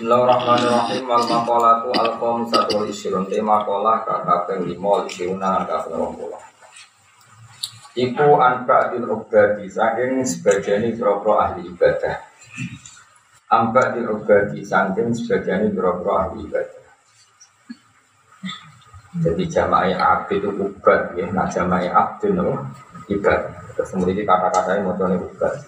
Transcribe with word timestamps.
Bismillahirrahmanirrahim. 0.00 1.04
Wal 1.12 1.28
maqalatu 1.28 1.92
al 1.92 2.16
qamisatu 2.16 2.72
wal 2.72 2.88
isyrun 2.88 3.28
Tema 3.28 3.60
maqalah 3.60 4.00
kakak 4.08 4.64
lima 4.64 5.04
Isyuna 5.04 5.68
kakak 5.68 5.92
lima 5.92 6.40
Iku 8.00 8.28
anba'dil 8.40 9.04
ubadi. 9.04 9.68
Saking 9.68 10.24
sebagian 10.24 10.88
bro 10.96 11.36
ahli 11.36 11.68
ibadah. 11.68 12.16
Anba'dil 13.52 14.08
ubadi. 14.08 14.64
Saking 14.64 15.12
sebagian 15.12 15.68
bro 15.68 16.00
ahli 16.00 16.48
ibadah. 16.48 16.84
Jadi 19.20 19.44
jama'i 19.52 19.92
abdi 19.92 20.40
itu 20.40 20.48
ubad 20.48 21.12
ya. 21.12 21.28
Nah 21.28 21.44
jama'i 21.52 21.92
abdi 21.92 22.32
itu 22.32 22.48
ibad 23.20 23.40
Terus 23.76 23.92
kemudian 23.92 24.24
kata-katanya 24.24 24.80
mau 24.80 24.96
ubad 24.96 25.60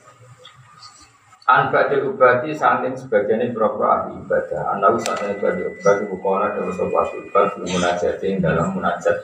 Anbadil 1.52 2.08
ubati 2.08 2.56
saking 2.56 2.96
sebagiannya 2.96 3.52
berapa 3.52 3.84
ahli 3.84 4.24
ibadah. 4.24 4.72
Anawi 4.72 5.04
saatnya 5.04 5.36
ibadi 5.36 5.68
ubati 5.68 6.08
bukola 6.08 6.56
dalam 6.56 6.72
sebuah 6.72 7.12
ibad 7.28 7.60
Munajat 7.60 8.16
yang 8.24 8.40
dalam 8.40 8.72
munajat. 8.72 9.16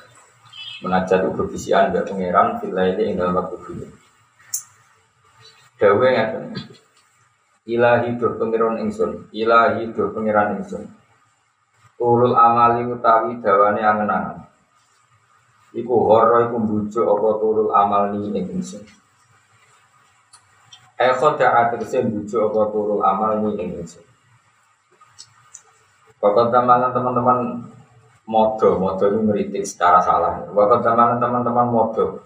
Munajat 0.84 1.24
itu 1.24 1.30
berbisian 1.32 1.90
Gak 1.90 2.06
pengeran 2.06 2.60
ini 2.60 3.02
yang 3.02 3.16
dalam 3.18 3.34
waktu 3.34 3.56
ini 3.74 3.86
Dawe 5.78 6.08
ya 6.10 6.26
Ilahi 7.68 8.16
do 8.16 8.34
pengiran 8.38 8.80
ingsun 8.80 9.28
Ilahi 9.34 9.90
do 9.90 10.10
pengiran 10.10 10.58
ingsun. 10.58 10.86
Tulul 11.98 12.34
amali 12.34 12.86
utawi 12.86 13.42
dawane 13.42 13.82
angen-angen. 13.82 14.46
Iku 15.74 15.94
horo 15.98 16.48
iku 16.48 16.56
bujuk 16.62 17.04
apa 17.04 17.28
tulul 17.42 17.70
amal 17.74 18.14
ni 18.14 18.32
ingsun 18.32 18.82
Eko 20.98 21.38
da'a 21.38 21.70
tegesi 21.70 22.02
bujuk 22.02 22.50
apa 22.50 22.74
turul 22.74 23.06
amal 23.06 23.38
ini 23.38 23.54
ing 23.54 23.68
ingsun. 23.78 24.02
Bapak 26.18 26.50
teman 26.50 26.90
teman-teman 26.90 27.38
modo, 28.26 28.82
modo 28.82 29.04
itu 29.06 29.18
ngeritik 29.22 29.62
secara 29.62 30.02
salah. 30.02 30.42
Bapak 30.50 30.82
teman 30.82 31.22
teman-teman 31.22 31.70
modo, 31.70 32.18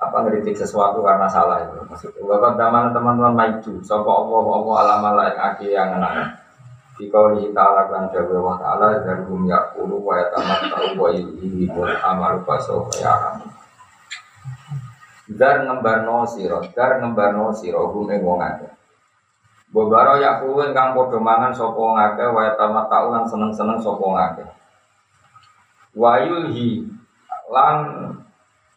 apa 0.00 0.24
ngeritik 0.24 0.56
sesuatu 0.56 1.04
karena 1.04 1.28
salah 1.28 1.68
itu 1.68 1.84
maksudnya. 1.84 2.24
Bapak 2.24 2.56
teman 2.56 2.96
teman-teman 2.96 3.36
maju, 3.36 3.72
sopo 3.84 4.08
opo 4.24 4.36
opo 4.56 4.70
alam 4.80 5.04
lain 5.04 5.36
aki 5.36 5.76
yang 5.76 6.00
enak. 6.00 6.40
Di 6.96 7.10
kauli 7.12 7.52
ta'ala 7.52 7.90
kan 7.90 8.08
jawa 8.08 8.38
wa 8.40 8.54
ta'ala 8.56 9.04
dari 9.04 9.26
bumi 9.26 9.50
yakulu 9.52 9.98
wa 10.00 10.14
yatamat 10.14 10.60
ta'u 10.72 10.94
wa 10.94 11.10
ilhi 11.10 11.66
wa 11.74 11.90
amal 12.06 12.38
baso 12.46 12.86
ya 13.02 13.34
Dar 15.24 15.64
ngembarno 15.64 16.28
sira, 16.28 16.60
dar 16.76 17.00
ngembarno 17.00 17.48
sira 17.56 17.80
hum 17.80 18.12
ing 18.12 18.20
wong 18.20 18.44
akeh. 18.44 18.68
Bobaro 19.72 20.20
ya 20.20 20.44
kuwi 20.44 20.76
kang 20.76 20.92
padha 20.92 21.16
mangan 21.16 21.56
sapa 21.56 21.74
wong 21.74 21.96
akeh 21.96 22.28
wa 22.28 22.52
tamatau 22.60 23.08
lan 23.08 23.24
seneng-seneng 23.24 23.80
sapa 23.80 23.98
wong 24.04 24.16
akeh. 24.20 24.48
Wayulhi 25.96 26.84
lan 27.48 27.76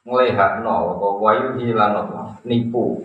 nglehakno 0.07 0.95
apa 0.95 1.07
wayulhi 1.19 1.75
lan 1.75 1.99
nipu 2.47 3.03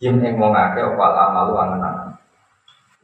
yen 0.00 0.24
ing 0.24 0.40
wong 0.40 0.56
akeh 0.56 0.80
opal 0.80 1.12
amalu 1.12 1.54
angen-angen. 1.60 2.16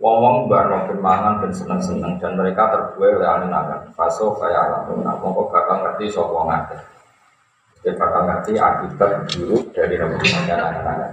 Wong-wong 0.00 0.48
barno 0.48 0.88
bermangan 0.88 1.42
dan 1.44 1.52
seneng-seneng 1.52 2.16
dan 2.16 2.40
mereka 2.40 2.72
terbuai 2.72 3.20
oleh 3.20 3.28
angen-angen. 3.28 3.92
Faso 3.92 4.32
kaya 4.40 4.64
alam, 4.64 4.96
mongko 4.96 5.52
bakal 5.52 5.84
ngerti 5.84 6.08
sapa 6.08 6.32
wong. 6.32 6.50
Dia 7.82 7.92
bakal 7.94 8.26
ngerti 8.26 8.58
akibat 8.58 9.30
buruk 9.30 9.70
dari 9.70 9.94
rebutannya 9.94 10.54
anak-anak. 10.54 11.12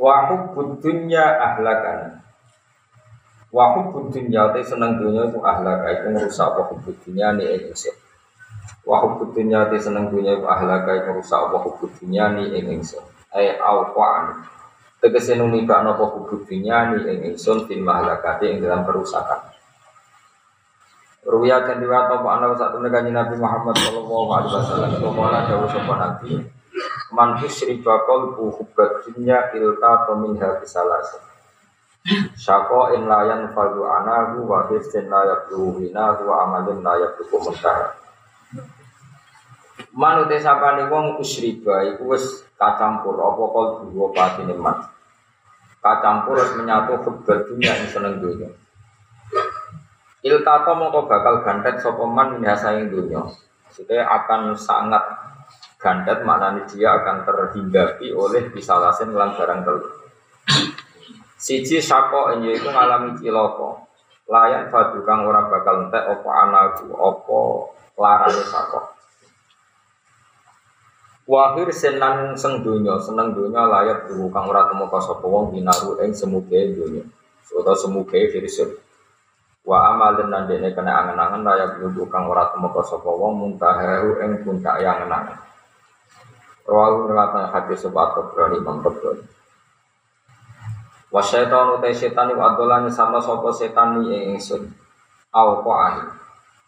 Wahub 0.00 0.56
budunya 0.56 1.24
ahlakan. 1.38 2.24
Wahub 3.50 3.92
budunya 3.92 4.48
itu 4.54 4.72
seneng 4.72 4.96
dunia 4.96 5.28
itu 5.28 5.42
ahlaka 5.42 5.88
itu 5.92 6.06
merusak 6.14 6.48
wahub 6.56 6.78
budunya 6.80 7.34
nih 7.36 7.68
ingsun. 7.68 7.96
Wahub 8.86 9.20
budunya 9.20 9.68
itu 9.68 9.76
seneng 9.90 10.08
dunia 10.08 10.38
itu 10.38 10.46
ahlaka 10.46 10.94
itu 10.94 11.10
merusak 11.12 11.50
wahub 11.50 11.76
budunya 11.82 12.32
nih 12.32 12.64
ingsun. 12.64 13.04
Ay 13.34 13.58
awqan. 13.58 14.46
Tegese 15.00 15.32
numibak 15.32 15.80
nopo 15.80 16.12
hubudinya 16.12 16.92
nih 16.92 17.32
ingsun 17.32 17.64
fil 17.64 17.80
mahlakati 17.80 18.52
yang 18.52 18.60
dalam 18.60 18.84
kerusakan. 18.84 19.49
Ruya 21.30 21.62
dan 21.62 21.78
riwayat 21.78 22.10
apa 22.10 22.26
anda 22.26 22.58
satu 22.58 22.82
negara 22.82 23.06
Nabi 23.06 23.38
Muhammad 23.38 23.78
Shallallahu 23.78 24.28
Alaihi 24.34 24.50
Wasallam. 24.50 24.90
Ke 24.98 25.08
mana 25.14 25.38
jauh 25.46 25.68
sopan 25.70 25.98
Nabi. 26.02 26.30
Manfus 27.10 27.66
ribakol 27.66 28.38
buhubat 28.38 29.02
dunya 29.02 29.50
ilta 29.58 30.06
tomin 30.06 30.38
habisalas 30.38 31.18
Syako 32.38 32.96
in 32.96 33.10
layan 33.10 33.50
faldu 33.52 33.82
anahu 33.84 34.46
wa 34.46 34.70
hifzin 34.70 35.10
layak 35.10 35.50
duhina 35.50 36.16
wa 36.22 36.46
amalin 36.46 36.80
layak 36.80 37.18
duku 37.18 37.36
mentara 37.42 37.98
Manute 39.90 40.38
sapane 40.38 40.86
wong 40.86 41.18
usriba 41.18 41.82
iku 41.90 42.14
wis 42.14 42.46
kacampur 42.54 43.18
apa 43.18 43.42
kol 43.42 43.66
dua 43.90 44.06
patine 44.14 44.54
man 44.54 44.78
Kacampur 45.82 46.38
wis 46.38 46.54
menyatu 46.54 46.94
hubat 47.04 47.50
dunya 47.50 47.74
ing 47.74 47.90
seneng 47.90 48.22
dunya 48.22 48.48
Iltato 50.20 50.76
mongko 50.76 51.08
bakal 51.08 51.40
gantet 51.40 51.80
sopeman 51.80 52.36
minasa 52.36 52.76
yang 52.76 52.92
dunia. 52.92 53.24
Maksudnya 53.64 54.04
akan 54.04 54.52
sangat 54.52 55.00
gantet 55.80 56.20
maknanya 56.28 56.68
dia 56.68 56.92
akan 56.92 57.24
terhinggapi 57.24 58.12
oleh 58.12 58.52
bisalasin 58.52 59.16
lan 59.16 59.32
barang 59.32 59.64
telu. 59.64 59.88
Siji 61.40 61.80
sako 61.80 62.36
enye 62.36 62.60
itu 62.60 62.68
ngalami 62.68 63.16
ciloko. 63.16 63.88
Layan 64.28 64.68
fadu 64.68 65.00
kang 65.08 65.24
ora 65.24 65.48
bakal 65.48 65.88
entek 65.88 66.04
opo 66.04 66.28
anaku 66.28 66.92
opo 66.92 67.40
larane 67.96 68.44
sako. 68.44 68.92
Wahir 71.30 71.72
senang 71.72 72.36
seng 72.36 72.60
dunya, 72.60 72.98
seneng 73.00 73.32
dunya 73.32 73.64
layak 73.64 74.10
dulu 74.10 74.28
kang 74.28 74.50
ora 74.52 74.68
temu 74.68 74.84
sapa 75.00 75.24
wong 75.24 75.54
binaru 75.54 75.96
ing 76.04 76.12
semuge 76.12 76.76
dunya. 76.76 77.06
Utawa 77.50 77.72
semuge 77.74 78.28
firsut. 78.30 78.89
Wa 79.60 79.92
amalin 79.92 80.32
nan 80.32 80.48
dene 80.48 80.72
kena 80.72 81.04
angen-angen 81.04 81.44
raya 81.44 81.76
bulu 81.76 82.08
kang 82.08 82.24
ora 82.24 82.48
temeka 82.48 82.80
sapa 82.80 83.12
wong 83.12 83.44
muntahahu 83.44 84.24
ing 84.24 84.40
puncak 84.40 84.80
yang 84.80 85.04
angen. 85.04 85.36
Rawu 86.64 87.04
ngelatan 87.04 87.52
hati 87.52 87.76
sebat 87.76 88.16
berani 88.32 88.58
mengkebun. 88.64 89.20
Wa 91.10 91.20
syaitan 91.20 91.76
utai 91.76 91.92
setan 91.92 92.32
iku 92.32 92.40
adolani 92.40 92.88
sama 92.88 93.20
sapa 93.20 93.52
setan 93.52 94.00
ing 94.00 94.38
ingsun. 94.38 94.64
Aw 95.34 95.48
qani. 95.60 96.04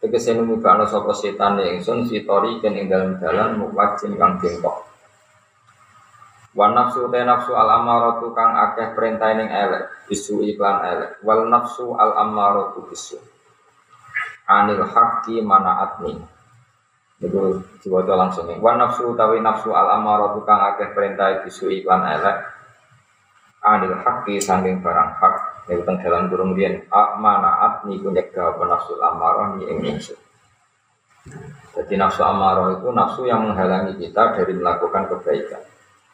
Tegese 0.02 0.36
numibana 0.36 0.84
sapa 0.84 1.16
setan 1.16 1.62
ing 1.64 1.80
ingsun 1.80 2.04
sitori 2.04 2.60
ken 2.60 2.76
ing 2.76 2.92
dalam 2.92 3.16
dalan 3.16 3.56
muwajin 3.56 4.20
kang 4.20 4.36
bengkok. 4.36 4.91
Wa 6.52 6.68
nafsu 6.68 7.08
te 7.08 7.24
nafsu 7.24 7.56
al 7.56 7.80
amaratu 7.80 8.28
kang 8.36 8.52
akeh 8.52 8.92
perintah 8.92 9.32
ning 9.32 9.48
elek, 9.48 10.04
bisu 10.04 10.44
iklan 10.44 10.84
elek. 10.84 11.10
Wal 11.24 11.48
nafsu 11.48 11.96
al 11.96 12.12
amaratu 12.12 12.84
bisu. 12.92 13.16
Anil 14.44 14.84
haqqi 14.84 15.40
manaatni. 15.40 16.20
Itu 17.24 17.64
diwaca 17.80 18.14
langsung 18.18 18.52
ini. 18.52 18.60
Wa 18.60 18.76
nafsu 18.76 19.16
tawi 19.16 19.40
nafsu 19.40 19.72
al 19.72 19.96
amaratu 19.96 20.44
kang 20.44 20.60
akeh 20.76 20.92
perintah 20.92 21.40
bisu 21.40 21.72
iklan 21.72 22.04
elek. 22.04 22.36
Anil 23.64 23.96
haqqi 24.04 24.36
sanging 24.36 24.84
barang 24.84 25.10
hak. 25.16 25.34
Ini 25.72 25.80
tentang 25.86 26.04
dalam 26.04 26.28
burung 26.28 26.52
rian. 26.52 26.84
Manaat 26.92 27.88
niku 27.88 28.12
nyegah 28.12 28.52
apa 28.52 28.64
nafsu 28.68 29.00
amarah 29.00 29.56
ni 29.56 29.72
ing 29.72 29.80
Jadi 31.72 31.94
nafsu 31.96 32.20
amarah 32.26 32.76
itu 32.76 32.92
nafsu 32.92 33.24
yang 33.24 33.48
menghalangi 33.48 33.96
kita 33.96 34.36
dari 34.36 34.52
melakukan 34.52 35.08
kebaikan. 35.08 35.62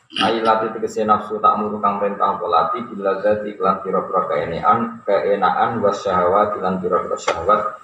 Ailati 0.08 0.72
tegese 0.72 1.04
nafsu 1.04 1.36
tak 1.36 1.60
muru 1.60 1.84
kang 1.84 2.00
perintah 2.00 2.40
polati 2.40 2.80
bila 2.80 3.20
zati 3.20 3.52
kelan 3.52 3.84
pira-pira 3.84 4.24
keenaan 4.24 5.04
keenaan 5.04 5.84
was 5.84 6.00
syahwat 6.00 6.56
lan 6.64 6.80
pira-pira 6.80 7.20
syahwat 7.20 7.76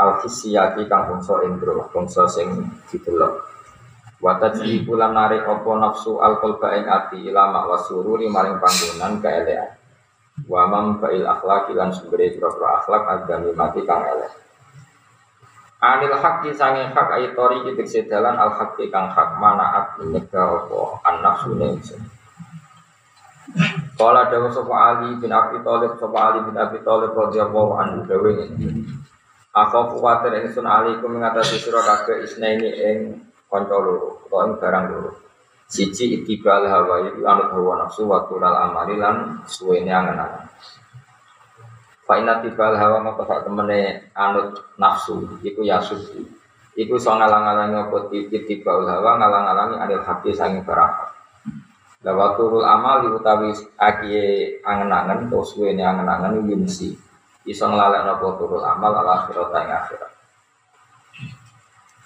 al 0.00 0.24
hisiyati 0.24 0.88
kang 0.88 1.04
bangsa 1.12 1.44
indra 1.44 1.76
bangsa 1.92 2.32
sing 2.32 2.64
didelok 2.88 3.44
wa 4.24 4.40
tajri 4.40 4.88
kulan 4.88 5.12
narik 5.12 5.44
apa 5.44 5.70
nafsu 5.76 6.16
al 6.16 6.40
qalba 6.40 6.80
ing 6.80 6.88
ati 6.88 7.28
ilama 7.28 7.68
wasururi 7.68 8.24
maring 8.24 8.56
panggonan 8.56 9.20
keelean. 9.20 9.76
Wa 10.48 10.64
mam 10.68 10.96
fa'il 10.96 11.28
akhlaq 11.28 11.76
lan 11.76 11.92
sumbere 11.92 12.32
pira-pira 12.32 12.80
akhlak 12.80 13.04
agami 13.04 13.52
mati 13.52 13.84
kang 13.84 14.00
elek 14.00 14.45
Anil 15.76 16.16
haqqi 16.16 16.56
sange 16.56 16.88
hak 16.88 17.08
aytori 17.20 17.60
kita 17.68 17.84
sedalan 17.84 18.40
al 18.40 18.48
haqqi 18.56 18.88
kang 18.88 19.12
hak 19.12 19.36
manaat 19.36 20.00
nyegah 20.00 20.64
apa 20.64 20.80
an 21.04 21.14
nafsu 21.20 21.52
ingsun. 21.52 22.00
Kala 23.96 24.32
dawa 24.32 24.48
sapa 24.48 24.74
Ali 24.74 25.20
bin 25.20 25.32
Abi 25.32 25.60
Thalib 25.60 26.00
sapa 26.00 26.18
Ali 26.32 26.48
bin 26.48 26.56
Abi 26.56 26.80
Thalib 26.80 27.12
radhiyallahu 27.12 27.72
anhu 27.76 27.98
dawe 28.08 28.30
ngene. 28.32 28.88
Aku 29.52 30.00
kuwatir 30.00 30.32
ingsun 30.44 30.64
Ali 30.64 30.96
ku 31.00 31.12
mengatasi 31.12 31.60
sira 31.60 31.84
kabeh 31.84 32.24
isnaini 32.24 32.72
ing 32.72 32.98
kanca 33.52 33.76
loro 33.76 34.24
utawa 34.24 34.48
ing 34.48 34.52
barang 34.56 34.84
loro. 34.92 35.12
Siji 35.68 36.20
itibal 36.22 36.64
hawa 36.68 37.04
itu 37.08 37.20
anut 37.24 37.52
hawa 37.52 37.84
nafsu 37.84 38.08
wa 38.08 38.24
tulal 38.24 38.54
amali 38.54 38.96
lan 38.96 39.44
suwene 39.44 39.92
angen-angen. 39.92 40.46
Fa'ina 42.06 42.38
tibal 42.38 42.78
hawa 42.78 43.02
maka 43.02 43.26
sak 43.26 43.50
temene 43.50 44.10
anut 44.14 44.54
nafsu 44.78 45.26
iku 45.42 45.66
ya 45.66 45.82
suci. 45.82 46.22
Iku 46.78 46.94
so 47.02 47.10
ngalang-alangi 47.18 47.82
apa 47.82 47.96
tibal 48.46 48.86
hawa 48.86 49.18
ngalang-alangi 49.18 49.76
anil 49.82 50.06
hati 50.06 50.30
sanging 50.30 50.62
barang. 50.62 50.94
Lawa 52.06 52.38
turul 52.38 52.62
amal 52.62 53.02
utawi 53.10 53.50
akie 53.74 54.58
angen-angen 54.62 55.26
to 55.26 55.42
suwene 55.42 55.82
angen-angen 55.82 56.46
yumsi. 56.46 56.94
Iso 57.42 57.66
nglalekno 57.66 58.22
apa 58.22 58.26
turul 58.38 58.62
amal 58.62 58.94
ala 58.94 59.26
akhirat 59.26 59.50
ing 59.50 59.70
akhirat. 59.74 60.12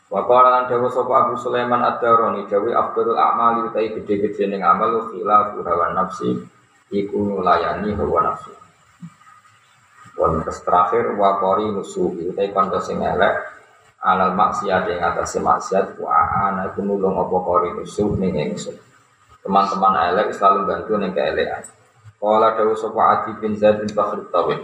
Wa 0.09 0.25
qala 0.25 0.49
lan 0.49 0.65
dawu 0.67 0.89
sapa 0.89 1.13
Abu 1.29 1.37
Sulaiman 1.37 1.85
Ad-Darani 1.85 2.49
dawu 2.49 2.73
afdalul 2.73 3.21
a'mali 3.21 3.69
utawi 3.69 3.95
gede-gede 4.01 4.49
ning 4.49 4.65
amal 4.65 5.13
khilafu 5.13 5.61
hawa 5.61 5.93
nafsi 5.93 6.41
iku 6.89 7.21
nulayani 7.21 7.93
hawa 7.93 8.33
nafsi. 8.33 8.60
Wan 10.21 10.45
terus 10.45 10.61
terakhir 10.61 11.17
wa 11.17 11.41
qori 11.41 11.73
nusuhi 11.73 12.29
utai 12.29 12.53
kanca 12.53 12.77
sing 12.85 13.01
elek 13.01 13.41
alal 14.05 14.37
maksiat 14.37 14.85
yang 14.93 15.01
atas 15.01 15.41
maksiat 15.41 15.97
wa 15.97 16.13
ana 16.53 16.69
iku 16.69 16.85
nulung 16.85 17.17
apa 17.17 17.37
qori 17.41 17.73
nusuh 17.73 18.21
ning 18.21 18.37
ingsun. 18.37 18.77
Teman-teman 19.41 20.13
elek 20.13 20.37
selalu 20.37 20.69
bantu 20.69 21.01
ning 21.01 21.17
keelekan. 21.17 21.65
Qala 22.21 22.53
dawu 22.53 22.77
sapa 22.77 23.01
Adi 23.17 23.33
bin 23.41 23.57
Zaid 23.57 23.81
bin 23.81 23.97
Bakhr 23.97 24.29
Tawid. 24.29 24.61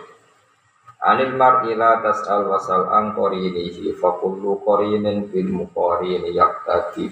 Anil 1.01 1.33
mar'i 1.41 1.73
la 1.73 2.05
tas'al 2.05 2.53
wasal 2.53 2.93
an 2.93 3.17
qarinihi 3.17 3.97
fa 3.97 4.13
kullu 4.21 4.61
qarinin 4.61 5.33
bil 5.33 5.49
muqarini 5.49 6.37
yaqtadi. 6.37 7.09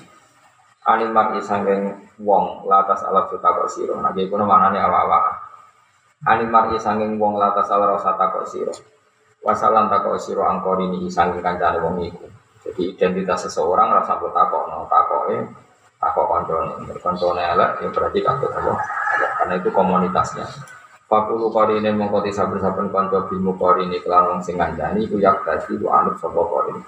Anil 0.85 1.17
mar'i 1.17 1.40
sanging 1.40 2.12
wong 2.20 2.69
la 2.69 2.85
tas'al 2.85 3.25
takok 3.32 3.73
sira. 3.73 3.97
Nah, 3.97 4.12
iki 4.12 4.29
kuwi 4.29 4.44
manane 4.44 4.76
awak-awak. 4.85 5.44
Ani 6.25 6.49
mar'i 6.49 6.81
sanging 6.81 7.21
wong 7.21 7.37
lata 7.37 7.61
salah 7.61 7.93
rasa 7.93 8.17
takok 8.17 8.49
siro 8.49 8.73
Wasalan 9.44 9.93
takok 9.93 10.17
siro 10.17 10.41
angkor 10.41 10.81
ini 10.81 11.05
sanging 11.12 11.44
kancane 11.44 11.85
wong 11.85 12.00
iku. 12.00 12.25
Jadi 12.65 12.97
identitas 12.97 13.44
seseorang 13.44 13.93
rasa 13.93 14.17
buat 14.17 14.32
takok 14.32 14.73
no 14.73 14.88
takoke 14.88 15.37
takok 16.00 16.25
koncone. 16.25 16.73
Koncone 16.97 17.44
elek 17.44 17.85
ya 17.85 17.88
berarti 17.93 18.25
takut 18.25 18.49
apa? 18.56 18.73
Karena 19.37 19.55
itu 19.61 19.69
komunitasnya. 19.69 20.49
Fakulu 21.05 21.53
korine 21.53 21.93
mongkoti 21.93 22.32
saben-saben 22.32 22.88
konco 22.88 23.29
bilmu 23.29 23.53
korine 23.61 24.00
kelan 24.00 24.32
wong 24.32 24.41
sing 24.41 24.56
ngancani 24.56 25.05
iku 25.05 25.21
yak 25.21 25.44
dadi 25.44 25.76
ku 25.76 25.93
anut 25.93 26.17
sapa 26.17 26.41
korine. 26.41 26.81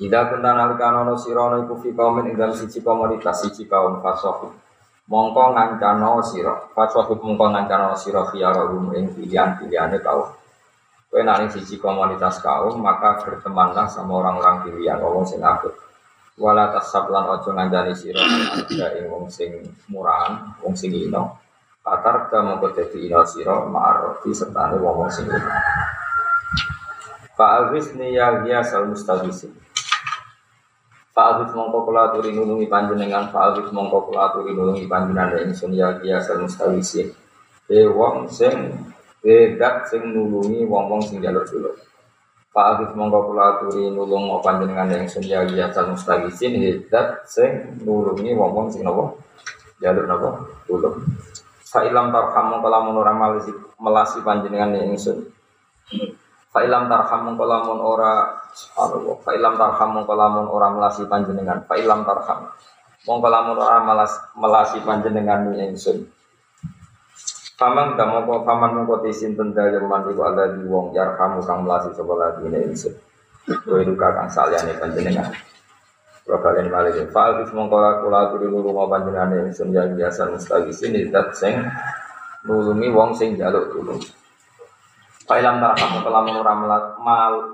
Ida 0.00 0.20
kuntan 0.32 0.56
alikanono 0.56 1.20
sirono 1.20 1.60
iku 1.68 1.76
fi 1.84 1.92
kaumin 1.92 2.32
ing 2.32 2.40
siji 2.56 2.80
komunitas 2.80 3.44
siji 3.44 3.68
kaum 3.68 4.00
fasohi 4.00 4.48
mongko 5.10 5.42
ngancano 5.52 6.22
sira. 6.22 6.54
Fatwa 6.70 7.10
mongko 7.18 7.46
ngancano 7.50 7.98
sira 7.98 8.22
khiyara 8.30 8.62
rum 8.70 8.94
ing 8.94 9.10
pilihan-pilihane 9.10 9.98
kaum. 9.98 10.30
Kowe 11.10 11.20
nang 11.26 11.50
siji 11.50 11.82
komunitas 11.82 12.38
kaum 12.38 12.78
maka 12.78 13.18
bertemanlah 13.18 13.90
sama 13.90 14.22
orang-orang 14.22 14.62
pilihan 14.70 15.02
wong 15.02 15.26
sing 15.26 15.42
apik. 15.42 15.74
Wala 16.38 16.70
tasab 16.70 17.10
lan 17.10 17.26
aja 17.26 17.50
ngandani 17.50 17.92
sira 17.92 18.22
ada 18.22 18.86
ing 18.96 19.10
wong 19.10 19.26
sing 19.26 19.50
murahan 19.90 20.54
wong 20.62 20.78
sing 20.78 20.94
ino. 20.94 21.34
Katar 21.82 22.30
ka 22.30 22.38
mongko 22.46 22.70
dadi 22.70 23.10
ino 23.10 23.26
sira 23.26 23.66
ma'arofi 23.66 24.30
sertane 24.30 24.78
wong 24.78 25.10
sing 25.10 25.26
ino. 25.26 25.50
Fa'awis 27.34 27.98
niya 27.98 28.46
hiya 28.46 28.62
sal 28.62 28.86
mustawisin 28.86 29.50
Fa'alif 31.20 31.52
mongko 31.52 31.84
kula 31.84 32.08
aturi 32.08 32.32
nulungi 32.32 32.64
panjenengan. 32.64 33.28
Fa'alif 33.28 33.68
mongko 33.76 34.08
kula 34.08 34.32
aturi 34.32 34.56
nulungi 34.56 34.88
panjenengan. 34.88 35.36
Ingsun 35.44 35.76
ya 35.76 35.92
biasa 36.00 36.40
mustawisin 36.40 37.12
E 37.68 37.84
wong 37.92 38.24
sing 38.32 38.72
Bedat 39.20 39.84
sing 39.92 40.16
nulungi 40.16 40.64
wong-wong 40.64 41.04
sing 41.04 41.20
jalur 41.20 41.44
dulu 41.44 41.76
Fa'alif 42.56 42.96
mongko 42.96 43.28
kula 43.28 43.44
aturi 43.52 43.92
nulung 43.92 44.32
panjenengan 44.40 44.88
Ingsun 44.96 45.28
ya 45.28 45.44
biasa 45.44 45.92
mustawisin 45.92 46.56
Bedat 46.56 47.28
sing 47.28 47.84
nulungi 47.84 48.32
wong-wong 48.32 48.72
sing 48.72 48.80
nopo 48.80 49.20
Jalur 49.76 50.08
nopo 50.08 50.28
dulu 50.64 51.04
Fa'ilam 51.68 52.16
tarham 52.16 52.56
mongko 52.56 52.68
lamun 52.72 52.96
orang 52.96 53.36
melasi, 53.76 54.24
panjenengan 54.24 54.72
Ingsun 54.88 55.28
Fa'ilam 56.50 56.90
tarham 56.90 57.20
mongko 57.30 57.44
lamun 57.46 57.78
ora 57.78 58.40
Subhanallah. 58.50 59.16
Fa 59.22 59.30
ilam 59.34 59.54
tarham 59.54 59.88
mongko 59.94 60.14
lamun 60.18 60.46
ora 60.50 60.68
melasi 60.74 61.06
panjenengan. 61.06 61.62
Fa 61.66 61.78
ilam 61.78 62.02
tarham. 62.02 62.50
Mongko 63.06 63.28
lamun 63.30 63.56
ora 63.56 63.78
melas, 63.86 64.12
melasi 64.34 64.82
panjenengan 64.82 65.48
ni 65.48 65.70
ingsun. 65.70 66.04
Paman 67.56 67.94
ta 67.94 68.04
mongko 68.08 68.42
paman 68.42 68.82
mongko 68.82 69.04
tisinten 69.04 69.54
dalem 69.54 69.86
iku 69.86 70.22
ada 70.26 70.50
di 70.52 70.64
wong 70.66 70.96
yarhamu 70.96 71.44
kang 71.44 71.64
melasi 71.64 71.94
sapa 71.94 72.14
lagi 72.18 72.44
ni 72.50 72.58
ingsun. 72.72 72.94
Kowe 73.46 73.80
duka 73.86 74.10
kang 74.12 74.28
saliyane 74.28 74.76
panjenengan. 74.76 75.30
Kula 76.26 76.38
kalian 76.44 76.68
malih 76.68 77.08
fa 77.14 77.32
alif 77.32 77.54
mongko 77.54 78.04
kula 78.04 78.18
aturi 78.28 78.50
nulung 78.50 78.76
panjenengan 78.90 79.48
ingsun 79.48 79.70
yang 79.72 79.94
biasa 79.96 80.28
mustagisin 80.28 80.98
dat 81.14 81.32
sing 81.32 81.62
nulungi 82.44 82.90
wong 82.90 83.14
sing 83.14 83.38
jaluk 83.38 83.70
tulung. 83.72 84.02
Failam 85.30 85.62
tarham 85.62 86.02
kelamun 86.02 86.42
ora 86.42 86.58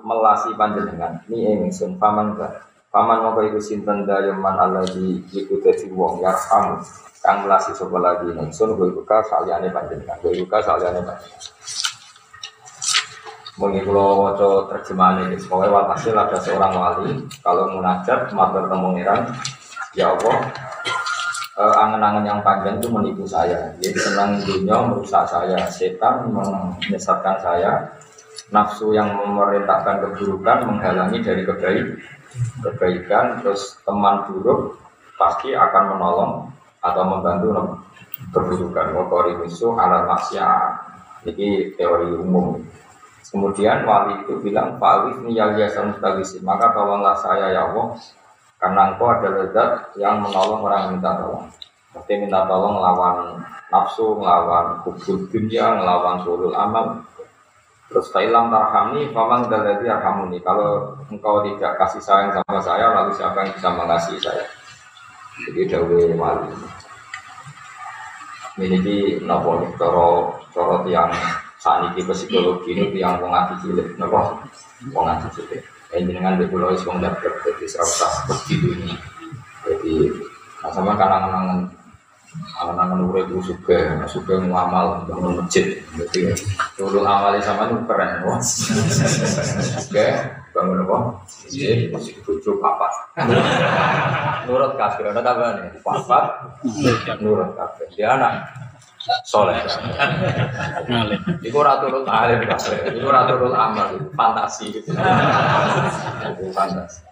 melasi 0.01 0.57
panjenengan 0.57 1.21
ni 1.29 1.45
ingsun 1.45 2.01
paman 2.01 2.33
ba. 2.33 2.65
Paman 2.89 3.21
moko 3.21 3.45
iku 3.45 3.61
sinten 3.61 4.09
dayaman 4.09 4.57
alladzi 4.57 5.21
iku 5.29 5.61
dadi 5.61 5.93
wong 5.93 6.25
yarham 6.25 6.81
kang 7.21 7.45
melasi 7.45 7.77
sapa 7.77 8.01
lagi 8.01 8.33
ingsun 8.33 8.81
kuwi 8.81 8.97
ka 9.05 9.21
saliyane 9.29 9.69
panjenengan. 9.69 10.17
Kuwi 10.25 10.49
ka 10.49 10.65
saliyane 10.65 11.05
panjenengan. 11.05 11.53
Mungkin 13.61 13.89
kalau 13.89 14.25
waca 14.25 14.49
terjemahan 14.73 15.33
ini, 15.33 15.37
pokoknya 15.41 15.73
walhasil 15.73 16.13
ada 16.13 16.37
seorang 16.41 16.77
wali 16.77 17.25
kalau 17.41 17.73
munajat 17.73 18.33
matur 18.33 18.69
temu 18.73 18.97
ya 19.97 20.13
Allah 20.13 20.37
uh, 21.57 21.75
angan-angan 21.75 22.25
yang 22.25 22.41
panjang 22.45 22.79
itu 22.79 22.89
menipu 22.93 23.25
saya. 23.25 23.73
Jadi 23.81 23.97
senang 23.97 24.39
dunia 24.45 24.77
merusak 24.87 25.25
saya, 25.27 25.59
setan 25.73 26.31
menyesatkan 26.31 27.37
saya, 27.41 27.73
nafsu 28.53 28.93
yang 28.93 29.17
memerintahkan 29.17 30.05
keburukan 30.05 30.69
menghalangi 30.69 31.19
dari 31.25 31.43
kebaik, 31.43 31.87
kebaikan, 32.63 33.41
terus 33.41 33.81
teman 33.83 34.29
buruk 34.29 34.77
pasti 35.17 35.57
akan 35.57 35.97
menolong 35.97 36.33
atau 36.85 37.03
membantu 37.09 37.49
keburukan. 38.31 38.93
Wakori 38.93 39.33
musuh 39.41 39.75
alat 39.75 40.05
maksiat. 40.07 40.87
Ini 41.27 41.75
teori 41.75 42.15
umum. 42.23 42.63
Kemudian 43.27 43.83
wali 43.83 44.23
itu 44.23 44.39
bilang, 44.39 44.79
Pak 44.79 45.11
Alif 45.11 45.17
ini 45.27 45.35
ya 45.35 45.51
maka 46.47 46.71
tolonglah 46.71 47.19
saya 47.19 47.51
ya 47.51 47.67
Allah 47.67 47.99
karena 48.57 48.93
engkau 48.93 49.13
adalah 49.13 49.47
zat 49.53 49.73
yang 50.01 50.25
menolong 50.25 50.65
orang 50.65 50.81
yang 50.81 50.93
minta 50.97 51.13
tolong. 51.21 51.47
Seperti 51.93 52.13
minta 52.25 52.41
tolong 52.49 52.81
melawan 52.81 53.17
nafsu, 53.69 54.17
melawan 54.17 54.81
kubur 54.81 55.29
dunia, 55.29 55.77
melawan 55.77 56.25
sulul 56.25 56.57
amal. 56.57 57.05
Terus 57.87 58.11
fa'ilam 58.11 58.51
tarhami, 58.51 59.13
faman 59.15 59.47
daladi 59.47 59.87
arhamuni. 59.87 60.43
Kalau 60.43 60.97
engkau 61.13 61.45
tidak 61.47 61.79
kasih 61.79 62.03
sayang 62.03 62.35
sama 62.35 62.59
saya, 62.59 62.91
lalu 62.97 63.15
siapa 63.15 63.47
yang 63.47 63.53
bisa 63.55 63.69
mengasihi 63.71 64.19
saya? 64.19 64.45
Jadi 65.47 65.61
dawe 65.71 66.01
wali. 66.17 66.51
Ini 68.57 68.79
di 68.81 68.97
nopo 69.21 69.69
coro 69.77 70.33
coro 70.57 70.81
tiang 70.89 71.13
saat 71.61 71.93
ini 71.93 72.01
psikologi 72.09 72.73
ini 72.73 72.89
tiang 72.97 73.21
wong 73.21 73.37
cilik, 73.61 74.01
nopo 74.01 74.41
wong 74.97 75.07
cilik 75.37 75.76
dengan 76.05 76.37
di 76.37 76.45
pulau 76.51 76.75
itu 76.75 76.85
nggak 76.85 77.23
jadi 77.23 77.65
serasa 77.65 78.29
begitu 78.29 78.77
ini 78.77 78.93
jadi 79.65 79.95
nah, 80.61 80.71
sama 80.75 80.93
kangen-kangen 80.99 81.71
kangen-kangen 82.37 83.01
urip 83.09 83.27
itu 83.33 83.53
suka 83.53 83.97
suka 84.05 84.37
ngamal 84.45 85.09
bangun 85.09 85.41
masjid. 85.41 85.81
Jadi 85.97 86.37
dulu 86.77 87.01
awalnya 87.01 87.41
sama 87.41 87.69
itu 87.69 87.77
keren 87.89 88.11
wah 88.29 88.37
oke 88.37 90.07
bangun 90.53 90.85
apa? 90.85 90.97
Masjid 91.25 91.89
masih 91.89 92.15
tujuh 92.25 92.61
papa 92.61 92.89
nurut 94.47 94.73
kafir 94.79 95.05
ada 95.11 95.21
kabar 95.21 95.59
nih 95.61 95.81
papa 95.83 96.53
nurut 97.21 97.51
kafir 97.59 97.87
dia 97.93 98.15
anak 98.15 98.47
soleh. 99.23 99.59
Iku 101.43 101.59
raturul 101.63 102.07
alim 102.07 102.43
Iku 102.95 103.09
raturul 103.09 103.55
amal, 103.55 104.11
fantasi 104.15 104.71
gitu. 104.75 104.91
Itu 104.95 106.45
fantasi. 106.51 107.07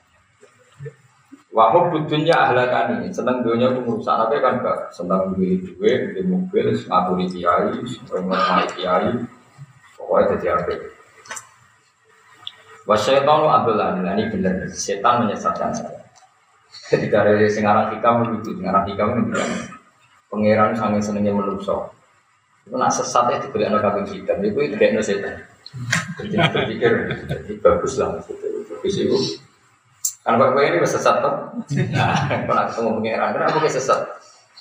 Wahub 1.55 1.95
butuhnya 1.95 2.51
ahlakani, 2.51 3.15
senang 3.15 3.47
dunia 3.47 3.71
itu 3.71 3.79
merusak 3.87 4.27
apa 4.27 4.43
kan 4.43 4.59
gak 4.59 4.91
senang 4.91 5.39
duit 5.39 5.63
duit, 5.63 6.19
di 6.19 6.27
mobil, 6.27 6.75
ngaturi 6.75 7.31
kiai, 7.31 7.79
ngomong 8.11 8.67
kiai, 8.75 9.23
pokoknya 9.95 10.35
jadi 10.35 10.47
apa? 10.59 10.75
Wasyaitan 12.91 13.47
adalah 13.47 13.95
ini 14.19 14.35
benar, 14.35 14.67
setan 14.67 15.25
menyesatkan 15.25 15.71
saya. 15.71 16.03
Ketika 16.91 17.23
dari 17.23 17.47
singarang 17.47 17.95
hikam 17.95 18.27
begitu, 18.27 18.59
singarang 18.59 18.85
hikam 18.91 19.09
begitu. 19.15 19.74
Pangeran 20.35 20.75
sangat 20.75 21.07
senengnya 21.07 21.31
menungso. 21.31 21.95
Itu 22.67 22.75
nak 22.75 22.91
sesat 22.91 23.31
ya 23.31 23.39
dibeli 23.39 23.71
anak 23.71 23.87
kambing 23.87 24.11
hitam, 24.11 24.43
itu 24.43 24.59
itu 24.67 24.75
kayak 24.75 24.99
setan. 24.99 25.47
Jadi 26.19 26.35
berpikir, 26.35 26.91
jadi 27.31 27.53
bagus 27.63 28.03
lah 28.03 28.19
maksudnya. 28.19 28.49
Bagus 28.67 28.95
itu. 28.99 29.17
Kan 30.27 30.41
kok 30.41 30.59
ini 30.59 30.83
sesat 30.83 31.23
tuh. 31.23 31.35
Nah, 31.95 32.17
kalau 32.51 32.65
ketemu 32.67 32.91
pengiran, 32.99 33.31
kenapa 33.37 33.59
kayak 33.63 33.77
sesat? 33.79 34.01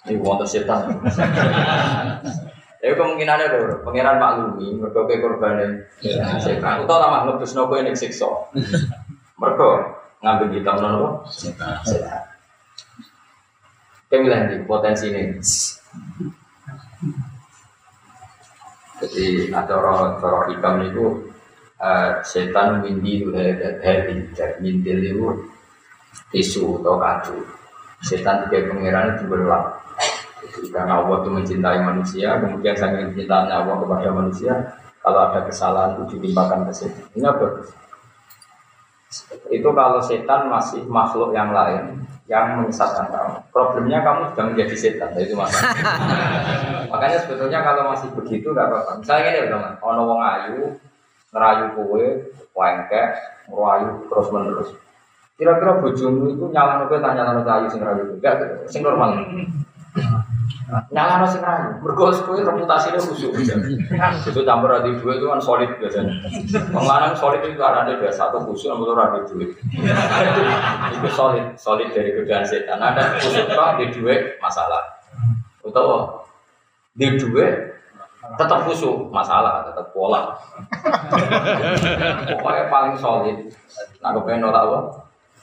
Ini 0.06 0.20
wonten 0.22 0.46
setan. 0.46 0.94
Ya 2.84 2.92
kemungkinan 3.00 3.40
ada 3.40 3.48
lho, 3.56 3.80
pangeran 3.88 4.20
maklumi, 4.20 4.76
mereka 4.76 5.08
ke 5.08 5.24
korban 5.24 5.88
setan. 6.44 6.84
Utau 6.84 7.00
lama 7.00 7.24
ngebus 7.32 7.56
nopo 7.56 7.80
ini 7.80 7.96
siksa. 7.96 8.28
Mereka 9.40 9.68
ngambil 10.20 10.48
kita 10.52 10.72
nopo 10.76 11.24
setan. 11.32 11.80
Kemilah 14.14 14.46
di 14.46 14.62
potensi 14.70 15.10
ini. 15.10 15.42
Jadi 19.02 19.50
orang 19.50 20.22
orang 20.22 20.46
hikam 20.54 20.76
itu 20.86 21.06
uh, 21.82 22.22
setan 22.22 22.86
mindi 22.86 23.26
itu 23.26 23.34
dari 23.34 24.22
dari 24.38 24.56
mintil 24.62 24.98
itu 25.02 25.28
tisu 26.30 26.86
atau 26.86 27.02
kacu. 27.02 27.42
Setan 28.06 28.46
tiga 28.46 28.70
pangeran 28.70 29.18
itu 29.18 29.26
berulang. 29.26 29.82
Karena 30.70 31.02
Allah 31.02 31.18
itu 31.26 31.30
mencintai 31.34 31.82
manusia, 31.82 32.38
kemudian 32.38 32.78
sangat 32.78 33.10
mencintainya 33.10 33.66
Allah 33.66 33.82
kepada 33.82 34.14
manusia. 34.14 34.54
Kalau 35.02 35.20
ada 35.26 35.42
kesalahan 35.50 35.98
itu 35.98 36.22
ditimpakan 36.22 36.70
ke 36.70 36.74
setan. 36.86 37.02
Ini 37.18 37.34
bagus. 37.34 37.74
Itu 39.50 39.74
kalau 39.74 40.06
setan 40.06 40.54
masih 40.54 40.86
makhluk 40.86 41.34
yang 41.34 41.50
lain 41.50 42.03
yang 42.34 42.66
menyesatkan 42.66 43.14
kamu. 43.14 43.38
Problemnya 43.54 44.02
kamu 44.02 44.34
sudah 44.34 44.46
menjadi 44.50 44.74
setan, 44.74 45.14
itu 45.22 45.38
masalah. 45.38 45.70
Makanya 46.92 47.18
sebetulnya 47.22 47.62
kalau 47.62 47.94
masih 47.94 48.10
begitu 48.18 48.50
nggak 48.50 48.66
apa-apa. 48.66 48.92
Misalnya 49.06 49.30
ini 49.30 49.50
teman, 49.54 49.74
ono 49.78 50.02
wong 50.10 50.22
ayu 50.26 50.62
ngerayu 51.30 51.66
kue, 51.78 52.06
wengke, 52.58 53.04
ngerayu 53.54 53.90
terus 54.10 54.28
menerus. 54.34 54.70
Kira-kira 55.38 55.78
bojomu 55.78 56.34
itu 56.34 56.46
nyala 56.50 56.90
kowe 56.90 56.98
tanya 56.98 57.22
nyala 57.30 57.46
ayu 57.46 57.68
sing 57.70 57.86
ngerayu 57.86 58.18
enggak 58.18 58.66
sing 58.66 58.82
normal. 58.82 59.14
Nyala 60.90 61.22
no 61.22 61.26
sing 61.30 61.46
rayu. 61.46 61.78
Mergo 61.86 62.10
kowe 62.26 62.40
reputasine 62.42 62.98
khusyuk. 62.98 63.38
Itu 64.26 64.42
campur 64.42 64.74
adi 64.74 64.98
dua 64.98 65.22
itu 65.22 65.26
kan 65.30 65.38
solid 65.38 65.70
biasanya. 65.78 66.14
Wong 66.74 66.86
solid 67.14 67.42
itu 67.46 67.62
ada 67.62 67.86
dua 67.86 68.10
satu 68.10 68.42
khusyuk 68.42 68.74
nomor 68.74 68.98
ora 68.98 69.22
duit. 69.22 69.54
Itu 70.94 71.08
solid, 71.14 71.54
solid 71.60 71.94
dari 71.94 72.18
godaan 72.18 72.42
setan. 72.42 72.82
Ada 72.82 73.22
khusyuk 73.22 73.54
kok 73.54 73.78
di 73.78 73.86
dua 73.94 74.16
masalah. 74.42 74.82
Utawa 75.62 76.26
di 76.98 77.08
dua 77.22 77.74
tetap 78.40 78.66
khusyuk 78.66 79.14
masalah, 79.14 79.68
tetap 79.70 79.94
pola. 79.94 80.34
Pokoknya 82.34 82.64
paling 82.72 82.96
solid. 82.98 83.38
Nah, 84.02 84.12
kepengen 84.16 84.50
ora 84.50 84.62
apa? 84.64 84.80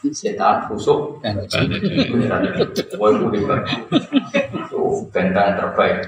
Setan 0.09 0.65
busuk. 0.73 1.21
Woi 2.97 3.13
kudikan 3.21 3.61
itu 4.57 4.81
bentang 5.13 5.61
terbaik. 5.61 5.99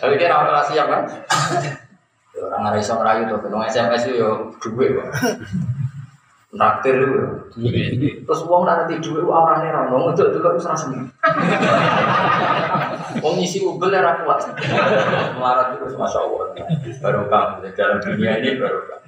Tapi 0.00 0.14
dia 0.16 0.32
orang 0.32 0.64
siap 0.64 0.88
kan? 0.88 1.04
Orang 2.40 2.60
nggak 2.64 2.80
bisa 2.80 2.96
ngerayu 2.96 3.22
tuh 3.28 3.38
kalau 3.44 3.60
SMS 3.68 4.08
itu 4.08 4.24
ya 4.24 4.30
duit 4.64 4.96
pak. 4.96 5.08
Naktir 6.52 7.00
itu 7.00 7.08
terus 8.28 8.40
uang 8.44 8.68
nanti 8.68 9.00
duit 9.00 9.24
orang 9.24 9.64
nih 9.64 9.72
orang 9.72 9.88
ngomong 9.88 10.12
itu 10.12 10.36
juga 10.36 10.52
bisa 10.52 10.76
sendiri 10.76 11.08
Wong 13.24 13.40
isi 13.40 13.64
ubel 13.64 13.88
ya 13.92 14.20
kuat. 14.24 14.40
Melarat 15.36 15.80
terus 15.80 15.96
masya 15.96 16.20
Allah. 16.20 16.52
Baru 17.00 17.28
kamu 17.28 17.72
dalam 17.72 17.98
dunia 18.04 18.36
ini 18.40 18.56
baru 18.60 18.80
kamu 18.84 19.02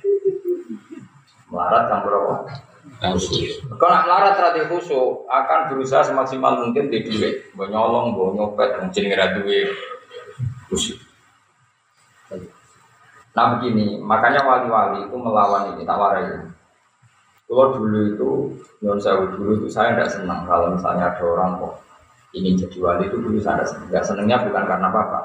melarat 1.55 1.87
campur 1.87 2.13
apa 2.19 2.35
kalau 3.01 3.91
nak 3.91 4.05
melarat 4.07 4.35
khusyuk 4.71 5.29
akan 5.29 5.61
berusaha 5.69 6.03
semaksimal 6.07 6.57
mungkin 6.63 6.89
di 6.89 7.05
duit, 7.05 7.53
mau 7.53 7.69
nyolong, 7.69 8.15
mau 8.17 8.33
nyopet, 8.33 8.81
mungkin 8.81 9.03
ngira 9.11 9.37
duit. 9.41 9.69
Nah 13.35 13.59
begini, 13.59 13.99
makanya 13.99 14.47
wali-wali 14.47 15.11
itu 15.11 15.17
melawan 15.19 15.75
ini, 15.75 15.83
tak 15.83 15.99
warai. 15.99 16.49
Kalau 17.45 17.77
dulu 17.77 17.99
itu, 18.09 18.31
non 18.81 18.97
saya 18.97 19.21
dulu 19.21 19.63
itu 19.63 19.69
saya 19.69 19.93
tidak 19.95 20.11
senang 20.11 20.49
kalau 20.49 20.73
misalnya 20.75 21.13
ada 21.13 21.23
orang 21.23 21.61
kok 21.61 21.75
ingin 22.33 22.57
jadi 22.57 22.79
wali 22.81 23.05
itu 23.11 23.21
dulu 23.21 23.37
saya 23.39 23.61
tidak 23.63 23.69
senang. 23.69 23.87
Tidak 23.91 24.05
senangnya 24.07 24.37
bukan 24.49 24.65
karena 24.65 24.87
apa-apa, 24.89 25.21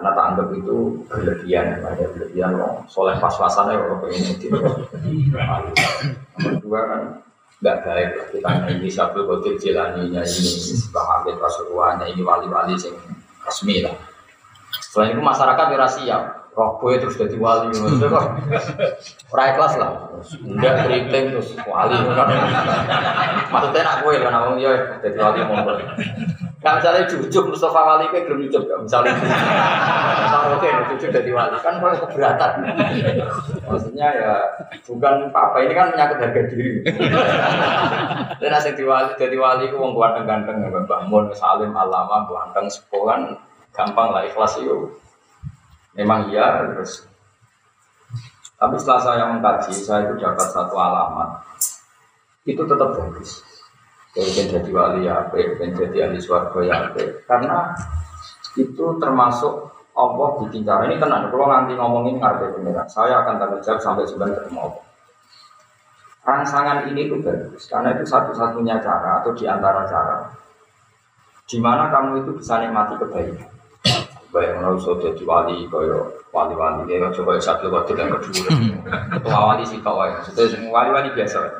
karena 0.00 0.16
tak 0.16 0.26
anggap 0.32 0.48
itu 0.56 0.76
berlebihan, 1.12 1.76
ada 1.84 2.08
berlebihan 2.16 2.56
loh. 2.56 2.80
Soleh 2.88 3.20
pas-pasannya 3.20 3.76
kalau 3.76 4.00
pengen 4.00 4.32
jadi 4.32 4.48
Nomor 6.40 6.56
dua 6.64 6.80
kan 6.88 7.02
nggak 7.60 7.76
baik 7.84 8.10
kita 8.32 8.50
ini 8.72 8.88
satu 8.88 9.28
kotir 9.28 9.60
jelaninya 9.60 10.24
ini 10.24 10.72
Abid 10.88 11.36
Rasulullah 11.36 12.00
ini 12.08 12.24
wali-wali 12.24 12.80
yang 12.80 12.96
resmi 13.44 13.84
lah. 13.84 13.92
Selain 14.80 15.12
itu 15.12 15.20
masyarakat 15.20 15.66
ya 15.68 15.84
siap. 15.84 16.39
Roh 16.50 16.82
gue 16.82 16.98
terus 16.98 17.14
jadi 17.14 17.36
wali, 17.42 17.70
maksudnya 17.70 18.10
kok 18.10 18.26
Rai 19.30 19.54
kelas 19.54 19.74
lah, 19.78 20.10
enggak 20.42 20.74
keriting 20.82 21.24
terus 21.30 21.54
wali. 21.62 21.94
Kan. 21.94 22.28
Maksudnya 23.54 23.82
nak 23.86 23.96
gue 24.02 24.14
kan, 24.18 24.34
awang 24.34 24.54
dia 24.58 24.98
jadi 24.98 25.16
wali. 25.18 25.40
Kalau 26.60 26.76
misalnya 26.76 27.08
jujuk 27.08 27.44
Mustafa 27.48 27.80
Wali 27.80 28.12
kayak 28.12 28.28
belum 28.28 28.44
jujuk 28.44 28.68
gak 28.68 28.84
misalnya 28.84 29.16
oke 30.52 30.68
jujuk 30.92 31.08
dari 31.08 31.32
wali. 31.32 31.56
Kan 31.64 31.80
kalau 31.80 31.96
keberatan. 32.04 32.52
Maksudnya 33.64 34.06
ya 34.12 34.34
bukan 34.84 35.32
apa 35.32 35.56
ini 35.64 35.72
kan 35.72 35.88
menyangkut 35.96 36.20
harga 36.20 36.42
diri. 36.52 36.84
Dan 38.44 38.52
asing 38.52 38.76
diwali 38.76 39.16
dari 39.16 39.40
wali 39.40 39.72
itu 39.72 39.76
uang 39.80 39.96
ganteng 39.96 40.28
ganteng 40.28 40.56
ya 40.60 40.68
bangun 40.84 41.32
salim 41.32 41.72
alama 41.72 42.28
ganteng 42.28 42.68
sekolah 42.68 43.40
gampang 43.72 44.08
lah 44.12 44.28
ikhlas 44.28 44.60
itu 44.60 44.92
memang 45.96 46.30
iya 46.30 46.66
terus 46.70 47.06
tapi 48.60 48.76
setelah 48.76 49.02
saya 49.02 49.24
mengkaji 49.32 49.72
saya 49.72 50.10
itu 50.10 50.20
dapat 50.20 50.46
satu 50.52 50.74
alamat 50.76 51.42
itu 52.44 52.62
tetap 52.64 52.90
bagus 52.96 53.42
pengen 54.10 54.46
jadi 54.50 54.70
wali 54.74 55.06
ya 55.06 55.30
pengen 55.30 55.70
jadi 55.70 56.10
ahli 56.10 56.18
suarga 56.18 56.60
ya. 56.66 56.78
Karena 57.30 57.70
itu 58.58 58.86
termasuk 58.98 59.70
Allah 59.94 60.28
bikin 60.42 60.66
cara 60.66 60.86
ini 60.90 60.98
tenang. 60.98 61.30
Kalau 61.30 61.46
nanti 61.46 61.72
ngomongin 61.78 62.18
ngarep 62.18 62.58
beneran, 62.58 62.86
saya 62.90 63.22
akan 63.22 63.38
tanggung 63.38 63.62
sampai 63.62 64.06
sebenarnya 64.06 64.42
ketemu 64.42 64.58
Allah. 64.66 64.84
Rangsangan 66.20 66.78
ini 66.92 67.08
itu 67.08 67.16
bagus 67.22 67.64
karena 67.70 67.96
itu 67.96 68.04
satu-satunya 68.04 68.76
cara 68.82 69.24
atau 69.24 69.32
di 69.32 69.48
antara 69.48 69.88
cara 69.88 70.28
di 71.48 71.58
mana 71.58 71.90
kamu 71.90 72.22
itu 72.22 72.30
bisa 72.38 72.62
nikmati 72.62 72.94
kebaikan. 73.00 73.50
Baik 74.30 74.62
kalau 74.62 74.78
sudah 74.78 75.10
jadi 75.10 75.26
wali, 75.26 75.66
kaya 75.66 76.06
wali-wali, 76.30 76.86
ya 76.86 77.10
coba 77.10 77.34
satu 77.42 77.66
waktu 77.66 77.98
yang 77.98 78.14
kedua, 78.14 78.46
ketua 79.18 79.38
wali 79.42 79.66
sih 79.66 79.82
kau 79.82 79.98
ya, 80.06 80.22
sudah 80.22 80.46
wali-wali 80.70 81.10
biasa. 81.18 81.50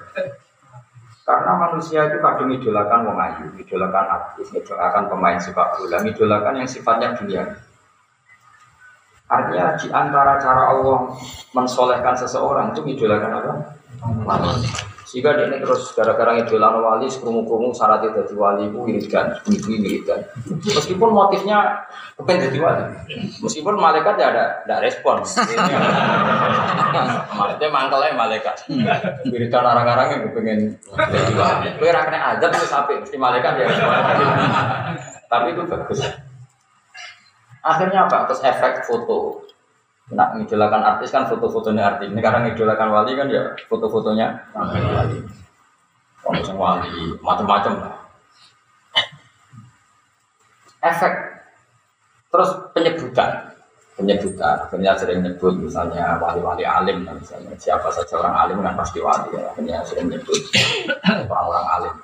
Karena 1.27 1.53
manusia 1.59 2.07
itu 2.07 2.23
kadang 2.23 2.51
idolakan 2.51 3.11
wong 3.11 3.19
ayu, 3.19 3.47
idolakan 3.59 4.07
artis, 4.07 4.55
idolakan 4.55 5.11
pemain 5.11 5.39
sepak 5.43 5.79
bola, 5.79 5.99
idolakan 6.03 6.63
yang 6.63 6.71
sifatnya 6.71 7.19
dunia. 7.19 7.43
Artinya 9.31 9.79
di 9.79 9.87
antara 9.95 10.43
cara 10.43 10.75
Allah 10.75 11.15
mensolehkan 11.55 12.19
seseorang 12.19 12.75
itu 12.75 12.83
idolakan 12.87 13.31
apa? 13.35 13.53
Jika 15.11 15.35
dia 15.35 15.59
terus 15.59 15.91
gara-gara 15.99 16.39
idolan 16.39 16.79
wali, 16.79 17.11
sekrumu-krumu 17.11 17.75
syarat 17.75 18.07
jadi 18.07 18.31
wali 18.39 18.71
itu 18.71 18.79
wiridan, 18.79 19.35
ibu 19.43 19.75
wiridan. 19.75 20.23
Meskipun 20.47 21.11
motifnya 21.11 21.83
bukan 22.15 22.39
jadi 22.39 22.59
wali, 22.63 22.85
meskipun 23.43 23.75
malaikat 23.75 24.15
ya 24.23 24.31
ada, 24.31 24.45
ada 24.63 24.77
respon. 24.79 25.19
Maksudnya 27.39 27.69
mangkelnya 27.75 28.15
malaikat. 28.15 28.55
Wiridan 29.27 29.67
orang-orang 29.67 30.07
yang 30.15 30.23
pengen 30.31 30.61
jadi 30.95 31.35
wali. 31.35 31.69
Kue 31.83 31.91
rakyatnya 31.91 32.39
aja 32.39 32.47
tuh 32.47 32.71
sampai 32.71 33.03
mesti 33.03 33.19
malaikat 33.19 33.53
ya. 33.59 33.67
Tapi 35.27 35.59
itu 35.59 35.63
bagus. 35.67 36.07
Akhirnya 37.67 38.07
apa? 38.07 38.31
Terus 38.31 38.47
efek 38.47 38.87
foto. 38.87 39.50
Nak 40.11 40.29
ngidolakan 40.39 40.83
artis 40.83 41.15
kan 41.15 41.31
foto-fotonya 41.31 41.83
artis. 41.97 42.11
Ini 42.11 42.21
karena 42.21 42.51
ngidolakan 42.51 42.89
wali 42.91 43.13
kan 43.15 43.27
ya 43.31 43.55
foto-fotonya 43.71 44.27
wali. 44.55 45.19
Kalau 46.21 46.55
wali, 46.61 47.17
macam-macam 47.25 47.73
lah. 47.81 47.95
Efek. 50.85 51.13
Terus 52.31 52.51
penyebutan 52.77 53.51
penyebutan 54.01 54.57
akhirnya 54.65 54.97
sering 54.97 55.21
nyebut 55.21 55.55
misalnya 55.61 56.17
wali-wali 56.17 56.65
alim 56.65 57.05
misalnya 57.05 57.53
siapa 57.61 57.93
saja 57.93 58.17
orang 58.17 58.35
alim 58.49 58.59
kan 58.65 58.73
pasti 58.73 58.99
wali 59.05 59.29
ya 59.37 59.53
akhirnya 59.53 59.85
sering 59.85 60.09
nyebut 60.09 60.41
orang-orang 61.29 61.67
alim 61.77 61.95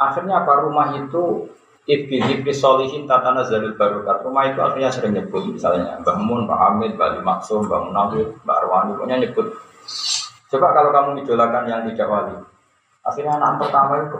akhirnya 0.00 0.34
apa 0.40 0.52
rumah 0.64 0.96
itu 0.96 1.52
Ibi 1.86 2.18
Ibni 2.18 2.50
Solihin 2.50 3.06
Tatana 3.06 3.46
Zalul 3.46 3.78
Barokat. 3.78 4.26
Rumah 4.26 4.50
itu 4.50 4.58
akhirnya 4.58 4.90
sering 4.90 5.14
nyebut 5.14 5.54
Misalnya 5.54 6.02
Mbak 6.02 6.16
Mun, 6.18 6.50
Mbak 6.50 6.58
Hamid, 6.58 6.92
Mbak 6.98 7.22
Maksum, 7.22 7.70
Mbak 7.70 7.80
Munawir, 7.86 8.26
Mbak 8.42 8.56
Arwani 8.58 8.90
Pokoknya 8.98 9.16
nyebut. 9.22 9.46
Coba 10.50 10.66
kalau 10.74 10.90
kamu 10.90 11.22
idolakan 11.22 11.64
yang 11.70 11.86
tidak 11.86 12.10
wali 12.10 12.34
Akhirnya 13.06 13.38
anak 13.38 13.62
pertama 13.62 14.02
itu 14.02 14.18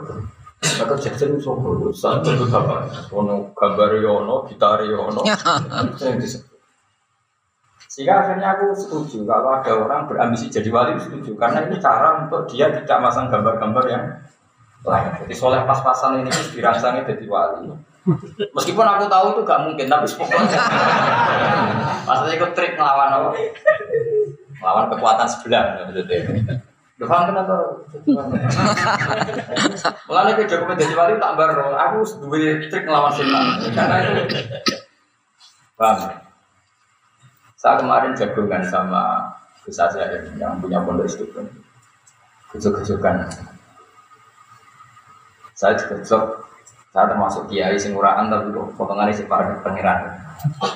Maka 0.57 0.95
Jackson 0.95 1.37
sopo 1.43 1.91
Satu 1.91 2.31
itu 2.33 2.47
apa 2.55 2.87
Ono 3.11 3.51
gambar 3.51 3.91
Yono, 3.99 4.47
gitar 4.47 4.79
Yono 4.87 5.27
Sering 5.99 6.23
disebut. 6.23 6.57
Sehingga 7.97 8.21
akhirnya 8.21 8.53
aku 8.53 8.77
setuju 8.77 9.25
kalau 9.25 9.57
ada 9.57 9.73
orang 9.73 10.05
berambisi 10.05 10.53
jadi 10.53 10.69
wali 10.69 11.01
setuju. 11.01 11.33
Karena 11.33 11.65
ini 11.65 11.81
cara 11.81 12.21
untuk 12.21 12.45
dia 12.45 12.69
tidak 12.69 13.01
masang 13.01 13.25
gambar-gambar 13.25 13.85
yang 13.89 14.03
Jadi 14.85 15.33
soleh 15.35 15.63
pas-pasan 15.65 16.21
ini 16.21 16.31
dirangsangnya 16.53 17.03
jadi 17.07 17.25
wali. 17.27 17.73
Meskipun 18.55 18.87
aku 18.87 19.11
tahu 19.11 19.25
itu 19.35 19.41
gak 19.43 19.67
mungkin, 19.67 19.85
tapi 19.91 20.07
pokoknya 20.15 20.59
maksudnya 22.07 22.33
ikut 22.39 22.51
trik 22.55 22.79
melawan 22.79 23.11
apa? 23.11 23.35
Melawan 24.63 24.85
kekuatan 24.95 25.27
sebelah. 25.27 25.91
Lu 26.97 27.05
paham 27.05 27.29
kenapa? 27.29 27.83
Mulanya 30.07 30.33
ke 30.39 30.47
Jokowi 30.47 30.79
jadi 30.79 30.95
wali 30.95 31.19
tak 31.19 31.35
baru, 31.35 31.75
aku 31.75 32.07
dua 32.23 32.63
trik 32.71 32.87
melawan 32.87 33.11
setan. 33.11 33.45
Karena 33.75 33.95
itu, 33.99 34.23
paham? 35.75 36.15
Saya 37.59 37.75
kemarin 37.81 38.15
jagungan 38.15 38.63
sama 38.63 39.33
Gus 39.67 39.83
yang 40.39 40.63
punya 40.63 40.79
pondok 40.79 41.11
istiqomah. 41.11 41.51
Kejuk-kejukan. 42.55 43.27
Saya 45.57 45.73
juga 45.73 45.97
jok, 46.05 46.23
saya 46.93 47.09
termasuk 47.09 47.49
kiai 47.49 47.73
sing 47.81 47.97
uraan 47.97 48.29
tapi 48.29 48.53
kok 48.53 48.77
potongan 48.77 49.09
isi 49.09 49.25
para 49.25 49.57
pangeran. 49.65 50.13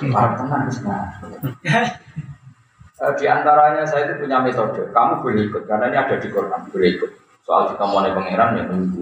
Para 0.10 0.34
tenang 0.34 0.66
eh, 2.98 3.14
Di 3.14 3.26
antaranya 3.30 3.86
saya 3.86 4.10
itu 4.10 4.26
punya 4.26 4.42
metode. 4.42 4.90
Kamu 4.90 5.22
boleh 5.22 5.46
ikut 5.46 5.70
karena 5.70 5.86
ini 5.86 5.98
ada 6.02 6.18
di 6.18 6.28
Quran. 6.34 6.66
Boleh 6.74 6.90
ikut. 6.98 7.12
Soal 7.46 7.74
kita 7.74 7.86
mau 7.86 8.02
pangeran 8.02 8.58
ya 8.58 8.64
tunggu 8.70 9.02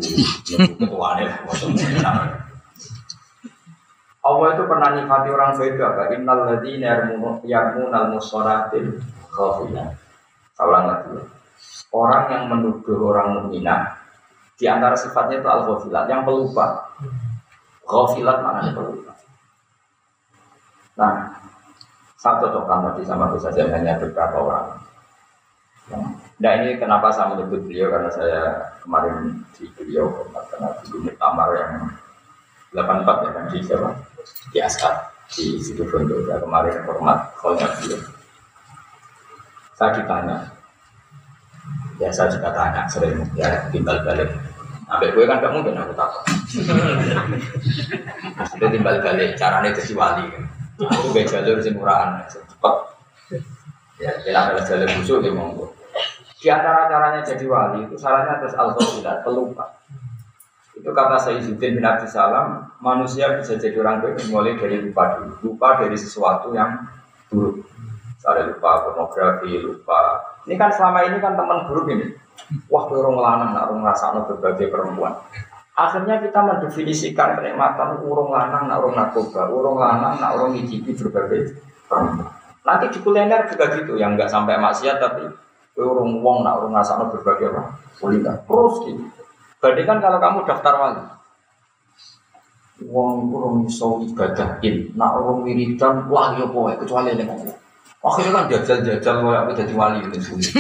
ketuanya 0.83 1.31
lah. 1.48 2.27
Allah 4.19 4.48
itu 4.51 4.63
pernah 4.67 4.89
nyifati 5.00 5.27
orang 5.31 5.51
baik 5.55 5.79
apa? 5.79 6.03
Innal 6.12 6.39
ladzina 6.43 7.07
yarmunal 7.48 8.19
musolatin 8.19 9.00
khafina. 9.31 9.95
Salah 10.59 10.83
lagi. 10.91 11.24
Orang 11.95 12.27
yang 12.31 12.43
menuduh 12.51 13.00
orang 13.12 13.27
mukminah 13.48 13.98
di 14.59 14.65
antara 14.67 14.93
sifatnya 14.99 15.39
itu 15.39 15.47
al 15.47 15.63
ghafilat 15.63 16.05
yang 16.11 16.27
pelupa. 16.27 16.91
Ghafilat 17.87 18.37
mana 18.43 18.69
pelupa. 18.75 19.15
Nah, 20.99 21.31
satu 22.19 22.51
cocokkan 22.51 22.91
tadi 22.91 23.07
sama 23.07 23.31
bisa 23.31 23.47
saja 23.47 23.71
hanya 23.71 23.95
beberapa 23.95 24.35
orang. 24.43 24.67
Nah 26.39 26.51
ini 26.59 26.75
kenapa 26.75 27.07
saya 27.11 27.31
menyebut 27.31 27.63
beliau 27.63 27.87
karena 27.91 28.11
saya 28.11 28.43
kemarin 28.83 29.39
di 29.55 29.65
beliau 29.75 30.11
karena 30.31 30.69
di 30.83 31.11
Tamar 31.15 31.49
yang 31.55 31.73
84 32.75 33.25
ya 33.25 33.29
kan 33.31 33.43
di 33.47 33.57
siapa? 33.63 33.89
Di 34.51 34.59
Askat 34.59 34.95
di 35.35 35.59
situ 35.63 35.87
Bondo 35.87 36.19
ya 36.27 36.37
kemarin 36.43 36.75
hormat 36.83 37.31
kolnya 37.39 37.67
beliau. 37.79 37.99
Saya 39.79 39.95
ditanya, 39.95 40.37
ya 42.03 42.11
saya 42.11 42.27
juga 42.35 42.51
tanya 42.51 42.83
sering 42.91 43.23
ya 43.39 43.47
timbal 43.71 43.95
balik. 44.03 44.27
Sampai 44.89 45.13
gue 45.13 45.24
kan 45.29 45.38
gak 45.38 45.53
mungkin 45.53 45.77
aku 45.77 45.93
takut. 45.93 46.24
Maksudnya 48.41 48.67
timbal 48.74 48.98
balik 49.05 49.38
caranya 49.38 49.69
jadi 49.77 49.93
wali. 49.93 50.25
Aku 50.81 51.13
gak 51.13 51.29
jalur 51.29 51.62
sing 51.62 51.77
murahan 51.77 52.25
cepat. 52.25 52.75
Ya, 54.01 54.17
kita 54.25 54.34
adalah 54.34 54.63
jalur 54.65 54.89
busuk 54.98 55.22
ya 55.22 55.29
monggo. 55.29 55.65
Di 56.41 56.48
antara 56.50 56.89
caranya 56.89 57.21
jadi 57.21 57.45
wali 57.45 57.86
itu 57.86 58.02
salahnya 58.02 58.41
terus 58.41 58.58
al 58.58 58.73
pelupa. 59.21 59.78
Itu 60.73 60.89
kata 60.95 61.19
Sayyidina 61.19 61.60
bin 61.60 61.84
Abdul 61.84 62.08
Salam, 62.08 62.71
manusia 62.80 63.36
bisa 63.36 63.60
jadi 63.60 63.75
orang 63.84 63.99
baik 63.99 64.25
mulai 64.32 64.56
dari 64.56 64.80
lupa 64.80 65.19
dulu. 65.19 65.54
Lupa 65.54 65.84
dari 65.84 65.99
sesuatu 65.99 66.56
yang 66.56 66.88
buruk. 67.28 67.67
Saya 68.23 68.47
lupa 68.47 68.88
pornografi, 68.88 69.60
lupa. 69.60 70.23
Ini 70.47 70.56
kan 70.56 70.71
selama 70.71 71.04
ini 71.06 71.19
kan 71.19 71.36
teman 71.36 71.67
buruk 71.67 71.91
ini. 71.91 72.15
Wah, 72.69 72.86
orang 72.89 73.17
lanang, 73.19 73.49
nak 73.54 73.63
orang 73.69 73.80
ngerasa 73.86 74.06
berbagai 74.25 74.67
perempuan. 74.73 75.13
Akhirnya 75.80 76.19
kita 76.19 76.39
mendefinisikan 76.43 77.39
kenikmatan 77.39 78.04
urung 78.04 78.36
lanang, 78.36 78.67
nak 78.67 78.84
orang 78.84 78.95
narkoba, 78.99 79.47
urung 79.47 79.80
lanang, 79.80 80.19
nak 80.19 80.36
orang 80.36 80.58
ngicipi 80.58 80.91
berbagai 80.97 81.56
perempuan. 81.88 82.30
Nanti 82.67 82.86
di 82.91 82.99
kuliner 82.99 83.47
juga 83.47 83.65
gitu, 83.71 83.95
yang 83.95 84.19
nggak 84.19 84.28
sampai 84.28 84.60
maksiat 84.60 84.97
tapi 84.99 85.23
urung 85.80 86.19
wong, 86.19 86.43
nak 86.43 86.60
orang 86.60 86.75
ngerasa 86.75 86.99
berbagai 87.08 87.56
apa? 87.56 87.63
Kuliner. 88.02 88.36
Terus 88.43 88.75
gitu. 88.84 89.04
Bandingkan 89.60 89.99
kalau 89.99 90.19
kamu 90.23 90.39
daftar 90.47 90.73
wali. 90.80 91.04
Wong 92.88 93.28
kurang 93.28 93.67
iso 93.67 93.99
ibadahin, 94.08 94.95
nak 94.95 95.19
orang 95.19 95.43
wiridan 95.43 96.08
wah 96.08 96.32
yo 96.39 96.47
poe 96.47 96.71
kecuali 96.80 97.12
ini 97.12 97.28
ngomong. 97.28 97.68
Akhirnya 97.99 98.31
kan 98.31 98.47
jajal-jajal 98.47 99.15
kayak 99.19 99.41
aku 99.43 99.51
jadi 99.59 99.73
wali 99.75 99.99
itu 100.07 100.23
sulit. 100.23 100.55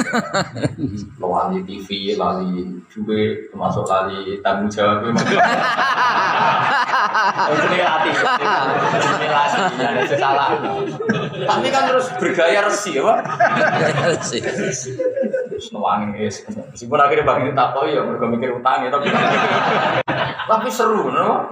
Wali 1.23 1.63
TV, 1.63 2.19
lali 2.19 2.67
juga 2.91 3.15
termasuk 3.47 3.87
lali 3.87 4.43
tanggung 4.43 4.67
jawab. 4.67 5.07
Ini 7.47 7.79
latih, 7.79 8.11
ini 8.11 9.27
latih, 9.31 9.63
ada 9.79 10.03
salah. 10.19 10.51
Tapi 11.31 11.67
kan 11.71 11.83
terus 11.87 12.11
bergaya 12.19 12.59
resi, 12.67 12.99
apa? 12.99 13.23
Resi. 14.11 14.43
Senuangi, 15.63 16.27
meskipun 16.75 16.99
akhirnya 16.99 17.23
bagi 17.23 17.55
tak 17.55 17.71
tahu 17.71 17.87
ya, 17.87 18.03
mereka 18.03 18.25
mikir 18.27 18.51
utang 18.51 18.83
ya, 18.83 18.91
tapi 18.91 19.07
tapi 20.43 20.67
seru, 20.67 21.07
no? 21.07 21.47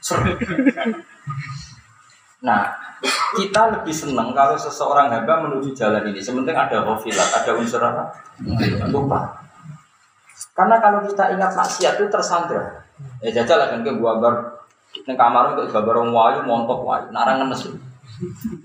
Seru. 0.00 0.40
Nah, 2.40 2.72
kita 3.36 3.80
lebih 3.80 3.94
senang 3.94 4.36
kalau 4.36 4.58
seseorang 4.58 5.08
hamba 5.08 5.40
menuju 5.48 5.72
jalan 5.72 6.04
ini. 6.12 6.20
Sementing 6.20 6.56
ada 6.56 6.84
hofilat, 6.84 7.28
ada 7.32 7.52
unsur 7.56 7.80
apa? 7.80 8.12
Lupa. 8.92 9.40
Karena 10.52 10.76
kalau 10.82 11.06
kita 11.08 11.32
ingat 11.32 11.56
maksiat 11.56 11.96
itu 11.96 12.06
tersandra. 12.12 12.84
Ya 13.24 13.32
jajal 13.32 13.70
kan 13.70 13.80
ke 13.80 13.92
gambar 13.96 14.34
neng 15.06 15.16
kamar 15.16 15.54
untuk 15.54 15.70
gambar 15.70 15.94
orang 16.02 16.12
wayu 16.12 16.40
montok 16.44 16.82
wayu, 16.84 17.08
narang 17.14 17.40
ngenes. 17.46 17.72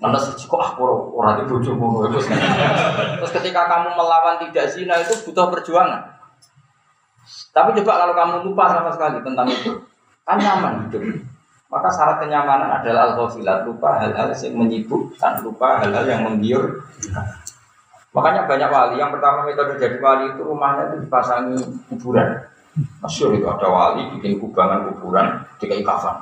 Ngenes 0.02 0.26
kok 0.44 0.60
ah 0.60 0.76
ora 0.82 1.40
di 1.40 1.48
bojomu 1.48 2.04
Terus 2.10 3.32
ketika 3.32 3.62
kamu 3.70 3.96
melawan 3.96 4.42
tidak 4.44 4.68
zina 4.68 5.00
itu 5.00 5.14
butuh 5.24 5.48
perjuangan. 5.54 6.04
Tapi 7.56 7.72
coba 7.80 7.94
kalau 8.04 8.14
kamu 8.14 8.36
lupa 8.52 8.68
sama 8.68 8.92
sekali 8.92 9.18
tentang 9.24 9.48
itu, 9.48 9.72
kan 10.28 10.38
nyaman 10.38 10.92
hidup. 10.92 11.02
Maka 11.66 11.90
syarat 11.90 12.22
kenyamanan 12.22 12.70
adalah 12.82 13.14
al-ghafilat, 13.14 13.66
lupa 13.66 13.98
hal-hal 13.98 14.30
yang 14.32 14.54
menyibukkan, 14.54 15.34
lupa 15.42 15.82
hal-hal 15.82 16.06
yang 16.06 16.22
menggiur. 16.24 16.86
Makanya 18.16 18.48
banyak 18.48 18.70
wali, 18.72 18.96
yang 19.02 19.12
pertama 19.12 19.44
metode 19.44 19.76
jadi 19.76 19.98
wali 20.00 20.32
itu 20.32 20.42
rumahnya 20.46 20.94
itu 20.94 21.04
dipasangi 21.04 21.58
kuburan. 21.92 22.48
Masyur 23.04 23.36
itu 23.36 23.48
ada 23.50 23.68
wali 23.68 24.08
bikin 24.16 24.40
kubangan 24.40 24.94
kuburan, 24.94 25.44
dikai 25.60 25.84
kafan. 25.84 26.22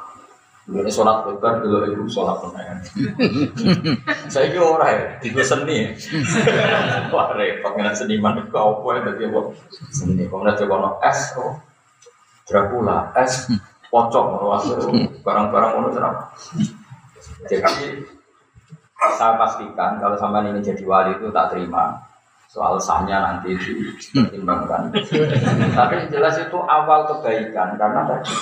Ini 0.64 0.88
sholat 0.88 1.28
lebar 1.28 1.60
dulu 1.60 1.84
ibu 1.92 2.08
sholat 2.08 2.40
pemenang. 2.40 2.80
Saya 4.32 4.48
kira 4.48 4.64
orang 4.64 4.96
ya, 4.96 5.04
tiga 5.20 5.44
seni. 5.44 5.92
Wah 7.12 7.36
repot 7.36 7.76
dengan 7.76 7.92
seniman 7.92 8.40
itu 8.40 8.56
apa 8.56 8.88
ya 8.96 9.28
apa? 9.28 9.42
Seni. 9.92 10.24
Kemudian 10.24 10.56
coba 10.64 11.04
es, 11.04 11.36
oh, 11.36 11.60
Dracula, 12.48 13.12
es, 13.20 13.52
pocong 13.94 14.42
barang-barang 15.22 15.72
ono 15.78 15.88
serap. 15.94 16.34
Jadi 17.46 18.02
saya 18.98 19.38
pastikan 19.38 20.02
kalau 20.02 20.18
sama 20.18 20.42
ini 20.42 20.66
jadi 20.66 20.82
wali 20.82 21.14
itu 21.14 21.30
tak 21.30 21.54
terima 21.54 22.02
soal 22.50 22.82
sahnya 22.82 23.22
nanti 23.22 23.54
dipertimbangkan. 23.54 24.90
Tapi 25.78 26.10
jelas 26.10 26.42
itu 26.42 26.58
awal 26.58 27.06
kebaikan 27.06 27.78
karena 27.78 28.02
tadi 28.10 28.34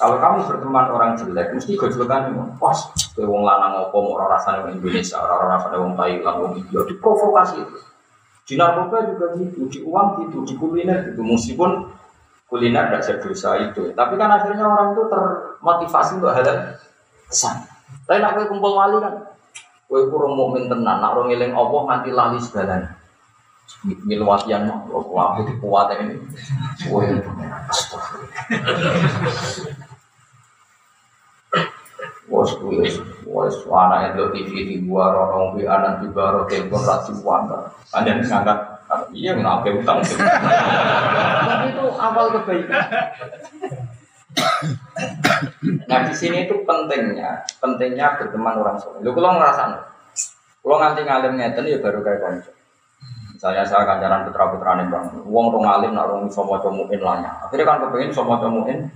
kalau 0.00 0.16
kamu 0.16 0.48
berteman 0.48 0.86
orang 0.88 1.12
jelek 1.12 1.52
mesti 1.52 1.76
gojlokan 1.76 2.32
wah 2.56 2.72
ke 2.96 3.20
wong 3.20 3.44
lanang 3.44 3.84
opo 3.84 4.00
mau 4.00 4.24
rasanya 4.32 4.64
wong 4.64 4.80
Indonesia 4.80 5.20
orang 5.20 5.60
rasanya 5.60 5.76
wong 5.76 5.92
Thailand 5.92 6.36
wong 6.40 6.52
India 6.56 6.80
diprovokasi 6.88 7.60
itu. 7.60 7.76
Di 8.48 8.58
narkoba 8.58 9.06
juga 9.06 9.36
gitu, 9.38 9.68
di 9.70 9.78
uang 9.84 10.26
gitu, 10.26 10.42
di 10.42 10.56
kuliner 10.56 11.12
gitu. 11.12 11.20
Meskipun 11.22 11.99
kuliner 12.50 12.90
tidak 12.90 13.22
berdosa 13.22 13.54
itu. 13.62 13.94
Tapi 13.94 14.18
kan 14.18 14.26
akhirnya 14.34 14.66
orang 14.66 14.98
itu 14.98 15.06
termotivasi 15.06 16.18
untuk 16.18 16.34
hal 16.34 16.42
yang 16.42 16.74
besar. 17.30 17.62
Tapi 18.10 18.18
nak 18.18 18.34
kue 18.34 18.50
kumpul 18.50 18.74
wali 18.74 18.98
kan, 18.98 19.14
kue 19.86 20.10
kurang 20.10 20.34
mukmin 20.34 20.66
tenan, 20.66 20.98
nak 20.98 21.14
orang 21.14 21.30
ngiling 21.30 21.54
Allah 21.54 21.82
nanti 21.86 22.10
lali 22.10 22.42
segalanya. 22.42 22.98
Milwat 23.86 24.50
yang 24.50 24.66
mau 24.66 24.90
aku 24.98 25.46
di 25.46 25.54
kuat 25.62 25.94
ini, 25.94 26.18
kue 26.90 27.06
yang 27.06 27.22
pengen 27.22 27.54
astagfirullah. 27.70 28.42
Bos 32.26 32.50
kue 32.58 32.82
Wes 33.40 33.56
suara 33.64 34.12
itu 34.12 34.22
TV 34.36 34.52
di 34.68 34.76
luar 34.84 35.16
orang 35.16 35.56
di 35.56 35.64
anak 35.64 36.04
di 36.04 36.08
baru 36.12 36.44
telepon 36.44 36.84
rasi 36.84 37.12
wanda. 37.24 37.72
Anda 37.96 38.20
ngangkat 38.20 38.58
ah, 38.92 39.00
iya 39.16 39.32
ngapa 39.32 39.68
utang 39.80 40.04
sih? 40.04 40.20
Tapi 41.48 41.66
itu 41.72 41.84
awal 41.96 42.26
kebaikan. 42.36 42.84
nah 45.90 46.06
di 46.06 46.14
sini 46.14 46.46
itu 46.46 46.54
pentingnya, 46.62 47.42
pentingnya 47.58 48.20
berteman 48.20 48.60
orang 48.60 48.76
soleh. 48.78 49.00
Lu 49.00 49.16
kalau 49.16 49.40
ngerasa 49.40 49.90
kalau 50.60 50.76
nganti 50.76 51.00
ngalim 51.08 51.32
ngeten 51.40 51.64
ya 51.64 51.78
baru 51.80 52.04
kayak 52.04 52.20
konco. 52.20 52.52
Misalnya 53.32 53.64
saya 53.64 53.88
kancaran 53.88 54.28
putra 54.28 54.52
putra 54.52 54.76
nih 54.76 54.86
bang, 54.92 55.06
uang 55.24 55.46
rong 55.48 55.64
alim 55.64 55.96
nak 55.96 56.12
rong 56.12 56.28
somo 56.28 56.60
comuin 56.60 57.00
lanya. 57.00 57.40
Akhirnya 57.40 57.64
kan 57.64 57.80
kepengen 57.88 58.12
semua 58.12 58.36
comuin 58.36 58.92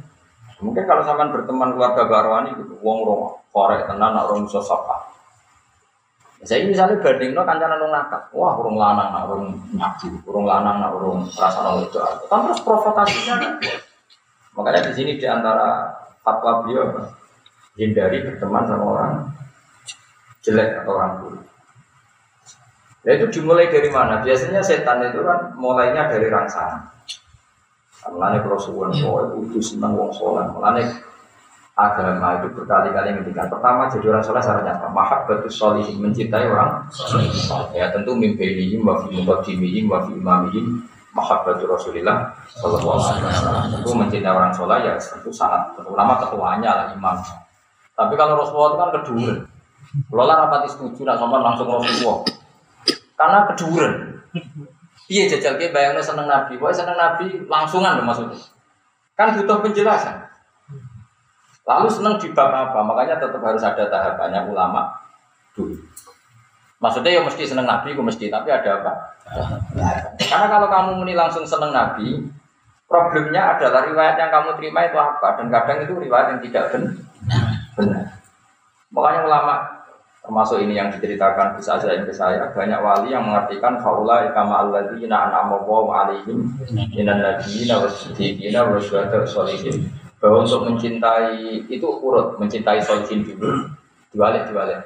Mungkin 0.64 0.88
kalau 0.88 1.05
sampai 1.05 1.29
berteman 1.29 1.77
keluarga 1.77 2.09
barwani 2.09 2.57
gitu, 2.57 2.72
uang 2.81 2.98
rong 3.05 3.22
korek 3.53 3.85
tenan 3.85 4.16
nak 4.16 4.33
rong 4.33 4.48
sosapa. 4.48 5.12
Saya 6.44 6.64
misalnya 6.64 7.00
banding 7.05 7.37
no 7.37 7.44
kancaran 7.44 7.77
rong 7.77 7.92
nakal, 7.92 8.20
wah 8.33 8.57
rong 8.57 8.81
lanang 8.81 9.12
nak 9.12 9.24
ngaji, 9.77 10.09
rong 10.24 10.48
lanang 10.48 10.81
nak 10.81 10.96
rong 10.96 11.29
rasa 11.37 11.61
nol 11.61 11.85
itu. 11.85 12.00
Kan 12.00 12.48
terus 12.48 12.64
provokasinya 12.64 13.35
kan. 13.37 13.53
Makanya 14.57 14.88
di 14.88 14.92
sini 14.96 15.12
di 15.20 15.27
antara 15.29 15.92
fatwa 16.24 16.64
beliau 16.64 17.12
hindari 17.77 18.24
berteman 18.24 18.64
sama 18.64 18.85
orang 18.88 19.12
jelek 20.40 20.81
atau 20.81 20.92
orang 20.96 21.12
buruk. 21.20 21.44
Nah 23.05 23.12
itu 23.12 23.27
dimulai 23.37 23.68
dari 23.68 23.92
mana? 23.92 24.24
Biasanya 24.24 24.64
setan 24.64 25.05
itu 25.05 25.20
kan 25.20 25.53
mulainya 25.61 26.09
dari 26.09 26.33
rangsangan. 26.33 26.94
Mulanya 28.05 28.45
kalau 28.45 28.61
suwon 28.61 28.93
soleh 28.93 29.33
itu 29.49 29.61
senang 29.64 29.97
wong 29.97 30.12
soleh. 30.12 30.45
Mulanya 30.53 30.85
agama 31.75 32.38
itu 32.38 32.53
berkali-kali 32.53 33.17
ngendikan. 33.17 33.49
Pertama 33.49 33.88
jadi 33.88 34.12
orang 34.12 34.25
soleh 34.25 34.43
syaratnya 34.45 34.77
apa? 34.77 34.93
Mahabbatus 34.93 35.55
solihin 35.57 35.99
mencintai 36.05 36.47
orang. 36.47 36.85
Ya 37.73 37.88
tentu 37.90 38.12
mimpi 38.12 38.77
wa 38.85 39.01
fi 39.01 39.09
muqaddimihim 39.09 39.88
wa 39.88 40.05
fi 40.05 40.12
imamihim 40.12 40.85
mahabbatur 41.14 41.71
Rasulillah 41.71 42.35
sallallahu 42.59 42.99
alaihi 42.99 43.25
wasallam. 43.25 43.64
Itu 43.81 43.90
mencintai 43.95 44.35
orang 44.35 44.53
soleh 44.53 44.79
ya 44.85 44.93
tentu 45.01 45.31
sangat 45.33 45.73
terutama 45.79 46.21
ketuanya 46.21 46.71
lah 46.75 46.87
imam. 46.93 47.17
Tapi 47.95 48.12
kalau 48.19 48.35
Rasulullah 48.37 48.71
itu 48.71 48.79
kan 48.79 48.90
kedua. 49.01 49.31
Kalau 50.11 50.25
lah 50.27 50.37
rapati 50.45 50.69
setuju 50.75 51.07
nak 51.07 51.23
sopan 51.23 51.40
langsung 51.40 51.71
Rasulullah. 51.71 52.27
Karena 53.14 53.38
keduren. 53.55 53.95
Iya 55.05 55.29
jajal 55.37 55.61
ke 55.61 55.69
bayangnya 55.69 56.01
seneng 56.01 56.25
Nabi, 56.25 56.57
pokoknya 56.57 56.81
seneng 56.81 56.97
Nabi 56.97 57.45
langsungan 57.45 58.01
loh 58.01 58.09
maksudnya. 58.09 58.40
Kan 59.14 59.37
butuh 59.37 59.61
penjelasan. 59.61 60.17
Lalu 61.64 61.88
seneng 61.93 62.17
di 62.21 62.29
bab 62.33 62.53
apa? 62.53 62.81
Makanya 62.81 63.21
tetap 63.21 63.40
harus 63.40 63.61
ada 63.61 63.85
tahapannya 63.88 64.49
ulama 64.49 64.97
dulu. 65.53 65.77
Maksudnya 66.81 67.17
ya 67.17 67.23
mesti 67.25 67.49
seneng 67.49 67.64
Nabi, 67.64 67.97
gue 67.97 68.05
mesti, 68.05 68.29
tapi 68.29 68.53
ada 68.53 68.81
apa? 68.81 68.93
Karena 70.21 70.47
kalau 70.53 70.69
kamu 70.69 70.90
muni 71.01 71.17
langsung 71.17 71.49
seneng 71.49 71.73
Nabi, 71.73 72.21
problemnya 72.85 73.57
adalah 73.57 73.88
riwayat 73.88 74.21
yang 74.21 74.29
kamu 74.29 74.61
terima 74.61 74.85
itu 74.85 74.97
apa? 75.01 75.40
Dan 75.40 75.49
kadang 75.49 75.81
itu 75.88 75.97
riwayat 75.97 76.37
yang 76.37 76.40
tidak 76.45 76.64
benar. 76.77 76.93
Makanya 78.93 79.21
ulama 79.25 79.55
termasuk 80.25 80.65
ini 80.65 80.81
yang 80.81 80.89
diceritakan 80.89 81.53
bisa 81.61 81.77
saja 81.77 82.01
ke 82.01 82.09
saya 82.09 82.49
banyak 82.57 82.81
wali 82.81 83.13
yang 83.13 83.29
mengartikan 83.29 83.77
faula 83.77 84.25
kama 84.33 84.65
alladzina 84.65 85.29
an'ama 85.29 85.61
Allahu 85.61 85.93
alaihim 85.93 86.49
minan 86.97 87.21
nabiyina 87.21 87.85
wasiddiqina 87.85 88.65
wasyuhada 88.73 89.21
sholihin 89.29 89.85
bahwa 90.25 90.49
untuk 90.49 90.65
mencintai 90.65 91.69
itu 91.69 91.85
urut 91.85 92.41
mencintai 92.41 92.81
sholihin 92.81 93.21
dulu 93.21 93.69
dibalik 94.17 94.49
dibalik. 94.49 94.81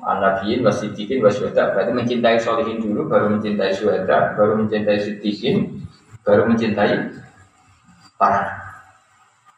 An-Nabiyin 0.00 0.64
wasiddiqin 0.64 1.20
wasyuhada 1.20 1.76
berarti 1.76 1.92
mencintai 1.92 2.40
sholihin 2.40 2.80
dulu 2.80 3.12
baru 3.12 3.36
mencintai 3.36 3.76
syuhada 3.76 4.32
baru 4.32 4.64
mencintai 4.64 4.96
siddiqin 4.96 5.84
baru 6.24 6.48
mencintai 6.48 7.12
para 8.16 8.48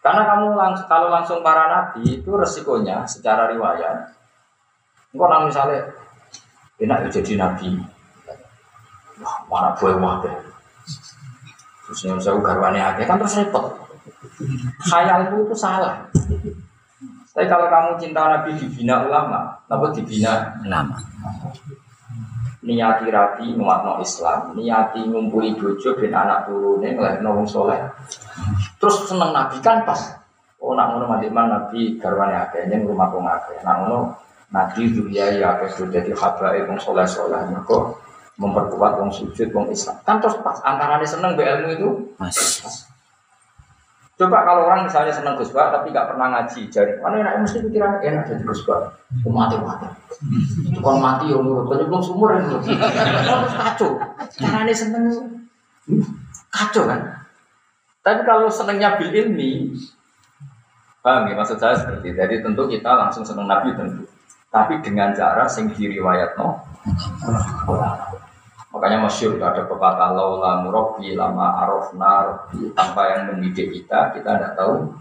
karena 0.03 0.23
kamu 0.35 0.59
langsung 0.59 0.89
kalau 0.91 1.09
langsung 1.15 1.39
para 1.47 1.71
nabi 1.71 2.19
itu 2.19 2.31
resikonya 2.35 3.07
secara 3.07 3.55
riwayat 3.55 4.11
Engkau 5.15 5.31
nang 5.31 5.47
misalnya 5.47 5.79
enak 6.83 7.07
ya 7.07 7.23
jadi 7.23 7.33
nabi. 7.39 7.79
Wah, 9.23 9.47
mana 9.47 9.71
boleh 9.79 9.95
wah 10.03 10.19
deh. 10.19 10.35
Terus 11.87 12.01
yang 12.11 12.19
saya 12.19 12.35
garwane 12.43 12.83
aja 12.83 13.03
kan 13.07 13.23
terus 13.23 13.39
repot. 13.39 13.71
Khayalku 14.91 15.47
itu 15.47 15.55
salah. 15.55 16.03
Tapi 17.35 17.47
kalau 17.51 17.67
kamu 17.67 17.99
cinta 17.99 18.23
Nabi 18.31 18.55
dibina 18.55 19.03
ulama, 19.07 19.59
apa 19.67 19.87
dibina 19.91 20.55
Ulama. 20.63 20.99
niati 22.65 23.13
rapi 23.13 23.61
nguatno 23.61 24.01
Islam, 24.01 24.57
niati 24.57 25.05
ngumpuli 25.05 25.53
bojo 25.53 25.93
ben 26.01 26.17
anak 26.17 26.49
turune 26.49 26.97
ngelahno 26.97 27.37
wong 27.37 27.45
soleh. 27.45 27.77
Terus 28.81 29.05
seneng 29.05 29.37
Nabi 29.37 29.61
kan 29.61 29.85
pas. 29.85 30.01
Oh 30.65 30.73
nak 30.73 30.97
ngono 30.97 31.05
mati 31.13 31.29
man 31.29 31.53
Nabi 31.53 32.01
garwane 32.01 32.41
akeh 32.41 32.65
ning 32.73 32.89
rumah 32.89 33.13
wong 33.13 33.29
akeh. 33.29 33.61
Nak 33.61 33.85
ngono 33.85 34.17
Nabi 34.55 34.95
dunia 34.95 35.35
ya 35.35 35.59
sudah 35.67 35.91
jadi 35.91 36.15
habaib 36.15 36.71
wong 36.71 36.79
soleh 36.79 37.03
soleh 37.03 37.43
mereka 37.51 37.99
memperkuat 38.39 39.03
wong 39.03 39.11
sujud 39.11 39.51
wong 39.51 39.67
Islam. 39.75 39.99
Kan 40.07 40.23
terus 40.23 40.39
pas 40.47 40.63
antara 40.63 41.03
seneng 41.03 41.35
be 41.35 41.43
ilmu 41.43 41.69
itu 41.75 41.89
Mas. 42.23 42.39
Coba 44.15 44.47
kalau 44.47 44.71
orang 44.71 44.87
misalnya 44.87 45.11
senang 45.11 45.35
Gus 45.35 45.51
tapi 45.51 45.91
nggak 45.91 46.15
pernah 46.15 46.31
ngaji, 46.31 46.71
jadi 46.71 47.03
mana 47.03 47.19
enak 47.27 47.43
mesti 47.43 47.67
pikiran 47.67 47.99
enak 47.99 48.31
jadi 48.31 48.47
Gus 48.47 48.63
Bah. 48.63 48.95
Mati 49.27 49.59
mati. 49.59 49.91
Kalau 50.79 51.03
mati 51.03 51.35
ya 51.35 51.39
nurut, 51.43 51.67
tapi 51.67 51.83
belum 51.91 51.99
sumur 51.99 52.31
ya. 52.31 52.47
Terus 52.47 52.79
kacau. 53.59 53.91
Caranya 54.39 54.71
seneng 54.71 55.11
kacau 56.55 56.87
kan. 56.87 57.27
Tapi 58.07 58.23
kalau 58.23 58.47
senengnya 58.47 58.95
bil 59.03 59.11
ilmi, 59.11 59.75
paham 61.03 61.27
ya 61.27 61.35
maksud 61.35 61.59
saya 61.59 61.75
seperti 61.75 62.15
itu. 62.15 62.19
Jadi 62.23 62.35
tentu 62.39 62.71
kita 62.71 62.95
langsung 62.95 63.27
seneng 63.27 63.51
Nabi 63.51 63.75
tentu. 63.75 64.07
Tapi 64.55 64.79
dengan 64.87 65.11
cara 65.11 65.51
sing 65.51 65.75
diriwayat 65.75 66.39
no. 66.39 66.63
Makanya 68.71 69.07
masyur 69.07 69.35
ada 69.43 69.67
pepatah 69.67 70.15
laula 70.15 70.63
murabbi 70.63 71.19
lama 71.19 71.59
arafna 71.59 72.11
rabbi 72.31 72.71
tanpa 72.75 73.03
yang 73.11 73.35
mendidik 73.35 73.75
kita 73.75 74.15
kita 74.15 74.31
tidak 74.39 74.55
tahu 74.55 74.95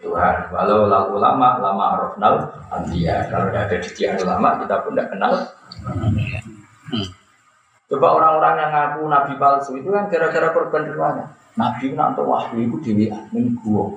Tuhan. 0.00 0.52
Walau 0.52 0.88
lalu 0.88 1.16
lama 1.20 1.48
lama 1.60 1.84
arafnal 1.96 2.48
anbiya. 2.72 3.28
Kalau 3.28 3.52
tidak 3.52 3.64
ada 3.68 3.76
didikan 3.80 4.16
ulama 4.24 4.48
kita 4.60 4.74
pun 4.80 4.92
tidak 4.96 5.08
kenal. 5.12 5.32
Coba 7.84 8.06
orang-orang 8.16 8.54
yang 8.56 8.70
ngaku 8.72 9.00
nabi 9.08 9.32
palsu 9.36 9.72
itu 9.76 9.88
kan 9.92 10.08
gara-gara 10.08 10.48
korban 10.52 10.88
riwayat. 10.88 11.28
Nabi 11.60 11.92
nak 11.92 12.16
untuk 12.16 12.28
wahyu 12.28 12.66
itu 12.66 12.76
dewi 12.80 13.06
ning 13.32 13.56
gua. 13.60 13.88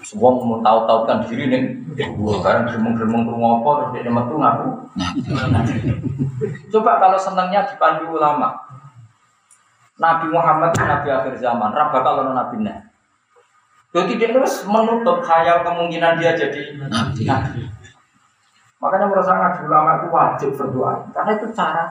Semua 0.00 0.38
mau 0.38 0.62
tahu-tahu 0.62 1.00
kan 1.04 1.18
diri 1.28 1.44
nih, 1.50 1.62
sekarang 2.40 2.70
geremeng-geremeng 2.70 3.28
rumah 3.28 3.60
apa 3.60 3.70
terus 3.90 3.90
dia 4.00 4.12
metu 4.12 4.34
ngaku. 4.38 4.68
Coba 6.72 6.90
kalau 7.02 7.18
senangnya 7.20 7.66
dipandu 7.68 8.16
ulama. 8.16 8.56
Nabi 9.96 10.28
Muhammad 10.28 10.76
itu 10.76 10.84
nabi 10.84 11.08
akhir 11.08 11.34
zaman, 11.40 11.72
raba 11.72 11.98
kalau 12.04 12.32
nabi 12.36 12.60
nah. 12.60 12.84
Jadi 13.96 14.20
dia 14.20 14.28
terus 14.28 14.60
menutup 14.68 15.24
khayal 15.24 15.64
kemungkinan 15.64 16.20
dia 16.20 16.36
jadi 16.36 16.76
Nabi. 16.76 17.24
nabi. 17.24 17.64
Makanya 18.76 19.08
saya 19.24 19.36
ngaji 19.40 19.60
ulama 19.64 19.90
itu 19.96 20.06
wajib 20.12 20.50
berdoa, 20.52 20.92
karena 21.16 21.30
itu 21.40 21.46
cara 21.56 21.84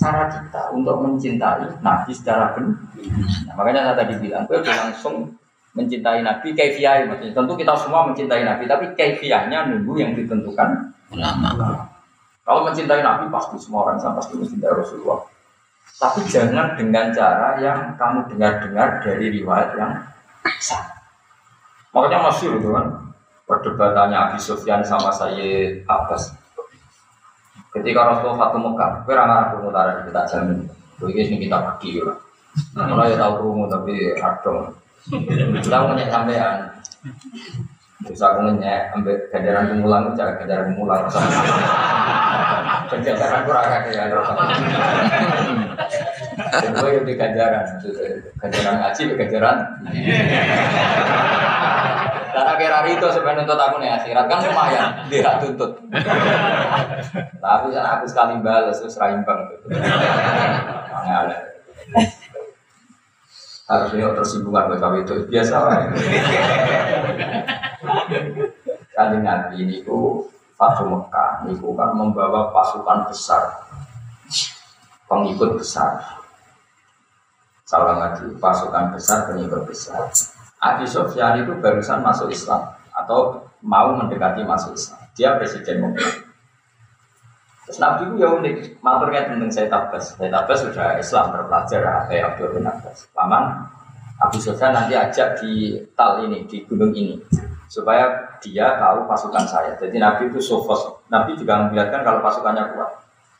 cara 0.00 0.32
kita 0.32 0.72
untuk 0.72 0.96
mencintai 1.04 1.76
nabi 1.84 2.10
secara 2.16 2.56
benar. 2.56 2.80
Nah, 3.44 3.54
makanya 3.54 3.80
saya 3.92 3.96
tadi 4.00 4.14
bilang, 4.16 4.48
gue 4.48 4.64
langsung 4.64 5.36
mencintai 5.72 6.20
nabi 6.20 6.52
kaifiah 6.52 7.04
maksudnya. 7.08 7.32
Tentu 7.32 7.52
kita 7.56 7.72
semua 7.80 8.04
mencintai 8.08 8.44
nabi, 8.44 8.64
tapi 8.68 8.92
kaifiahnya 8.92 9.72
nunggu 9.72 9.94
yang 10.00 10.12
ditentukan 10.12 10.92
Ulama. 11.12 11.52
kalau 12.42 12.64
mencintai 12.66 13.04
Nabi 13.04 13.28
pasti 13.28 13.60
semua 13.60 13.84
orang 13.86 14.00
sama 14.00 14.18
pasti 14.18 14.34
mencintai 14.40 14.72
Rasulullah. 14.72 15.20
Tapi 16.00 16.24
jangan 16.26 16.74
dengan 16.74 17.14
cara 17.14 17.60
yang 17.62 17.94
kamu 17.94 18.26
dengar-dengar 18.32 19.04
dari 19.04 19.30
riwayat 19.38 19.76
yang 19.78 19.92
sah. 20.58 20.82
Makanya 21.92 22.32
masih 22.32 22.56
itu 22.58 22.72
kan 22.72 23.12
perdebatannya 23.44 24.16
Abi 24.16 24.38
Sufyan 24.40 24.80
sama 24.82 25.12
Sayyid 25.12 25.84
Abbas. 25.86 26.32
Ketika 27.72 28.00
Rasulullah 28.04 28.48
Fatu 28.48 28.58
Mekah, 28.60 28.90
kira 29.04 29.22
ngarah 29.28 29.48
pemutaran 29.54 29.96
kita 30.08 30.22
jamin. 30.28 30.58
Begini 31.00 31.36
kita 31.40 31.56
pergi 31.60 32.00
ya. 32.00 32.12
Nah, 32.76 32.84
kalau 32.84 33.04
ya 33.08 33.16
tahu 33.16 33.34
rumu 33.40 33.64
tapi 33.68 34.12
radong. 34.20 34.76
Kita 35.08 35.76
punya 35.88 36.06
sampean. 36.06 36.58
Terus 38.02 38.18
aku 38.18 38.42
nanya, 38.42 38.90
ambil 38.98 39.14
ganjaran 39.30 39.70
pemulang, 39.70 40.10
cara 40.18 40.34
ganjaran 40.34 40.74
pemulang. 40.74 41.06
Ganjaran 42.90 43.46
kurang 43.46 43.66
kakek 43.70 43.94
ya, 43.94 44.04
gue 46.72 46.88
yang 46.90 47.06
di 47.06 47.14
ganjaran, 47.14 47.66
ganjaran 48.42 48.74
ngaji, 48.82 49.02
di 49.06 49.14
ganjaran. 49.14 49.56
Akhir 52.32 52.70
hari 52.74 52.90
itu 52.98 53.06
sebenarnya 53.12 53.44
nuntut 53.44 53.60
aku 53.60 53.76
nih 53.78 53.90
akhirat 53.92 54.26
kan 54.26 54.40
lumayan, 54.44 54.90
dia 55.06 55.38
tuntut. 55.38 55.72
Tapi 57.38 57.68
aku 57.70 58.04
sekali 58.10 58.42
balas 58.42 58.82
terus 58.82 58.98
raimbang. 58.98 59.46
Ada. 60.90 61.36
Harusnya 63.66 64.10
tersinggungan 64.18 64.74
buat 64.74 64.94
itu 65.02 65.14
biasa 65.30 65.54
lah. 65.62 65.78
Kali 68.92 69.18
Nabi 69.22 69.54
ini 69.64 69.76
ku 69.86 70.26
Fatu 70.62 70.86
Mekah, 70.86 71.42
ini 71.42 71.58
kan 71.58 71.90
membawa 71.98 72.54
pasukan 72.54 73.10
besar, 73.10 73.66
pengikut 75.10 75.58
besar. 75.58 76.22
Salah 77.66 77.98
lagi, 77.98 78.30
pasukan 78.38 78.94
besar, 78.94 79.26
pengikut 79.26 79.66
besar. 79.66 80.06
Abi 80.62 80.86
Sofyan 80.86 81.42
itu 81.42 81.58
barusan 81.58 81.98
masuk 82.06 82.30
Islam 82.30 82.78
atau 82.94 83.42
mau 83.58 83.90
mendekati 83.98 84.46
masuk 84.46 84.78
Islam. 84.78 85.02
Dia 85.18 85.34
presiden 85.34 85.82
Mekah. 85.82 86.21
Terus 87.72 87.88
Nabi 87.88 88.04
itu 88.04 88.20
ya 88.20 88.28
unik, 88.36 88.56
maturnya 88.84 89.32
tentang 89.32 89.48
saya 89.48 89.64
tabas. 89.72 90.12
Saya 90.12 90.28
tabas 90.28 90.60
sudah 90.60 90.92
Islam 91.00 91.32
terpelajar, 91.32 92.04
kayak 92.04 92.36
Abdul 92.36 92.52
bin 92.52 92.68
Abbas. 92.68 93.08
Paman, 93.16 93.64
Abu 94.20 94.36
Sufyan 94.36 94.76
nanti 94.76 94.92
ajak 94.92 95.40
di 95.40 95.80
tal 95.96 96.20
ini, 96.20 96.44
di 96.44 96.68
gunung 96.68 96.92
ini. 96.92 97.16
Supaya 97.72 98.36
dia 98.44 98.76
tahu 98.76 99.08
pasukan 99.08 99.48
saya. 99.48 99.72
Jadi 99.80 99.96
Nabi 99.96 100.28
itu 100.28 100.36
sofos. 100.36 100.84
Nabi 101.08 101.32
juga 101.32 101.64
melihatkan 101.64 102.04
kalau 102.04 102.20
pasukannya 102.20 102.76
kuat. 102.76 102.92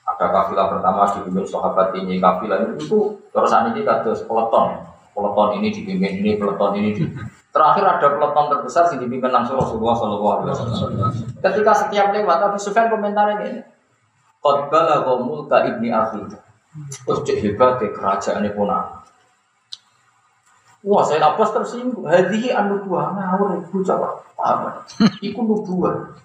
Ada 0.08 0.32
kafilah 0.32 0.80
pertama 0.80 1.12
di 1.12 1.20
gunung 1.28 1.44
sahabat 1.44 1.92
ini, 2.00 2.16
kafilah 2.16 2.72
itu, 2.72 3.20
terus 3.36 3.52
ini 3.52 3.84
kata 3.84 4.16
peleton. 4.16 4.80
Peleton 5.12 5.48
ini 5.60 5.68
dipimpin 5.68 6.24
ini, 6.24 6.40
peleton 6.40 6.72
ini 6.80 6.96
di 6.96 7.04
Terakhir 7.52 7.84
ada 7.84 8.08
peleton 8.16 8.48
terbesar 8.48 8.88
yang 8.96 9.04
dipimpin 9.04 9.28
langsung 9.28 9.60
Rasulullah 9.60 9.92
SAW. 9.92 10.88
Ketika 11.36 11.72
setiap 11.76 12.08
lewat 12.16 12.48
Abu 12.48 12.56
Sufyan 12.56 12.88
komentarnya 12.88 13.44
ini, 13.44 13.60
Qad 14.42 14.58
balagha 14.68 15.14
mulka 15.22 15.70
ibni 15.70 15.94
akhi. 15.94 16.26
Terus 16.90 17.20
cek 17.22 17.38
hebat 17.46 17.78
ke 17.78 17.94
kerajaan 17.94 18.42
punah. 18.50 19.02
Wah, 20.82 21.06
saya 21.06 21.22
lapas 21.22 21.54
tersinggung. 21.54 22.10
Hadihi 22.10 22.50
anu 22.50 22.82
buah 22.82 23.14
ngawur 23.14 23.62
ibu 23.62 23.86
coba 23.86 24.18
apa? 24.34 24.82
Iku 25.22 25.46
nubuah. 25.46 26.18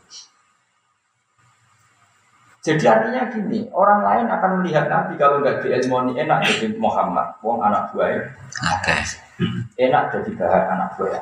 Jadi 2.66 2.84
artinya 2.84 3.30
gini, 3.32 3.70
orang 3.72 4.02
lain 4.04 4.28
akan 4.28 4.52
melihat 4.60 4.90
Nabi 4.92 5.16
kalau 5.16 5.40
nggak 5.40 5.64
diilmoni 5.64 6.20
enak 6.20 6.44
jadi 6.44 6.76
Muhammad, 6.76 7.38
wong 7.40 7.64
anak 7.64 7.94
buah. 7.94 8.28
Oke. 8.76 8.98
Enak 9.78 10.04
jadi 10.12 10.32
bahan 10.36 10.64
anak 10.76 10.90
buah. 10.98 11.22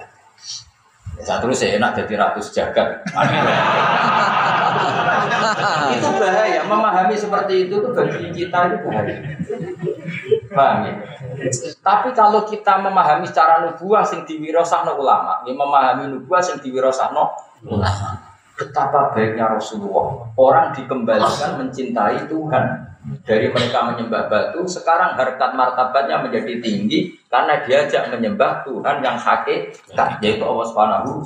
Ya, 1.19 1.21
saat 1.21 1.43
terus 1.43 1.60
saya 1.60 1.77
enak 1.77 1.91
jadi 2.01 2.13
ratus 2.17 2.49
jagat. 2.55 3.03
itu 5.95 6.09
bahaya. 6.19 6.61
Memahami 6.65 7.15
seperti 7.15 7.69
itu 7.69 7.75
tuh 7.79 7.91
bagi 7.91 8.29
kita 8.31 8.59
itu 8.71 8.77
bahaya. 8.85 9.15
Paham 10.51 10.77
ya? 10.88 10.93
Tapi 11.83 12.09
kalau 12.15 12.47
kita 12.47 12.79
memahami 12.79 13.27
secara 13.27 13.67
nubuah 13.67 14.05
sing 14.07 14.23
diwirosahno 14.23 14.95
ulama, 14.95 15.43
ini 15.43 15.53
memahami 15.53 16.11
nubuah 16.15 16.39
sing 16.39 16.57
diwirosahno 16.63 17.23
ulama. 17.67 18.09
Betapa 18.55 19.11
baiknya 19.11 19.51
Rasulullah. 19.51 20.31
Orang 20.39 20.71
dikembalikan 20.71 21.59
mencintai 21.59 22.31
Tuhan. 22.31 22.65
Dari 23.21 23.53
mereka 23.53 23.85
menyembah 23.85 24.25
batu, 24.25 24.65
sekarang 24.65 25.13
harkat 25.13 25.53
martabatnya 25.53 26.25
menjadi 26.25 26.57
tinggi 26.57 27.13
karena 27.35 27.59
diajak 27.67 28.15
menyembah 28.15 28.63
Tuhan 28.63 29.03
yang 29.03 29.19
hakikat, 29.19 30.09
yaitu 30.23 30.43
Allah 30.47 30.65
Subhanahu 30.71 31.19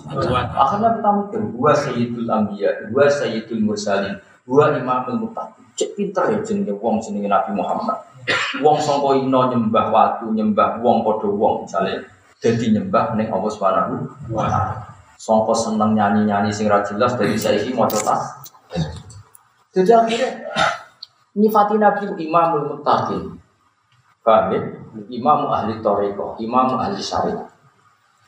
Akhirnya 0.57 0.89
kita 0.97 1.09
mikir, 1.21 1.41
dua 1.53 1.71
sayyidul 1.77 2.25
anbiya, 2.25 2.89
dua 2.89 3.05
sayyidul 3.05 3.61
mursalin, 3.61 4.17
dua 4.41 4.73
imamul 4.73 5.29
muttaqin. 5.29 5.61
Cek 5.77 5.93
pinter 5.93 6.33
ya 6.33 6.41
jenenge 6.41 6.73
wong 6.81 6.97
jenenge 6.97 7.29
Nabi 7.29 7.53
Muhammad. 7.53 8.01
Wong 8.57 8.81
sangka 8.81 9.21
ino 9.21 9.53
nyembah 9.53 9.85
watu, 9.93 10.33
nyembah 10.33 10.81
wong 10.81 11.05
padha 11.05 11.29
wong 11.29 11.69
misalnya 11.69 12.01
jadi 12.41 12.65
nyembah 12.73 13.13
ning 13.13 13.29
Allah 13.29 13.51
Subhanahu 13.53 13.93
wa 14.33 14.49
taala. 14.49 14.73
Sangka 15.21 15.53
seneng 15.53 15.93
nyanyi-nyanyi 15.93 16.49
sing 16.49 16.65
ra 16.65 16.81
jelas 16.81 17.13
dari 17.21 17.37
saiki 17.37 17.69
maca 17.77 18.01
tas. 18.01 18.49
Jadi 19.77 19.93
akhirnya 19.93 20.29
Nyifati 21.37 21.77
Nabi 21.77 22.09
imamul 22.17 22.65
muttaqin. 22.73 23.37
Paham 24.29 24.53
ya? 24.53 24.61
Imam 25.09 25.49
ahli 25.49 25.81
toriko, 25.81 26.37
imam 26.37 26.77
ahli 26.77 27.01
syariah. 27.01 27.49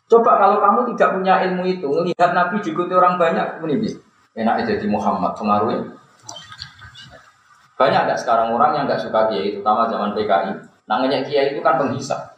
Coba 0.09 0.41
kalau 0.41 0.57
kamu 0.57 0.97
tidak 0.97 1.13
punya 1.13 1.45
ilmu 1.45 1.63
itu, 1.69 1.85
melihat 1.85 2.33
Nabi 2.33 2.57
diikuti 2.57 2.89
orang 2.97 3.21
banyak, 3.21 3.61
ini 3.61 3.93
enak 4.33 4.65
jadi 4.65 4.85
Muhammad 4.89 5.37
pengaruhnya. 5.37 5.93
Banyak 7.77 8.01
nggak 8.09 8.19
sekarang 8.19 8.49
orang 8.49 8.77
yang 8.77 8.83
nggak 8.89 8.97
suka 8.97 9.29
kiai, 9.29 9.53
terutama 9.53 9.85
zaman 9.89 10.17
PKI. 10.17 10.51
Namanya 10.89 11.21
kiai 11.21 11.53
itu 11.53 11.61
kan 11.61 11.77
penghisap. 11.77 12.33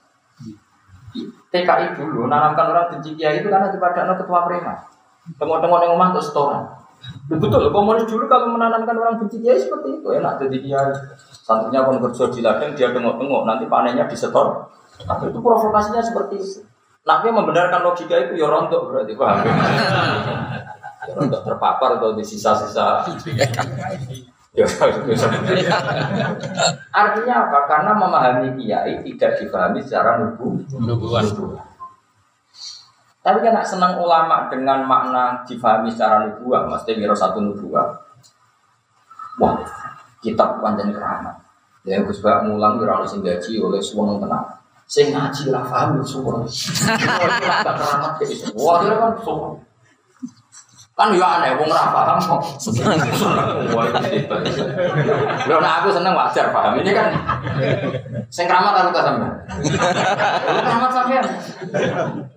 TKI 1.49 1.95
dulu 1.95 2.27
nanamkan 2.27 2.67
orang 2.67 2.91
benci 2.91 3.15
kiai 3.15 3.39
itu 3.39 3.47
karena 3.47 3.71
ada 3.71 4.13
ketua 4.19 4.39
preman. 4.43 4.77
Tengok-tengok 5.39 5.79
yang 5.87 5.91
ngomong 5.95 6.11
untuk 6.15 6.25
setoran. 6.25 6.63
Betul, 7.31 7.71
komunis 7.71 8.07
dulu 8.07 8.27
kalau 8.27 8.55
menanamkan 8.55 8.95
orang 8.95 9.19
benci 9.23 9.39
kiai 9.39 9.55
seperti 9.55 10.03
itu 10.03 10.07
enak 10.11 10.39
jadi 10.43 10.57
kiai. 10.59 10.91
Santrinya 11.43 11.83
pun 11.83 11.99
kerja 11.99 12.31
di 12.31 12.39
ladang 12.39 12.71
dia 12.71 12.95
tengok-tengok 12.95 13.41
nanti 13.43 13.67
panennya 13.67 14.07
disetor. 14.07 14.71
Tapi 15.03 15.27
itu 15.27 15.43
provokasinya 15.43 15.99
seperti 15.99 16.39
itu. 16.39 16.63
Nabi 17.03 17.35
membenarkan 17.35 17.83
logika 17.83 18.15
itu 18.15 18.39
ya 18.39 18.47
rontok 18.47 18.87
berarti 18.87 19.13
paham. 19.19 19.43
ya 21.11 21.13
rontok 21.19 21.41
terpapar 21.43 21.99
atau 21.99 22.15
di 22.15 22.23
sisa-sisa. 22.23 23.03
Ya, 24.53 24.69
Artinya 26.95 27.35
apa? 27.43 27.59
Karena 27.67 27.91
memahami 27.91 28.55
kiai 28.55 29.03
tidak 29.03 29.43
dipahami 29.43 29.83
secara 29.83 30.23
nubuh. 30.23 30.63
Tapi 33.23 33.39
kan 33.43 33.59
senang 33.67 33.99
ulama 33.99 34.47
dengan 34.47 34.87
makna 34.87 35.43
difahami 35.43 35.91
secara 35.91 36.23
nubuah, 36.27 36.71
mesti 36.71 36.95
kira 36.95 37.15
satu 37.17 37.43
nubuah. 37.43 37.99
Wah, 39.41 39.57
kitab 40.23 40.63
panjang 40.63 40.95
keramat. 40.95 41.35
Ya 41.83 41.99
Gus 41.99 42.23
Bak 42.23 42.47
mulang 42.47 42.79
kira 42.79 42.95
harus 42.95 43.11
gaji 43.19 43.59
oleh 43.59 43.83
semua 43.83 44.15
tenang. 44.15 44.47
Sing 44.87 45.11
ngaji 45.11 45.51
lah 45.51 45.67
paham 45.67 45.99
keramat 45.99 46.47
kayak 48.23 48.55
Wah, 48.55 48.79
dia 48.79 48.95
kan 48.95 49.11
semua. 49.19 49.59
Kan 50.93 51.09
ya 51.17 51.25
aneh, 51.25 51.57
wong 51.57 51.73
ora 51.73 51.89
paham 51.89 52.21
kok. 52.21 52.69
Lho 55.49 55.57
nah 55.57 55.81
aku 55.81 55.89
seneng 55.89 56.13
wajar 56.13 56.53
paham. 56.53 56.77
Ini 56.79 56.91
kan 56.93 57.09
sing 58.29 58.45
keramat 58.45 58.77
aku 58.79 58.93
tak 58.93 59.03
sampean. 59.09 59.33
Keramat 60.61 60.91
sampean. 60.93 61.25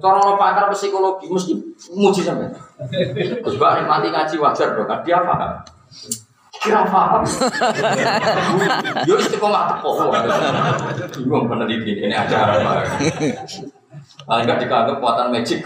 Cara 0.00 0.18
lo 0.24 0.40
pakar 0.40 0.72
psikologi 0.72 1.28
mesti 1.28 1.52
muji 1.92 2.24
sampean. 2.24 2.56
Terus 3.44 3.60
bak 3.60 3.84
mati 3.84 4.08
ngaji 4.08 4.34
wajar 4.40 4.72
dong, 4.74 4.88
kan 4.88 5.04
dia 5.04 5.20
paham. 5.20 5.60
Kira 6.66 6.82
paham. 6.90 7.22
Yo 9.06 9.14
istiqomah 9.22 9.70
teko. 9.70 10.10
Bingung 11.22 11.46
peneliti 11.46 11.94
ini 12.02 12.10
acara 12.10 12.58
apa. 12.58 12.98
Paling 14.26 14.44
gak 14.50 14.58
dikanggap 14.58 14.98
kekuatan 14.98 15.30
magic. 15.30 15.62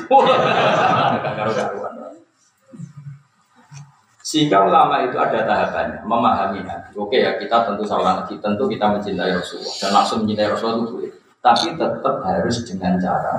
Sehingga 4.21 4.63
ulama 4.63 5.03
itu 5.03 5.19
ada 5.19 5.43
tahapannya, 5.43 6.07
memahami 6.07 6.63
Nabi. 6.63 6.95
Oke 6.95 7.19
ya, 7.19 7.35
kita 7.41 7.67
tentu 7.67 7.83
seorang 7.83 8.23
tentu 8.31 8.65
kita 8.71 8.87
mencintai 8.95 9.35
Rasulullah 9.35 9.75
dan 9.81 9.91
langsung 9.91 10.23
mencintai 10.23 10.49
Rasulullah 10.55 10.79
itu 10.79 10.87
boleh. 10.95 11.13
Tapi 11.41 11.67
tetap 11.75 12.17
harus 12.23 12.57
dengan 12.69 12.95
cara 13.01 13.35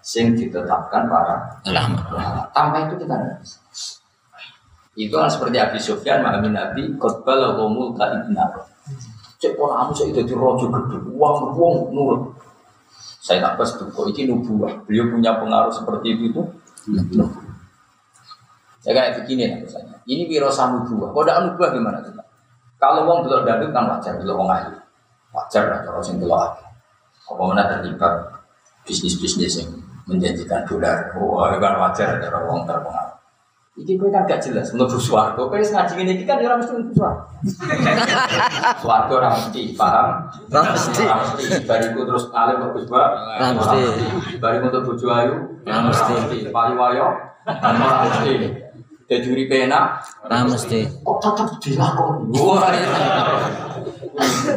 sing 0.00 0.32
ditetapkan 0.38 1.10
para 1.10 1.58
ulama. 1.66 2.00
Tanpa 2.54 2.86
itu 2.86 3.02
kita 3.02 3.12
tidak 3.18 3.38
bisa. 3.42 3.58
Itu 4.92 5.16
kan 5.16 5.28
seperti 5.32 5.56
Abi 5.56 5.80
Sufyan 5.80 6.20
memahami 6.20 6.52
Nabi, 6.52 6.82
khotbah 7.00 7.32
lahumul 7.32 7.96
ta'ibna. 7.96 8.44
Cek 9.40 9.56
pola 9.56 9.82
kamu 9.82 9.92
saya 9.96 10.08
itu 10.12 10.34
rojo 10.36 10.68
gede, 10.68 10.96
uang 11.16 11.56
uang 11.56 11.74
nurut. 11.96 12.22
Saya 13.22 13.38
tak 13.38 13.54
pas 13.58 13.70
kok 13.70 14.06
ini 14.12 14.28
nubuah. 14.28 14.82
Beliau 14.84 15.08
punya 15.08 15.38
pengaruh 15.38 15.70
seperti 15.72 16.18
itu 16.18 16.22
itu. 16.34 16.42
Ya 18.82 18.90
kayak 18.90 19.22
begini 19.22 19.46
lah 19.46 19.58
misalnya. 19.62 19.96
Ini 20.04 20.26
wiro 20.26 20.50
dua. 20.90 21.06
Kok 21.14 21.22
ada 21.22 21.46
nubuah 21.46 21.70
gimana 21.70 22.02
tuh? 22.02 22.12
Kalau 22.82 23.06
wong 23.06 23.22
belok 23.22 23.46
dangdut 23.46 23.70
kan 23.70 23.86
wajar, 23.86 24.18
belok 24.18 24.36
wong 24.42 24.50
ahli. 24.50 24.74
Wajar 25.30 25.70
lah 25.70 25.80
kalau 25.86 26.02
sing 26.02 26.18
belok 26.18 26.34
ahli. 26.34 26.66
Apa 27.30 27.42
mana 27.46 27.62
terlibat 27.70 28.14
bisnis-bisnis 28.82 29.62
yang 29.62 29.70
menjanjikan 30.10 30.66
dolar. 30.66 31.14
Oh, 31.14 31.46
kan 31.46 31.78
wajar 31.78 32.18
ada 32.18 32.42
wong 32.42 32.66
terpengaruh. 32.66 33.21
Iki 33.72 33.96
kowe 33.96 34.12
kan 34.12 34.28
gak 34.28 34.44
jelas 34.44 34.68
mlebu 34.76 35.00
swarga. 35.00 35.48
Kowe 35.48 35.56
ngaji 35.56 35.92
ngene 35.96 36.12
iki 36.20 36.24
kan 36.28 36.36
ya 36.44 36.52
ora 36.52 36.60
mesti 36.60 36.76
mlebu 36.76 36.92
swarga. 36.92 37.24
Swarga 38.84 39.12
ora 39.16 39.28
mesti, 39.32 39.62
paham? 39.80 40.08
Ora 40.52 40.60
mesti. 40.76 41.02
Ora 41.08 41.24
mesti. 41.24 41.44
Bariku 41.64 42.00
terus 42.04 42.24
alim 42.36 42.56
mlebu 42.60 42.78
swarga. 42.84 43.16
Ora 43.16 43.48
mesti. 43.56 43.80
Bariku 44.44 44.64
untuk 44.68 44.82
bojo 44.92 45.06
ayu. 45.08 45.34
Ora 45.64 45.78
mesti. 45.88 46.14
Payu 46.52 46.74
wayo. 46.76 47.06
Ora 47.48 47.92
mesti. 48.04 48.32
Dadi 49.08 49.26
uripe 49.32 49.56
enak. 49.64 49.84
Ora 50.28 50.44
mesti. 50.44 50.80
Kok 51.00 51.16
tetep 51.24 51.48
dilakoni. 51.64 52.28
Wah. 52.36 52.76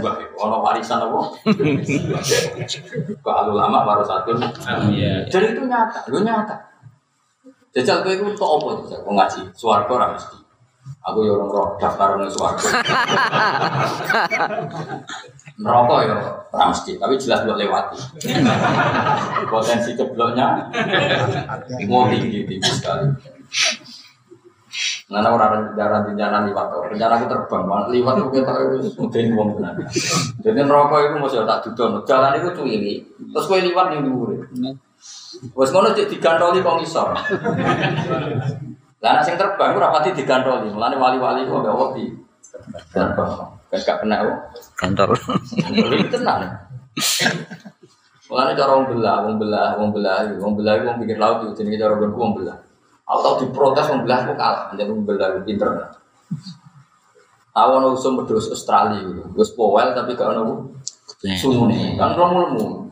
Wah, 0.04 0.15
ono 0.43 0.60
warisan 0.60 0.99
apa? 0.99 1.19
Kalau 3.25 3.56
lama 3.56 3.88
baru 3.88 4.04
satu. 4.04 4.36
Iya. 4.91 5.23
Jadi 5.32 5.56
itu 5.56 5.63
nyata, 5.63 6.04
lu 6.12 6.19
nyata. 6.19 6.74
Jajal 7.75 8.07
kowe 8.07 8.13
iku 8.15 8.31
kok 8.39 8.51
apa 8.55 8.67
jajal 8.88 8.99
kok 9.03 9.11
ngaji? 9.11 9.41
Swarga 9.51 9.91
ora 9.91 10.07
mesti. 10.15 10.38
Aku 11.11 11.27
ya 11.27 11.35
orang 11.35 11.51
roh 11.51 11.67
daftar 11.75 12.15
nang 12.15 12.31
swarga. 12.31 12.67
Neraka 15.59 15.95
ya 16.07 16.15
ora 16.55 16.65
mesti, 16.71 16.95
tapi 16.95 17.19
jelas 17.19 17.43
buat 17.43 17.59
lewati. 17.59 17.99
Potensi 19.51 19.91
cebloknya 19.91 20.71
mau 21.91 22.07
tinggi 22.07 22.47
tinggi 22.47 22.71
sekali. 22.71 23.11
Nana 25.11 25.35
orang 25.35 25.75
rencana 25.75 26.03
rencana 26.07 26.38
liwat, 26.47 26.67
rencana 26.91 27.13
aku 27.19 27.25
terbang, 27.29 27.63
malah 27.63 27.88
liwat 27.91 28.15
aku 28.19 28.29
kita 28.33 28.51
itu 28.55 28.89
mungkin 28.97 29.35
uang 29.38 29.49
benar. 29.59 29.73
Jadi 30.41 30.59
neraka 30.63 30.95
itu 31.05 31.15
masih 31.21 31.43
tak 31.45 31.59
duduk, 31.69 32.03
jalan 32.07 32.39
itu 32.39 32.49
cuili, 32.57 32.95
terus 33.31 33.45
kue 33.45 33.59
liwat 33.61 33.93
yang 33.93 34.03
dulu. 34.03 34.41
Wes 35.53 35.69
ngono 35.69 35.93
cek 35.93 36.10
digantoli 36.10 36.65
kok 36.65 36.81
ngisor. 36.81 37.10
Lah 39.03 39.12
nek 39.13 39.23
sing 39.27 39.38
terbang 39.38 39.77
ora 39.77 39.93
pati 39.93 40.15
digantoli, 40.15 40.73
mulane 40.73 40.97
wali-wali 40.97 41.45
kok 41.45 41.62
gak 41.62 41.77
wedi. 41.77 42.05
Terbang. 42.89 43.31
Kan 43.69 43.79
gak 43.86 43.97
kena 44.01 44.25
kok. 44.25 44.38
Kantor. 44.79 45.10
Ini 45.62 46.10
tenang. 46.10 46.41
Mulane 48.25 48.58
cara 48.58 48.71
wong 48.73 48.88
belah, 48.89 49.17
wong 49.21 49.36
belah, 49.38 49.69
wong 49.77 49.89
belah, 49.93 50.25
wong 50.41 50.53
belah 50.58 50.75
wong 50.81 50.97
pikir 51.05 51.21
laut 51.21 51.45
itu 51.45 51.62
jenenge 51.62 51.77
cara 51.77 51.93
gonku 51.99 52.17
wong 52.17 52.34
belah. 52.41 52.58
Aku 53.05 53.19
tau 53.21 53.38
diprotes 53.38 53.86
wong 53.93 54.01
belah 54.01 54.25
kok 54.25 54.38
kalah, 54.39 54.73
jadi 54.73 54.89
wong 54.89 55.05
belah 55.05 55.38
pinter. 55.45 55.69
Tahu 57.55 57.69
ono 57.79 57.95
usum 57.95 58.19
pedus 58.19 58.51
Australia. 58.51 59.05
Wis 59.38 59.53
powel 59.53 59.93
tapi 59.93 60.17
gak 60.17 60.34
ono 60.34 60.73
sumune. 61.38 61.93
Kan 61.95 62.17
lemu-lemu. 62.17 62.84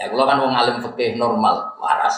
Ya 0.00 0.08
kalau 0.08 0.24
kan 0.24 0.40
wong 0.40 0.56
alim 0.56 0.80
fikih 0.80 1.20
normal, 1.20 1.76
waras. 1.76 2.16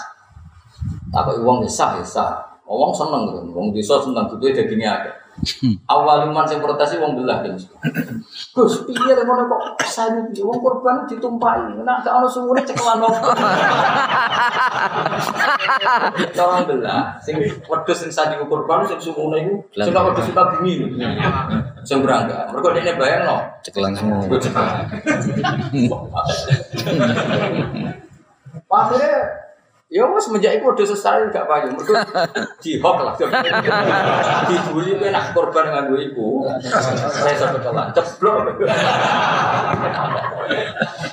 Tapi 1.10 1.42
wong 1.42 1.66
desa 1.66 1.98
desa, 1.98 2.38
wong 2.62 2.94
seneng. 2.94 3.50
Wong 3.50 3.74
desa 3.74 3.98
seneng 3.98 4.30
gitu 4.30 4.54
dagingnya 4.54 5.02
ada. 5.02 5.12
Awal 5.90 6.30
iman 6.30 6.46
sing 6.46 6.62
protes 6.62 6.94
wong 7.02 7.18
belah 7.18 7.42
kan. 7.42 7.58
Gus, 8.54 8.86
piye 8.86 9.10
lek 9.10 9.26
ngono 9.26 9.50
kok 9.50 9.82
saya 9.82 10.22
wong 10.22 10.58
korban 10.62 11.02
ditumpahi. 11.10 11.82
Nek 11.82 12.06
gak 12.06 12.14
ono 12.14 12.30
sumune 12.30 12.62
cekelan 12.62 13.02
opo. 13.02 13.34
Orang 16.38 16.62
belah, 16.70 17.18
sing 17.18 17.42
wedhus 17.42 17.98
sing 18.06 18.14
sadi 18.14 18.38
korban 18.46 18.86
sing 18.86 19.02
sumune 19.02 19.42
iku 19.42 19.54
sing 19.82 19.90
wedhus 19.90 20.30
kita 20.30 20.42
bumi. 20.54 20.94
Sing 21.82 21.98
berangga. 22.06 22.46
Mergo 22.54 22.70
dene 22.70 22.94
bayangno. 22.94 23.42
Cekelan 23.66 23.98
semua. 23.98 24.22
Akhirnya 28.72 29.16
Ya 29.92 30.08
wes 30.08 30.24
semenjak 30.24 30.56
itu 30.56 30.64
udah 30.64 30.86
selesai 30.88 31.28
gak 31.28 31.44
payu, 31.44 31.68
mereka 31.76 32.00
dihok 32.64 32.96
lah. 33.04 33.12
Dibully 34.48 34.96
kowe 34.96 35.08
nak 35.12 35.36
korban 35.36 35.68
nganggo 35.68 36.00
iku. 36.00 36.48
Saya 37.12 37.36
sampai 37.36 37.60
kelan 37.60 37.92
ceblok. 37.92 38.56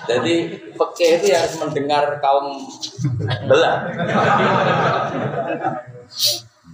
Jadi 0.07 0.35
peke 0.79 1.07
itu 1.19 1.27
harus 1.35 1.59
mendengar 1.59 2.23
kaum 2.23 2.55
belah. 3.51 3.83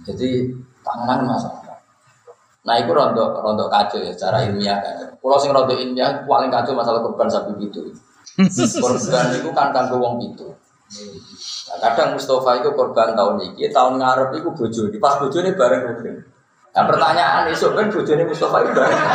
Jadi 0.06 0.30
tangan 0.86 1.26
masalah. 1.26 1.82
Nah, 2.66 2.74
itu 2.82 2.90
rontok 2.94 3.42
rontok 3.42 3.66
kacau 3.66 3.98
ya 3.98 4.14
secara 4.14 4.46
ilmiah 4.46 4.78
kan. 4.78 5.10
Kalau 5.10 5.38
sing 5.42 5.50
rontok 5.50 5.74
ilmiah 5.74 6.22
paling 6.22 6.54
kacau 6.54 6.78
masalah 6.78 7.02
korban 7.02 7.26
sapi 7.26 7.50
itu. 7.58 7.90
Korban 8.84 9.26
itu 9.32 9.48
kan 9.50 9.74
kanggo 9.74 9.96
wong 9.98 10.22
itu. 10.22 10.54
Nah, 10.86 11.78
kadang 11.82 12.14
Mustafa 12.14 12.62
itu 12.62 12.70
korban 12.78 13.18
tahun 13.18 13.42
ini, 13.42 13.66
tahun 13.74 13.98
ngarep 13.98 14.38
itu 14.38 14.48
bojo 14.54 14.82
di 14.86 15.02
pas 15.02 15.18
bojo 15.18 15.42
ini 15.42 15.50
bareng 15.58 15.82
rutin. 15.82 16.14
Nah 16.76 16.84
pertanyaan 16.86 17.50
esok 17.50 17.74
kan 17.74 17.90
bojo 17.90 18.12
ini 18.14 18.22
Mustafa 18.22 18.62
itu 18.62 18.70
bareng. 18.70 18.94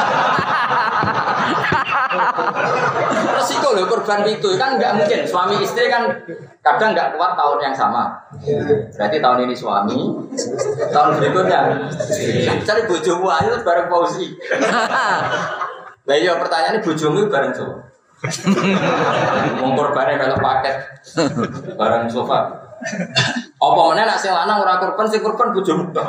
Resiko 3.40 3.72
loh 3.72 3.88
korban 3.88 4.28
itu 4.28 4.60
kan 4.60 4.76
nggak 4.76 5.00
mungkin 5.00 5.24
suami 5.24 5.64
istri 5.64 5.88
kan 5.88 6.12
kadang 6.60 6.92
nggak 6.92 7.16
kuat 7.16 7.40
tahun 7.40 7.58
yang 7.64 7.76
sama. 7.76 8.20
Berarti 8.92 9.18
tahun 9.24 9.48
ini 9.48 9.56
suami, 9.56 10.00
tahun 10.92 11.10
berikutnya. 11.24 11.60
Cari 12.68 12.82
bojomu 12.84 13.32
ayo 13.32 13.64
bareng 13.64 13.88
pausi. 13.88 14.28
Nah 16.02 16.18
iya 16.18 16.34
pertanyaannya 16.34 16.82
bojomu 16.82 17.30
bareng 17.30 17.54
siapa? 17.54 17.91
Wong 19.58 19.74
korbane 19.74 20.14
melok 20.14 20.40
paket 20.46 20.76
barang 21.74 22.06
sofa. 22.06 22.54
Apa 23.58 23.82
meneh 23.94 24.06
nak 24.06 24.22
sing 24.22 24.30
lanang 24.30 24.62
ora 24.62 24.78
korban 24.78 25.10
sing 25.10 25.26
korban 25.26 25.50
bojomu 25.50 25.90
tok. 25.90 26.06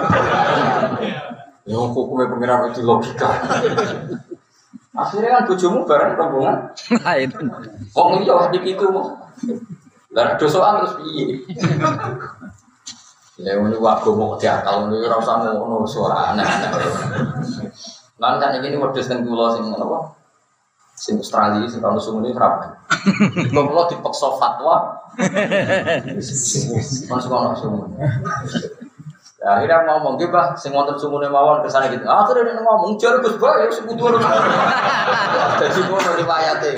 Ya 1.65 1.77
hukume 1.79 2.29
pengiran 2.29 2.69
itu 2.69 2.85
logika. 2.85 3.33
Akhirnya 4.93 5.41
kan 5.41 5.49
bojomu 5.49 5.89
bareng 5.89 6.13
rombongan. 6.21 6.57
Lain. 7.01 7.29
Wong 7.97 8.21
liya 8.21 8.53
di 8.53 8.61
itu 8.61 8.85
mau. 8.93 9.09
Lah 10.13 10.37
dosoan 10.37 10.85
terus 10.85 11.01
piye? 11.01 11.41
Ya 13.41 13.57
ngono 13.57 13.81
ku 13.81 13.89
agama 13.89 14.37
diakal 14.37 14.93
ora 14.93 15.17
usah 15.17 15.41
ngono 15.49 15.89
suara 15.89 16.37
aneh-aneh. 16.37 16.69
Lan 18.21 18.37
kan 18.37 18.61
iki 18.61 18.77
wedhus 18.77 19.09
teng 19.09 19.25
kula 19.25 19.57
sing 19.57 19.73
ngono? 19.73 20.21
Sing 21.03 21.19
Australia 21.19 21.67
sing 21.67 21.83
kalau 21.85 21.99
sumune 21.99 22.31
rapi. 22.31 22.71
Kok 23.51 23.65
kula 23.67 23.91
dipaksa 23.91 24.39
fatwa. 24.39 25.03
Masuk 27.11 27.31
ono 27.35 27.51
sumune. 27.59 28.07
Ya, 29.43 29.59
akhirnya 29.59 29.83
ngomong 29.91 30.23
gitu 30.23 30.31
bah, 30.31 30.55
sing 30.55 30.71
wonten 30.71 30.95
sumune 30.95 31.27
mawon 31.27 31.67
ke 31.67 31.67
sana 31.67 31.91
gitu. 31.91 32.07
Akhirnya 32.07 32.55
dia 32.55 32.63
ngomong 32.63 32.95
jar 32.95 33.19
Gus 33.19 33.35
Bah, 33.43 33.59
ya 33.59 33.67
sekutu 33.67 34.07
Jadi 35.61 35.81
ngono 35.83 36.11
riwayate. 36.15 36.71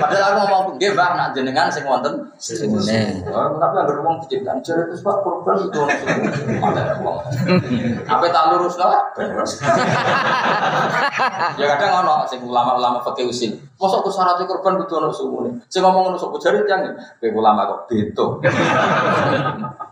Padahal 0.00 0.32
aku 0.32 0.38
ngomong 0.48 0.62
nggih 0.80 0.96
Mbak, 0.96 1.08
nak 1.12 1.28
jenengan 1.36 1.68
sing 1.68 1.84
wonten 1.84 2.24
Sumune. 2.40 3.20
Oh, 3.28 3.60
tapi 3.60 3.74
anggere 3.84 4.00
wong 4.00 4.16
diciptakan 4.24 4.64
jar 4.64 4.88
Gus 4.88 5.04
Bah 5.04 5.20
korban 5.20 5.60
itu 5.60 5.76
ono 6.56 6.82
wong. 7.04 7.18
Apa 8.08 8.24
tak 8.32 8.44
lurus 8.56 8.80
lah? 8.80 9.12
Ya 11.60 11.64
kadang 11.76 12.00
ono 12.00 12.24
sing 12.24 12.40
ulama-ulama 12.40 13.04
fikih 13.12 13.28
usil. 13.28 13.52
Mosok 13.80 14.04
ku 14.04 14.10
syarat 14.12 14.44
korban 14.44 14.76
kudu 14.76 15.00
ono 15.00 15.08
sumune. 15.08 15.56
Sing 15.72 15.80
ngomong 15.80 16.12
ngono 16.12 16.20
sok 16.20 16.36
jare 16.36 16.60
tiyang 16.68 16.84
kowe 17.16 17.28
ulama 17.32 17.64
kok 17.64 17.88
beto. 17.88 18.36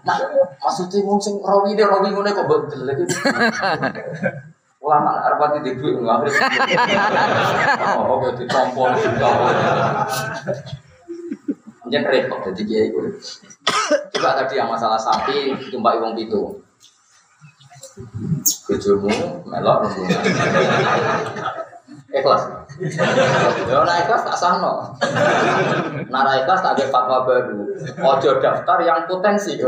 Nah, 0.05 0.17
maksudnya 0.63 1.01
wong 1.09 1.17
sing 1.17 1.41
rawi 1.41 1.73
de 1.73 1.89
rawi 1.89 2.13
ngene 2.13 2.37
kok 2.37 2.45
betul 2.45 2.85
lagi. 2.85 3.09
Ulama 4.85 5.25
arep 5.25 5.41
pati 5.41 5.59
di 5.65 5.73
duit 5.81 6.05
ada. 6.05 6.29
Oh, 7.97 8.21
oke 8.21 8.37
ditompol. 8.37 8.93
Jangan 11.89 12.13
repot 12.13 12.39
jadi 12.53 12.63
kiai 12.69 12.93
itu. 12.93 13.01
Coba 13.89 14.37
tadi 14.37 14.61
yang 14.61 14.69
masalah 14.69 15.01
sapi 15.01 15.57
tumbak 15.73 15.97
wong 15.97 16.13
pitu. 16.13 16.61
Bojomu 18.69 19.09
melok 19.49 19.89
rombongan. 19.89 20.23
Ikhlas. 22.21 22.68
Ya 22.79 23.77
ora 23.83 24.07
tak 24.07 24.39
sahno. 24.39 24.95
Nara 26.07 26.33
ikhlas 26.39 26.63
tak 26.63 26.79
ada 26.79 26.85
fatwa 26.95 27.27
baru. 27.27 27.75
Ojo 27.99 28.31
daftar 28.39 28.79
yang 28.87 29.11
potensi. 29.11 29.59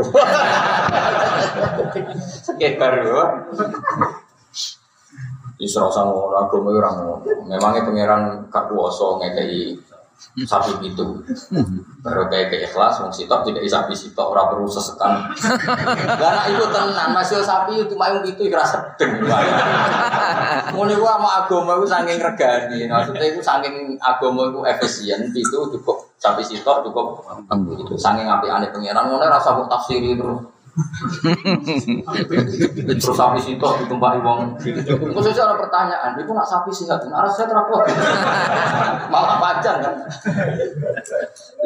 Sekek 2.47 2.79
baru. 2.79 3.43
Isra 5.61 5.91
sama 5.93 6.09
orang 6.09 6.49
agama 6.49 6.69
orang 6.73 6.95
memangnya 7.45 7.85
pangeran 7.85 8.23
gak 8.49 8.65
kuasa 8.73 9.21
ngekei 9.21 9.77
sapi 10.47 10.85
itu 10.85 11.05
baru 12.01 12.29
kayak 12.29 12.47
ke 12.53 12.57
ikhlas 12.69 13.01
wong 13.01 13.11
sitok 13.11 13.43
tidak 13.47 13.65
sapi 13.67 13.93
sitok 13.93 14.31
orang 14.31 14.47
perlu 14.53 14.67
sesekan. 14.69 15.27
Karena 16.21 16.41
itu 16.47 16.63
tenan 16.71 17.09
masih 17.11 17.43
sapi 17.43 17.83
itu 17.83 17.93
main 17.97 18.23
itu 18.23 18.47
kira 18.47 18.63
sedeng. 18.63 19.21
Mulai 20.71 20.95
gua 20.97 21.19
sama 21.19 21.29
agama 21.45 21.71
itu 21.79 21.87
saking 21.87 22.17
regani 22.21 22.79
maksudnya 22.87 23.25
itu 23.27 23.41
saking 23.41 23.75
agama 23.99 24.49
itu 24.49 24.59
efisien 24.65 25.19
itu 25.33 25.59
cukup 25.77 26.11
sapi 26.21 26.45
sitok 26.45 26.85
cukup 26.85 27.25
itu 27.75 27.93
saking 27.97 28.29
api 28.29 28.47
aneh 28.47 28.69
pangeran 28.69 29.09
mulai 29.09 29.27
rasa 29.27 29.57
buat 29.57 29.67
tafsiri 29.67 30.15
terus 30.15 30.50
Terus 32.87 33.03
sapi 33.11 33.39
situ 33.43 33.59
ditumpahi 33.59 34.19
wong. 34.23 34.55
Khususnya 35.11 35.43
ada 35.43 35.55
pertanyaan, 35.59 36.15
itu 36.15 36.31
nak 36.31 36.47
sapi 36.47 36.71
sih 36.71 36.87
satu, 36.87 37.11
arah 37.11 37.27
saya 37.27 37.51
terapot. 37.51 37.83
Malah 39.11 39.37
pajan 39.43 39.75
kan. 39.83 39.95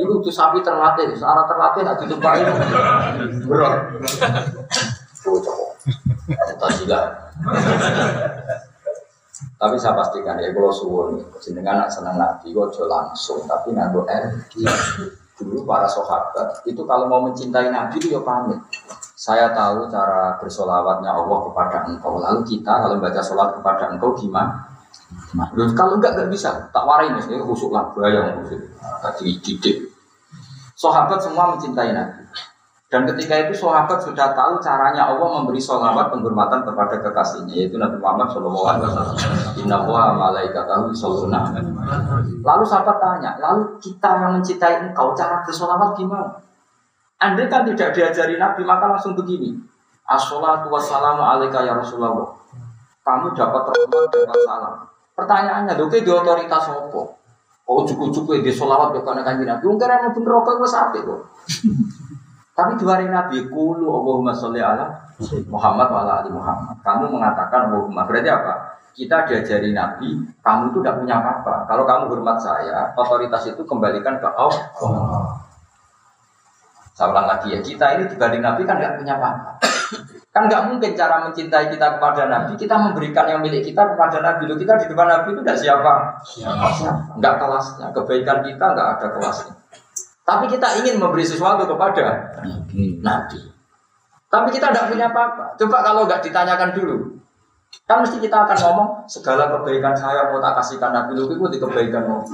Itu 0.01 0.13
tuh 0.25 0.33
sapi 0.33 0.65
terlatih, 0.65 1.13
searah 1.13 1.45
terlatih 1.45 1.81
nak 1.85 2.01
ditumpahi. 2.01 2.41
Berat. 3.45 3.93
Tuh 5.21 5.37
cowok. 5.41 5.71
Tasila. 6.57 7.01
Tapi 9.55 9.75
saya 9.79 9.93
pastikan 9.95 10.39
ya 10.41 10.51
kalau 10.51 10.71
suwun 10.71 11.21
jenengan 11.39 11.85
nak 11.85 11.89
senang 11.91 12.17
nabi 12.19 12.51
kok 12.51 12.75
langsung 12.85 13.43
tapi 13.45 13.71
nganggo 13.73 14.03
energi. 14.07 14.65
Dulu 15.35 15.67
para 15.67 15.83
sahabat 15.83 16.63
itu 16.63 16.79
kalau 16.87 17.11
mau 17.11 17.19
mencintai 17.27 17.67
nabi 17.67 17.99
itu 17.99 18.15
ya 18.15 18.23
pamit. 18.23 18.55
Saya 19.15 19.51
tahu 19.51 19.91
cara 19.91 20.39
bersolawatnya 20.39 21.11
Allah 21.11 21.39
kepada 21.51 21.77
engkau. 21.91 22.23
Lalu 22.23 22.41
kita 22.47 22.71
kalau 22.83 22.99
baca 23.03 23.19
sholat 23.19 23.59
kepada 23.59 23.91
engkau 23.91 24.15
gimana? 24.15 24.75
Loh, 25.55 25.67
kalau 25.75 25.99
enggak 25.99 26.15
enggak 26.15 26.31
bisa, 26.31 26.71
tak 26.71 26.83
warai 26.87 27.11
ini 27.11 27.39
khusuk 27.43 27.71
lah, 27.71 27.91
yang 28.07 28.43
khusuk. 28.43 28.63
Tadi 29.03 29.39
didik. 29.43 29.91
Sahabat 30.75 31.19
semua 31.19 31.55
mencintai 31.55 31.91
Nabi. 31.91 32.23
Dan 32.85 33.01
ketika 33.09 33.49
itu 33.49 33.65
sahabat 33.65 33.97
sudah 33.97 34.37
tahu 34.37 34.61
caranya 34.61 35.09
Allah 35.09 35.41
memberi 35.41 35.57
sholawat 35.57 36.13
penghormatan 36.13 36.61
kepada 36.61 37.01
kekasihnya 37.01 37.65
yaitu 37.65 37.81
Nabi 37.81 37.97
Muhammad 37.97 38.29
Shallallahu 38.29 38.61
Alaihi 38.61 38.85
Wasallam. 38.85 39.17
Inna 39.57 39.77
wa 39.81 40.13
malaikatahu 40.13 40.93
yusholluna 40.93 41.49
Lalu 42.45 42.63
sahabat 42.63 42.97
tanya, 43.01 43.41
lalu 43.41 43.81
kita 43.81 44.09
yang 44.21 44.37
mencintai 44.37 44.85
engkau 44.85 45.17
cara 45.17 45.41
bersolawat 45.41 45.97
gimana? 45.97 46.29
Anda 47.17 47.49
kan 47.49 47.65
tidak 47.65 47.97
diajari 47.97 48.37
Nabi 48.37 48.61
maka 48.61 48.85
langsung 48.85 49.17
begini. 49.17 49.57
Assalatu 50.05 50.69
wassalamu 50.69 51.25
alaika 51.25 51.65
ya 51.65 51.73
Rasulullah. 51.73 52.37
Kamu 53.01 53.33
dapat 53.33 53.65
rahmat 53.65 54.13
dapat 54.13 54.39
salam. 54.45 54.75
Pertanyaannya, 55.17 55.73
oke 55.81 55.97
di 56.05 56.11
otoritas 56.13 56.69
apa? 56.69 57.01
Oh 57.65 57.81
cukup-cukup 57.81 58.45
di 58.45 58.53
solawat 58.53 58.93
karena 59.01 59.25
kanji 59.25 59.41
Nabi. 59.41 59.65
Mungkin 59.65 59.89
yang 59.89 60.13
bener 60.13 60.29
rokok 60.37 60.61
gue 60.61 60.69
sampai 60.69 61.01
kok. 61.01 61.21
Tapi 62.55 62.79
dua 62.79 62.95
hari 62.95 63.11
Nabi 63.11 63.51
kulu 63.51 63.83
Allahumma 63.83 64.31
sholli 64.31 64.63
ala 64.63 64.87
Muhammad 65.51 65.91
wa 65.91 65.99
ala 66.07 66.13
ali 66.23 66.31
Muhammad. 66.31 66.79
Kamu 66.79 67.11
mengatakan 67.11 67.67
Allahumma. 67.67 68.07
Berarti 68.07 68.31
apa? 68.31 68.53
Kita 68.95 69.27
diajari 69.27 69.75
Nabi, 69.75 70.23
kamu 70.39 70.71
itu 70.71 70.79
tidak 70.79 71.03
punya 71.03 71.19
apa-apa. 71.19 71.67
Kalau 71.67 71.83
kamu 71.83 72.15
hormat 72.15 72.39
saya, 72.39 72.95
otoritas 72.95 73.43
itu 73.43 73.59
kembalikan 73.67 74.15
ke 74.23 74.27
Allah. 74.31 74.63
Saya 76.95 77.11
ulang 77.11 77.27
lagi 77.27 77.51
ya, 77.51 77.59
kita 77.59 77.99
ini 77.99 78.07
dibanding 78.07 78.39
Nabi 78.39 78.63
kan 78.63 78.79
nggak 78.79 79.03
punya 79.03 79.19
apa-apa. 79.19 79.59
Kan 80.31 80.47
nggak 80.47 80.63
mungkin 80.71 80.95
cara 80.95 81.27
mencintai 81.27 81.75
kita 81.75 81.99
kepada 81.99 82.31
Nabi, 82.31 82.55
kita 82.55 82.75
memberikan 82.79 83.27
yang 83.27 83.43
milik 83.43 83.67
kita 83.67 83.83
kepada 83.83 84.23
Nabi. 84.23 84.47
Loh, 84.47 84.55
kita 84.55 84.79
di 84.79 84.87
depan 84.87 85.11
Nabi 85.11 85.27
itu 85.35 85.41
tidak 85.43 85.59
siapa? 85.59 85.93
Siapa? 86.23 87.19
Nggak 87.19 87.35
kelasnya. 87.35 87.87
Kebaikan 87.91 88.47
kita 88.47 88.65
nggak 88.79 88.87
ada 88.95 89.07
kelasnya. 89.11 89.53
Tapi 90.25 90.49
kita 90.49 90.81
ingin 90.81 90.97
memberi 90.97 91.21
sesuatu 91.21 91.69
kepada 91.69 92.33
Nabi. 92.41 92.97
Nabi. 92.97 93.39
Tapi 94.25 94.49
kita 94.49 94.73
tidak 94.73 94.89
punya 94.89 95.05
apa-apa. 95.13 95.53
Coba 95.53 95.85
kalau 95.85 96.09
nggak 96.09 96.25
ditanyakan 96.25 96.73
dulu. 96.73 96.97
Kan 97.85 98.01
mesti 98.01 98.17
kita 98.17 98.47
akan 98.47 98.57
ngomong 98.57 98.89
segala 99.05 99.51
kebaikan 99.51 99.93
saya 99.93 100.31
mau 100.31 100.41
tak 100.41 100.57
kasihkan 100.57 100.89
Nabi 100.95 101.13
lu 101.13 101.29
itu 101.29 101.45
di 101.53 101.59
kebaikan 101.61 102.03
mau. 102.09 102.25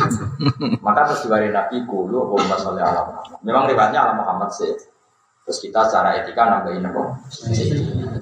Maka 0.86 1.00
terus 1.06 1.22
diwari 1.28 1.54
Nabi 1.54 1.86
kulu 1.86 2.26
Allahumma 2.26 2.56
sholli 2.58 2.82
ala 2.82 3.06
Muhammad. 3.06 3.38
Memang 3.46 3.64
riwayatnya 3.70 4.00
ala 4.02 4.12
Muhammad 4.18 4.50
sih. 4.50 4.72
Terus 5.46 5.58
kita 5.62 5.86
secara 5.86 6.18
etika 6.18 6.42
nambahin 6.46 6.86
apa? 6.86 7.02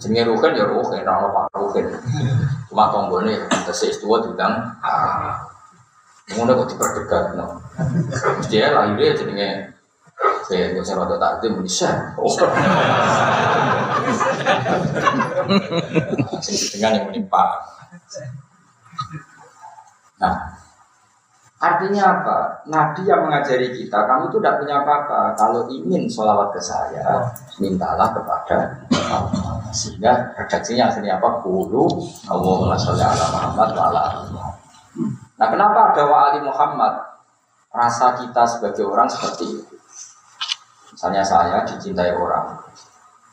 Jenenge 0.01 0.24
ruhin 0.28 0.53
ya 0.57 0.64
ruhin, 0.68 1.05
ora 1.05 1.28
apa 1.28 1.42
ruhin. 1.57 1.86
Cuma 2.68 2.92
tonggone 2.92 3.48
tesih 3.64 3.96
tua 4.01 4.20
diundang 4.20 4.61
ah. 4.84 5.40
Ngono 6.30 6.62
kok 6.64 6.76
diperdegat 6.76 7.24
ya 8.51 8.72
lahirnya 8.74 9.12
jenenge 9.16 9.51
saya 10.51 10.74
nggak 10.74 10.83
usah 10.83 10.97
rada 10.99 11.16
takdim 11.16 11.62
bisa. 11.62 11.91
Dengan 16.74 16.91
yang 16.99 17.07
menimpa. 17.07 17.45
Nah, 20.20 20.35
artinya 21.62 22.03
apa? 22.20 22.39
Nabi 22.68 23.09
yang 23.09 23.24
mengajari 23.24 23.72
kita, 23.72 24.05
kamu 24.05 24.28
itu 24.28 24.37
tidak 24.43 24.59
punya 24.61 24.74
apa-apa. 24.85 25.39
Kalau 25.39 25.70
ingin 25.70 26.11
sholawat 26.11 26.53
ke 26.53 26.61
saya, 26.61 27.31
mintalah 27.62 28.12
kepada 28.12 28.85
Allah. 29.09 29.62
Sehingga 29.70 30.35
redaksinya 30.37 30.91
aslinya 30.91 31.22
apa? 31.22 31.41
Kulu 31.41 31.87
Allahumma 32.26 32.76
sholli 32.76 33.07
Muhammad 33.07 33.70
wa 33.72 33.83
ala 33.89 34.03
Nah 35.41 35.49
kenapa 35.49 35.95
ada 35.95 36.03
wa 36.05 36.18
Ali 36.28 36.41
Muhammad? 36.45 36.95
Rasa 37.70 38.18
kita 38.18 38.42
sebagai 38.46 38.82
orang 38.82 39.06
seperti 39.06 39.46
itu. 39.46 39.74
Misalnya 40.90 41.22
saya 41.22 41.62
dicintai 41.64 42.12
orang, 42.12 42.60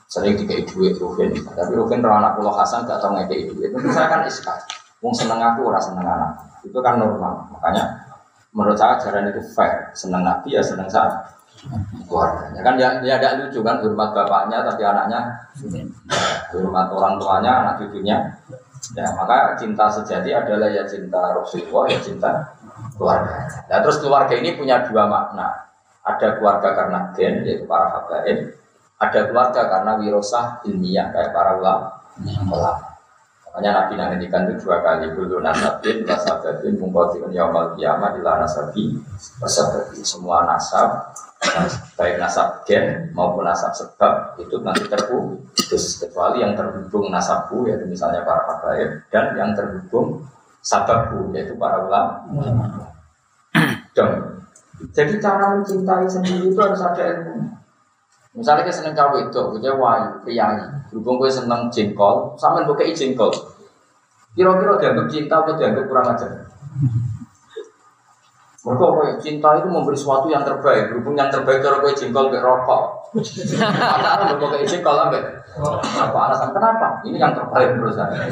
sering 0.07 0.37
dikai 0.37 0.63
duit 0.63 0.95
Rufin, 1.01 1.33
tapi 1.51 1.73
Rufin 1.73 1.99
kalau 1.99 2.21
anak 2.21 2.37
pulau 2.37 2.53
Hasan 2.53 2.85
gak 2.85 3.01
tau 3.01 3.11
ngekei 3.17 3.49
duit, 3.49 3.73
itu 3.73 3.89
saya 3.91 4.07
kan 4.07 4.23
iska. 4.29 4.53
Wong 5.01 5.11
seneng 5.11 5.41
aku, 5.41 5.67
orang 5.67 5.83
seneng 5.83 6.05
anak. 6.05 6.31
Itu 6.63 6.79
kan 6.79 7.01
normal. 7.01 7.49
Makanya 7.51 8.07
menurut 8.53 8.77
saya 8.77 9.01
ajaran 9.01 9.33
itu 9.33 9.41
fair. 9.51 9.89
Seneng 9.97 10.21
Nabi 10.21 10.53
ya 10.53 10.61
seneng 10.61 10.87
saya 10.87 11.37
keluarganya 12.05 12.61
kan 12.61 12.77
dia, 12.77 13.01
dia 13.01 13.17
ada 13.17 13.41
lucu 13.41 13.65
kan 13.65 13.81
hormat 13.81 14.13
bapaknya 14.13 14.61
tapi 14.61 14.81
anaknya 14.85 15.19
hormat 16.53 16.87
orang 16.93 17.17
tuanya 17.17 17.51
anak 17.65 17.73
cucunya 17.81 18.17
Ya, 18.93 19.09
maka 19.17 19.57
cinta 19.57 19.89
sejati 19.89 20.31
adalah 20.31 20.69
ya 20.69 20.85
cinta 20.85 21.19
Rasulullah, 21.33 21.89
ya 21.91 21.99
cinta 21.99 22.29
keluarga. 22.97 23.47
Nah, 23.69 23.79
terus 23.85 23.97
keluarga 24.01 24.33
ini 24.35 24.57
punya 24.57 24.83
dua 24.89 25.05
makna. 25.07 25.69
Ada 26.03 26.39
keluarga 26.39 26.69
karena 26.73 26.99
gen, 27.13 27.45
yaitu 27.45 27.69
para 27.69 27.93
habaib. 27.93 28.57
Ada 28.97 29.29
keluarga 29.29 29.61
karena 29.69 29.91
wirosah 30.01 30.65
ilmiah, 30.65 31.13
kayak 31.13 31.31
para 31.31 31.61
ulama. 31.61 32.01
Makanya 33.45 33.71
Nabi 33.73 33.93
nantikan 33.97 34.49
itu 34.49 34.65
dua 34.65 34.81
kali 34.81 35.13
dulu 35.13 35.41
nasabin, 35.41 36.05
nasabin, 36.05 36.77
mengkotikan 36.77 37.29
yaumul 37.33 37.77
kiamat 37.77 38.17
di 38.17 38.21
nasabi, 38.21 38.83
nasabin 39.41 40.01
semua 40.05 40.45
nasab 40.45 41.13
baik 41.97 42.17
nasab 42.17 42.65
gen 42.65 43.13
maupun 43.13 43.45
nasab 43.45 43.69
sebab 43.73 44.41
itu 44.41 44.57
nanti 44.65 44.89
terputus 44.89 46.01
kecuali 46.01 46.41
yang 46.41 46.57
terhubung 46.57 47.13
nasabku 47.13 47.69
yaitu 47.69 47.85
misalnya 47.85 48.25
para 48.25 48.41
habaib 48.45 49.05
dan 49.13 49.37
yang 49.37 49.53
terhubung 49.53 50.25
sababku 50.65 51.29
yaitu 51.33 51.53
para 51.55 51.85
ulama. 51.85 52.25
Dan 53.97 54.37
jadi 54.93 55.17
cara 55.17 55.57
mencintai 55.57 56.05
sendiri 56.05 56.53
itu 56.53 56.59
harus 56.61 56.77
ada 56.85 57.01
ilmu. 57.01 57.49
Misalnya 58.37 58.69
kita 58.69 58.85
seneng 58.85 58.93
cawe 58.93 59.17
itu, 59.17 59.41
kita 59.57 59.73
wayu, 59.73 60.21
priayi. 60.21 60.61
Berhubung 60.93 61.17
gue 61.17 61.25
seneng 61.33 61.73
jengkol, 61.73 62.37
sama 62.37 62.61
buka 62.69 62.85
jengkol. 62.93 63.33
Kira-kira 64.37 64.77
dianggap 64.77 65.09
cinta 65.09 65.41
atau 65.41 65.57
dianggap 65.57 65.89
kurang 65.89 66.13
ajar? 66.13 66.45
Mereka 68.67 68.83
kue 68.83 69.09
cinta 69.23 69.49
itu 69.57 69.67
memberi 69.71 69.97
sesuatu 69.97 70.29
yang 70.29 70.45
terbaik. 70.45 70.93
Berhubung 70.93 71.17
yang 71.17 71.33
terbaik 71.33 71.65
cara 71.65 71.81
kue 71.81 71.97
jengkol 71.97 72.29
ke 72.29 72.37
rokok. 72.37 72.83
Antara 73.65 74.37
lo 74.37 74.45
kayak 74.51 74.67
jengkol 74.69 74.93
ambek. 74.93 75.23
Apa 75.97 76.17
alasan 76.29 76.53
kenapa? 76.53 77.01
Ini 77.01 77.17
yang 77.17 77.33
terbaik 77.33 77.79
menurut 77.79 77.97
saya. 77.97 78.29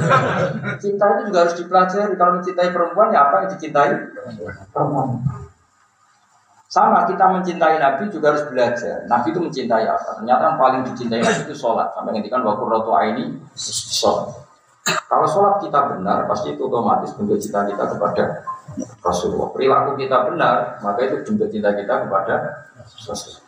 Cinta 0.78 1.05
itu 1.18 1.34
juga 1.34 1.47
harus 1.47 1.55
dipelajari. 1.57 2.13
Kalau 2.13 2.38
mencintai 2.38 2.70
perempuan 2.70 3.09
ya 3.09 3.26
apa 3.26 3.36
yang 3.41 3.49
dicintai 3.55 3.91
perempuan. 4.70 5.07
Sama 6.76 7.07
kita 7.07 7.32
mencintai 7.32 7.80
Nabi 7.80 8.11
juga 8.11 8.36
harus 8.36 8.43
belajar. 8.51 9.07
Nabi 9.07 9.32
itu 9.32 9.39
mencintai 9.39 9.88
apa? 9.88 10.19
Ternyata 10.19 10.43
yang 10.43 10.57
paling 10.59 10.82
dicintai 10.84 11.23
Nabi 11.23 11.47
itu 11.47 11.55
sholat. 11.55 11.95
Sampai 11.95 12.11
ngendikan 12.19 12.43
waktu 12.43 12.67
roto 12.67 12.91
ini 12.99 13.32
sholat. 13.95 14.43
Kalau 14.84 15.23
sholat 15.23 15.63
kita 15.63 15.95
benar, 15.95 16.28
pasti 16.28 16.51
itu 16.51 16.67
otomatis 16.67 17.15
bentuk 17.15 17.39
cinta 17.39 17.63
kita 17.63 17.95
kepada 17.95 18.43
Rasulullah. 18.99 19.55
Perilaku 19.55 19.95
kita 19.95 20.28
benar, 20.28 20.84
maka 20.84 20.99
itu 21.07 21.23
bentuk 21.23 21.47
cinta 21.47 21.71
kita 21.71 21.95
kepada 22.11 22.36
Rasulullah. 22.76 23.44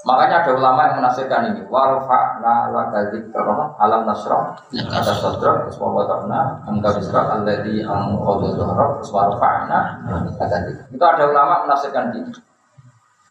Makanya 0.00 0.40
ada 0.40 0.52
ulama 0.56 0.80
yang 0.88 0.96
menafsirkan 1.04 1.52
ini. 1.52 1.62
Warfa'na 1.68 2.72
laka 2.72 3.12
dzikra 3.12 3.76
alam 3.76 4.08
nasrah 4.08 4.56
ada 4.72 5.12
sadra 5.12 5.60
terus 5.64 5.76
wa 5.76 5.92
wada'na 5.92 6.64
angka 6.64 6.96
bisra 6.96 7.20
alladzi 7.36 7.84
anqadha 7.84 8.48
dhahra 8.56 8.84
terus 8.96 9.10
warfa'na 9.12 9.80
laka 10.08 10.58
Itu 10.88 11.04
ada 11.04 11.24
ulama 11.28 11.68
menafsirkan 11.68 12.16
ini. 12.16 12.32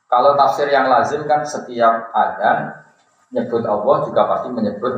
Kalau 0.10 0.38
tafsir 0.38 0.70
yang 0.70 0.90
lazim 0.90 1.26
kan 1.26 1.42
setiap 1.46 2.14
adan 2.14 2.74
nyebut 3.30 3.62
Allah 3.66 4.06
juga 4.06 4.26
pasti 4.26 4.50
menyebut 4.50 4.94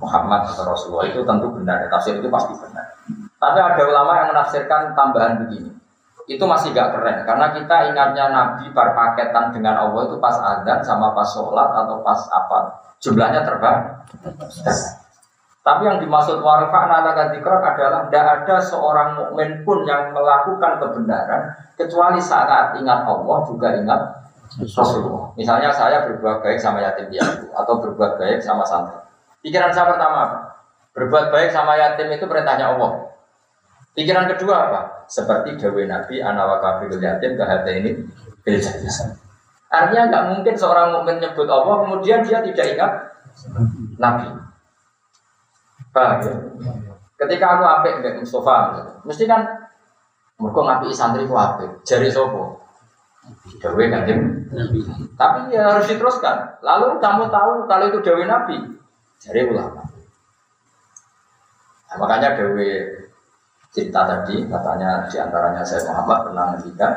Muhammad 0.00 0.48
atau 0.48 0.64
Rasulullah 0.64 1.08
itu 1.08 1.24
tentu 1.24 1.48
benar. 1.56 1.88
Tafsir 1.92 2.20
itu 2.20 2.28
pasti 2.28 2.52
benar. 2.56 2.84
Tapi 3.40 3.58
ada 3.60 3.82
ulama 3.84 4.12
yang 4.20 4.28
menafsirkan 4.36 4.92
tambahan 4.92 5.44
begini. 5.44 5.79
Itu 6.30 6.44
masih 6.46 6.70
gak 6.70 6.94
keren 6.94 7.26
karena 7.26 7.50
kita 7.50 7.90
ingatnya 7.90 8.30
Nabi 8.30 8.70
berpaketan 8.70 9.50
dengan 9.50 9.82
Allah 9.82 10.06
itu 10.06 10.16
pas 10.22 10.38
adzan 10.38 10.78
sama 10.78 11.10
pas 11.10 11.26
sholat 11.26 11.74
atau 11.74 11.98
pas 12.06 12.22
apa 12.30 12.58
jumlahnya 13.02 13.42
terbang. 13.42 13.82
Tapi 15.60 15.82
yang 15.84 15.98
dimaksud 15.98 16.40
warfa'na 16.40 17.02
laka 17.02 17.34
dzikrok 17.34 17.60
adalah 17.60 18.06
tidak 18.08 18.24
ada 18.46 18.56
seorang 18.62 19.08
mukmin 19.18 19.60
pun 19.66 19.82
yang 19.84 20.14
melakukan 20.14 20.78
kebenaran 20.78 21.52
kecuali 21.74 22.22
saat 22.22 22.78
ingat 22.78 23.04
Allah 23.04 23.38
juga 23.44 23.74
ingat 23.74 24.00
Rasulullah. 24.62 25.34
Misalnya 25.34 25.74
saya 25.74 26.06
berbuat 26.06 26.46
baik 26.46 26.62
sama 26.62 26.78
yatim 26.80 27.10
piatu 27.10 27.50
atau 27.52 27.74
berbuat 27.82 28.22
baik 28.22 28.38
sama 28.38 28.62
santri. 28.62 29.02
Pikiran 29.42 29.74
saya 29.74 29.92
pertama? 29.92 30.54
Berbuat 30.94 31.34
baik 31.34 31.50
sama 31.50 31.74
yatim 31.74 32.08
itu 32.14 32.24
perintahnya 32.24 32.78
Allah. 32.78 33.10
Pikiran 33.94 34.30
kedua 34.30 34.70
apa? 34.70 34.80
Seperti 35.10 35.58
Dewi 35.58 35.90
Nabi 35.90 36.22
Anawa 36.22 36.62
kafirul 36.62 37.02
yatim 37.02 37.34
kehati 37.34 37.82
ini 37.82 37.90
Artinya 39.70 40.02
nggak 40.10 40.24
mungkin 40.34 40.54
seorang 40.54 40.90
mukmin 40.90 41.22
nyebut 41.22 41.46
Allah 41.46 41.86
kemudian 41.86 42.22
dia 42.26 42.42
tidak 42.42 42.66
ingat 42.74 42.92
Nabi. 43.98 44.26
Paham 45.90 46.18
ya? 46.22 46.34
Ketika 47.18 47.46
aku 47.58 47.64
apik 47.66 47.92
nggak 48.00 48.18
Mustafa, 48.22 48.56
mesti 49.04 49.26
kan 49.26 49.42
mereka 50.40 50.60
ngapi 50.64 50.88
santri 50.94 51.28
ku 51.28 51.36
apik. 51.36 51.70
Jari 51.84 52.08
sopo? 52.08 52.58
Dewi 53.60 53.92
kanjeng 53.92 54.48
Tapi 55.14 55.52
ya 55.52 55.70
harus 55.70 55.86
diteruskan. 55.86 56.58
Lalu 56.64 56.98
kamu 56.98 57.28
tahu 57.28 57.68
kalau 57.68 57.84
itu 57.86 58.00
Dewi 58.02 58.24
Nabi? 58.26 58.56
Jari 59.20 59.46
ulama. 59.46 59.84
Nah, 61.90 61.96
makanya 62.00 62.34
Dewi 62.34 62.99
cerita 63.70 64.02
tadi 64.02 64.46
katanya 64.50 65.06
di 65.06 65.16
antaranya 65.18 65.62
saya 65.62 65.86
Muhammad 65.90 66.18
pernah 66.30 66.44
ngendikan 66.54 66.92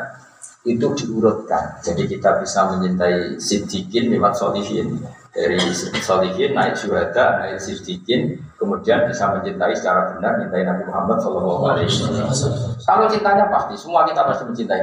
itu 0.64 0.88
diurutkan. 0.96 1.78
Jadi 1.84 2.08
kita 2.08 2.40
bisa 2.40 2.66
mencintai 2.72 3.38
sidikin 3.38 4.10
lewat 4.10 4.34
solihin. 4.36 5.00
Dari 5.34 5.58
solihin 6.02 6.54
naik 6.54 6.78
syuhada 6.78 7.42
naik 7.42 7.58
sidikin 7.58 8.38
kemudian 8.58 9.10
bisa 9.10 9.34
mencintai 9.34 9.74
secara 9.74 10.14
benar 10.14 10.38
mencintai 10.38 10.62
Nabi 10.62 10.84
Muhammad 10.90 11.18
Shallallahu 11.20 11.64
Alaihi 11.74 11.90
Wasallam. 11.90 12.78
Kalau 12.86 13.06
cintanya 13.10 13.46
pasti 13.50 13.74
semua 13.78 14.06
kita 14.06 14.22
pasti 14.30 14.46
mencintai. 14.46 14.82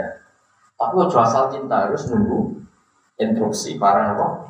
Tapi 0.74 0.94
kalau 0.96 1.22
asal 1.22 1.52
cinta 1.52 1.86
harus 1.86 2.08
nunggu 2.08 2.60
instruksi 3.20 3.76
para 3.76 4.16
nabi 4.16 4.48